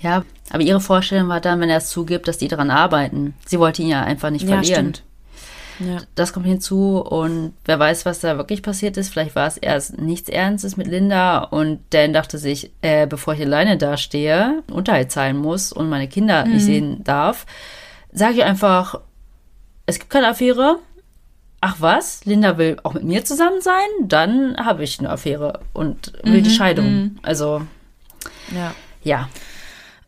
Ja, 0.00 0.24
aber 0.50 0.62
ihre 0.62 0.80
Vorstellung 0.80 1.28
war 1.28 1.40
dann, 1.40 1.60
wenn 1.60 1.68
er 1.70 1.78
es 1.78 1.90
zugibt, 1.90 2.28
dass 2.28 2.38
die 2.38 2.48
daran 2.48 2.70
arbeiten. 2.70 3.34
Sie 3.46 3.58
wollte 3.58 3.82
ihn 3.82 3.88
ja 3.88 4.02
einfach 4.04 4.30
nicht 4.30 4.42
Ja, 4.48 4.56
verlieren. 4.56 4.94
stimmt. 4.94 5.02
Ja. 5.80 5.98
Das 6.14 6.32
kommt 6.32 6.46
hinzu 6.46 6.98
und 7.00 7.54
wer 7.64 7.80
weiß, 7.80 8.06
was 8.06 8.20
da 8.20 8.36
wirklich 8.36 8.62
passiert 8.62 8.96
ist. 8.96 9.08
Vielleicht 9.08 9.34
war 9.34 9.48
es 9.48 9.56
erst 9.56 9.98
nichts 10.00 10.28
Ernstes 10.28 10.76
mit 10.76 10.86
Linda 10.86 11.38
und 11.38 11.80
Dan 11.90 12.12
dachte 12.12 12.38
sich, 12.38 12.70
äh, 12.82 13.08
bevor 13.08 13.34
ich 13.34 13.40
alleine 13.40 13.76
dastehe, 13.76 14.62
Unterhalt 14.70 15.10
zahlen 15.10 15.36
muss 15.36 15.72
und 15.72 15.88
meine 15.88 16.06
Kinder 16.06 16.44
nicht 16.44 16.64
sehen 16.64 17.02
darf, 17.02 17.44
sage 18.12 18.34
ich 18.34 18.44
einfach, 18.44 19.00
es 19.86 19.98
gibt 19.98 20.10
keine 20.10 20.28
Affäre. 20.28 20.78
Ach 21.66 21.76
was, 21.78 22.26
Linda 22.26 22.58
will 22.58 22.76
auch 22.82 22.92
mit 22.92 23.04
mir 23.04 23.24
zusammen 23.24 23.62
sein? 23.62 23.88
Dann 24.02 24.54
habe 24.58 24.84
ich 24.84 24.98
eine 24.98 25.08
Affäre 25.08 25.60
und 25.72 26.12
will 26.22 26.42
die 26.42 26.50
Scheidung. 26.50 27.16
Also, 27.22 27.62
ja. 28.54 28.74
ja. 29.02 29.30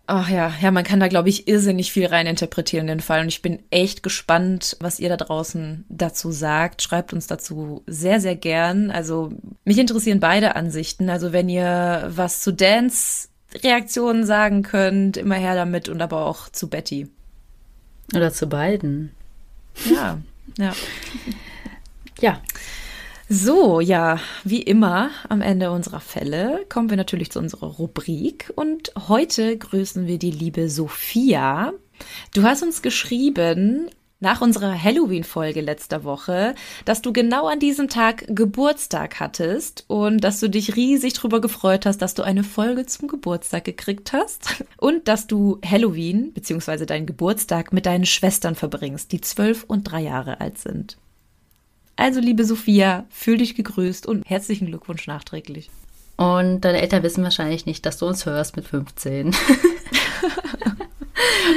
Ach 0.07 0.29
ja, 0.29 0.53
ja, 0.61 0.71
man 0.71 0.85
kann 0.85 1.01
da, 1.01 1.09
glaube 1.09 1.31
ich, 1.31 1.49
irrsinnig 1.49 1.93
viel 1.93 2.05
reininterpretieren 2.05 2.89
in 2.89 2.99
den 2.99 3.01
Fall. 3.01 3.23
Und 3.23 3.29
ich 3.29 3.41
bin 3.41 3.61
echt 3.71 4.03
gespannt, 4.03 4.77
was 4.81 5.01
ihr 5.01 5.09
da 5.09 5.17
draußen 5.17 5.87
dazu 5.89 6.31
sagt. 6.31 6.83
Schreibt 6.83 7.15
uns 7.15 7.27
dazu 7.27 7.83
sehr, 7.87 8.21
sehr 8.21 8.37
gern. 8.37 8.91
Also 8.91 9.33
mich 9.65 9.79
interessieren 9.79 10.21
beide 10.21 10.57
Ansichten. 10.57 11.09
Also 11.09 11.33
wenn 11.33 11.49
ihr 11.49 12.05
was 12.09 12.43
zu 12.43 12.53
Dans 12.53 13.31
Reaktionen 13.65 14.27
sagen 14.27 14.61
könnt, 14.61 15.17
immer 15.17 15.37
her 15.37 15.55
damit 15.55 15.89
und 15.89 16.03
aber 16.03 16.27
auch 16.27 16.51
zu 16.51 16.69
Betty. 16.69 17.09
Oder 18.15 18.31
zu 18.31 18.47
beiden. 18.47 19.13
Ja, 19.91 20.19
ja. 20.59 20.75
Ja. 22.21 22.41
So, 23.29 23.81
ja, 23.81 24.21
wie 24.45 24.63
immer 24.63 25.11
am 25.29 25.43
Ende 25.43 25.71
unserer 25.71 26.01
Fälle 26.01 26.65
kommen 26.69 26.89
wir 26.89 26.97
natürlich 26.97 27.31
zu 27.31 27.41
unserer 27.41 27.67
Rubrik 27.67 28.53
und 28.55 28.93
heute 29.09 29.59
grüßen 29.59 30.07
wir 30.07 30.19
die 30.19 30.31
liebe 30.31 30.71
Sophia. 30.71 31.75
Du 32.35 32.45
hast 32.45 32.63
uns 32.63 32.83
geschrieben 32.83 33.91
nach 34.21 34.41
unserer 34.41 34.83
Halloween-Folge 34.83 35.61
letzter 35.61 36.05
Woche, 36.05 36.55
dass 36.85 37.03
du 37.03 37.13
genau 37.13 37.47
an 37.47 37.61
diesem 37.61 37.89
Tag 37.89 38.25
Geburtstag 38.29 39.21
hattest 39.21 39.85
und 39.89 40.23
dass 40.23 40.41
du 40.41 40.49
dich 40.49 40.77
riesig 40.77 41.13
drüber 41.13 41.41
gefreut 41.41 41.85
hast, 41.85 41.99
dass 41.99 42.15
du 42.15 42.23
eine 42.23 42.43
Folge 42.45 42.87
zum 42.87 43.09
Geburtstag 43.09 43.65
gekriegt 43.65 44.13
hast 44.13 44.65
und 44.79 45.09
dass 45.09 45.27
du 45.27 45.61
Halloween 45.65 46.33
bzw. 46.33 46.87
deinen 46.87 47.07
Geburtstag 47.07 47.73
mit 47.73 47.87
deinen 47.87 48.07
Schwestern 48.07 48.55
verbringst, 48.55 49.13
die 49.13 49.21
zwölf 49.21 49.65
und 49.65 49.85
drei 49.85 50.01
Jahre 50.03 50.41
alt 50.41 50.59
sind. 50.59 50.97
Also, 51.97 52.21
liebe 52.21 52.45
Sophia, 52.45 53.07
fühl 53.09 53.39
dich 53.39 53.55
gegrüßt 53.55 54.07
und 54.07 54.23
herzlichen 54.27 54.67
Glückwunsch 54.67 55.07
nachträglich. 55.07 55.71
Und 56.17 56.63
deine 56.63 56.81
Eltern 56.81 57.03
wissen 57.03 57.25
wahrscheinlich 57.25 57.67
nicht, 57.67 57.85
dass 57.87 57.99
du 57.99 58.07
uns 58.07 58.25
hörst 58.27 58.57
mit 58.57 58.67
15. 58.67 59.35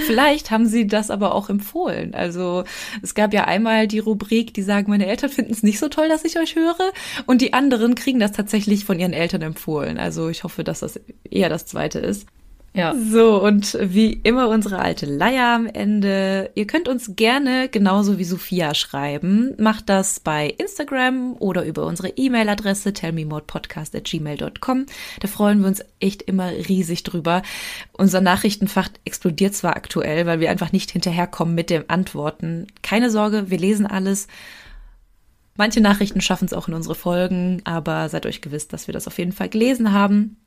Vielleicht 0.06 0.52
haben 0.52 0.66
sie 0.66 0.88
das 0.88 1.12
aber 1.12 1.36
auch 1.36 1.50
empfohlen. 1.50 2.14
Also 2.14 2.64
es 3.02 3.14
gab 3.14 3.34
ja 3.34 3.46
einmal 3.46 3.88
die 3.88 4.00
Rubrik, 4.00 4.54
die 4.54 4.62
sagen, 4.62 4.90
meine 4.90 5.08
Eltern 5.08 5.30
finden 5.30 5.52
es 5.52 5.64
nicht 5.64 5.80
so 5.80 5.90
toll, 5.90 6.08
dass 6.08 6.26
ich 6.26 6.40
euch 6.40 6.56
höre. 6.56 6.92
Und 7.26 7.42
die 7.42 7.54
anderen 7.54 7.96
kriegen 7.96 8.20
das 8.20 8.32
tatsächlich 8.32 8.86
von 8.86 9.00
ihren 9.00 9.14
Eltern 9.14 9.42
empfohlen. 9.42 9.98
Also 9.98 10.30
ich 10.30 10.44
hoffe, 10.44 10.64
dass 10.64 10.80
das 10.80 11.00
eher 11.30 11.50
das 11.50 11.66
zweite 11.66 12.00
ist. 12.00 12.26
Ja. 12.74 12.94
So, 12.96 13.44
und 13.44 13.78
wie 13.82 14.14
immer 14.14 14.48
unsere 14.48 14.80
alte 14.80 15.06
Leier 15.06 15.56
am 15.56 15.66
Ende. 15.66 16.52
Ihr 16.54 16.68
könnt 16.68 16.88
uns 16.88 17.16
gerne 17.16 17.68
genauso 17.68 18.20
wie 18.20 18.24
Sophia 18.24 18.76
schreiben. 18.76 19.56
Macht 19.58 19.90
das 19.90 20.20
bei 20.20 20.54
Instagram 20.58 21.36
oder 21.40 21.66
über 21.66 21.86
unsere 21.86 22.10
E-Mail-Adresse 22.10 22.94
tellmemodepodcast.gmail.com. 22.94 24.86
Da 25.20 25.28
freuen 25.28 25.62
wir 25.62 25.68
uns 25.68 25.84
echt 26.00 26.22
immer 26.22 26.52
riesig 26.52 27.04
drüber. 27.04 27.42
Unser 27.94 28.22
Nachrichtenfach 28.22 28.90
explodiert 29.04 29.56
zwar 29.56 29.76
aktuell, 29.76 30.26
weil 30.28 30.40
wir 30.40 30.52
einfach 30.52 30.72
nicht 30.72 30.92
hinterherkommen 30.92 31.56
mit 31.56 31.70
den 31.72 31.90
Antworten. 31.90 32.68
Keine 32.84 33.10
Sorge, 33.10 33.50
wir 33.50 33.58
lesen 33.58 33.88
alles. 33.88 34.28
Manche 35.58 35.82
Nachrichten 35.82 36.22
schaffen 36.22 36.46
es 36.46 36.54
auch 36.54 36.68
in 36.68 36.74
unsere 36.74 36.96
Folgen, 36.96 37.62
aber 37.66 38.08
seid 38.08 38.26
euch 38.26 38.42
gewiss, 38.42 38.70
dass 38.70 38.88
wir 38.88 38.94
das 38.94 39.08
auf 39.08 39.18
jeden 39.18 39.34
Fall 39.34 39.50
gelesen 39.50 39.92
haben. 39.92 40.38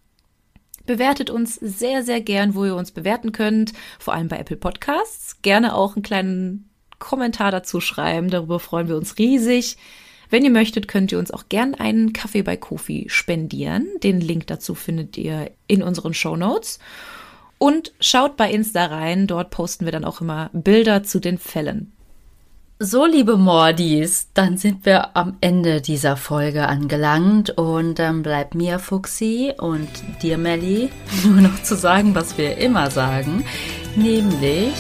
Bewertet 0.87 1.31
uns 1.31 1.55
sehr, 1.57 2.03
sehr 2.03 2.21
gern, 2.21 2.55
wo 2.55 2.65
ihr 2.65 2.77
uns 2.77 2.91
bewerten 2.91 3.33
könnt, 3.33 3.73
vor 3.99 4.15
allem 4.15 4.29
bei 4.29 4.39
Apple 4.39 4.57
Podcasts. 4.57 5.41
Gerne 5.43 5.75
auch 5.75 5.95
einen 5.95 6.03
kleinen 6.03 6.71
Kommentar 6.99 7.51
dazu 7.51 7.81
schreiben, 7.81 8.31
darüber 8.31 8.61
freuen 8.61 8.89
wir 8.89 8.97
uns 8.97 9.19
riesig. 9.19 9.77
Wenn 10.31 10.45
ihr 10.45 10.51
möchtet, 10.51 10.89
könnt 10.89 11.13
ihr 11.13 11.19
uns 11.19 11.31
auch 11.31 11.51
gern 11.51 11.75
einen 11.75 12.13
Kaffee 12.13 12.43
bei 12.43 12.57
Kofi 12.57 13.07
spendieren. 13.09 13.87
Den 14.03 14.21
Link 14.21 14.47
dazu 14.47 14.75
findet 14.75 15.19
ihr 15.19 15.51
in 15.67 15.83
unseren 15.83 16.15
Show 16.15 16.37
Notes. 16.37 16.79
Und 17.59 17.93
schaut 18.01 18.37
bei 18.37 18.51
Insta 18.51 18.87
rein, 18.87 19.27
dort 19.27 19.51
posten 19.51 19.85
wir 19.85 19.93
dann 19.93 20.05
auch 20.05 20.21
immer 20.21 20.51
Bilder 20.53 21.03
zu 21.03 21.21
den 21.21 21.39
Fällen. 21.39 21.93
So, 22.85 23.07
liebe 23.07 23.37
Mordis, 23.37 24.31
dann 24.35 24.57
sind 24.57 24.85
wir 24.85 25.17
am 25.17 25.37
Ende 25.41 25.81
dieser 25.81 26.17
Folge 26.17 26.67
angelangt 26.67 27.51
und 27.51 28.01
dann 28.01 28.25
bleibt 28.25 28.57
mir, 28.57 28.81
Fuxi, 28.81 29.53
und 29.57 29.89
dir, 30.21 30.37
Melli, 30.37 30.91
nur 31.25 31.43
noch 31.43 31.63
zu 31.63 31.77
sagen, 31.77 32.17
was 32.17 32.37
wir 32.39 32.59
immer 32.59 32.91
sagen, 32.91 33.45
nämlich 33.95 34.75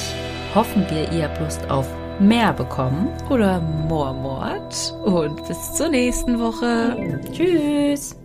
hoffen 0.52 0.84
wir, 0.90 1.12
ihr 1.12 1.28
habt 1.28 1.40
Lust 1.40 1.70
auf 1.70 1.86
mehr 2.18 2.52
bekommen. 2.52 3.06
Oder 3.30 3.60
Mormort. 3.60 4.96
Und 5.04 5.46
bis 5.46 5.74
zur 5.74 5.88
nächsten 5.88 6.40
Woche. 6.40 7.20
Tschüss! 7.32 8.21